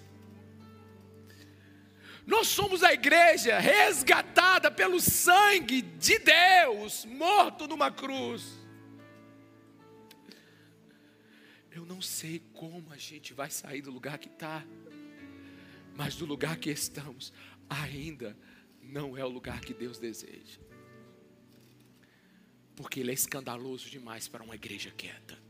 Nós 2.26 2.48
somos 2.48 2.82
a 2.82 2.92
igreja 2.92 3.58
resgatada 3.58 4.70
pelo 4.70 4.98
sangue 5.00 5.82
de 5.82 6.18
Deus, 6.18 7.04
morto 7.04 7.68
numa 7.68 7.90
cruz. 7.90 8.64
Eu 11.70 11.84
não 11.84 12.00
sei 12.00 12.40
como 12.54 12.92
a 12.92 12.96
gente 12.96 13.34
vai 13.34 13.50
sair 13.50 13.82
do 13.82 13.90
lugar 13.90 14.16
que 14.18 14.28
está, 14.28 14.64
mas 15.94 16.16
do 16.16 16.24
lugar 16.24 16.56
que 16.56 16.70
estamos, 16.70 17.32
ainda 17.68 18.36
não 18.80 19.18
é 19.18 19.24
o 19.24 19.28
lugar 19.28 19.60
que 19.60 19.74
Deus 19.74 19.98
deseja, 19.98 20.60
porque 22.74 23.00
Ele 23.00 23.10
é 23.10 23.14
escandaloso 23.14 23.90
demais 23.90 24.28
para 24.28 24.42
uma 24.42 24.54
igreja 24.54 24.90
quieta. 24.96 25.43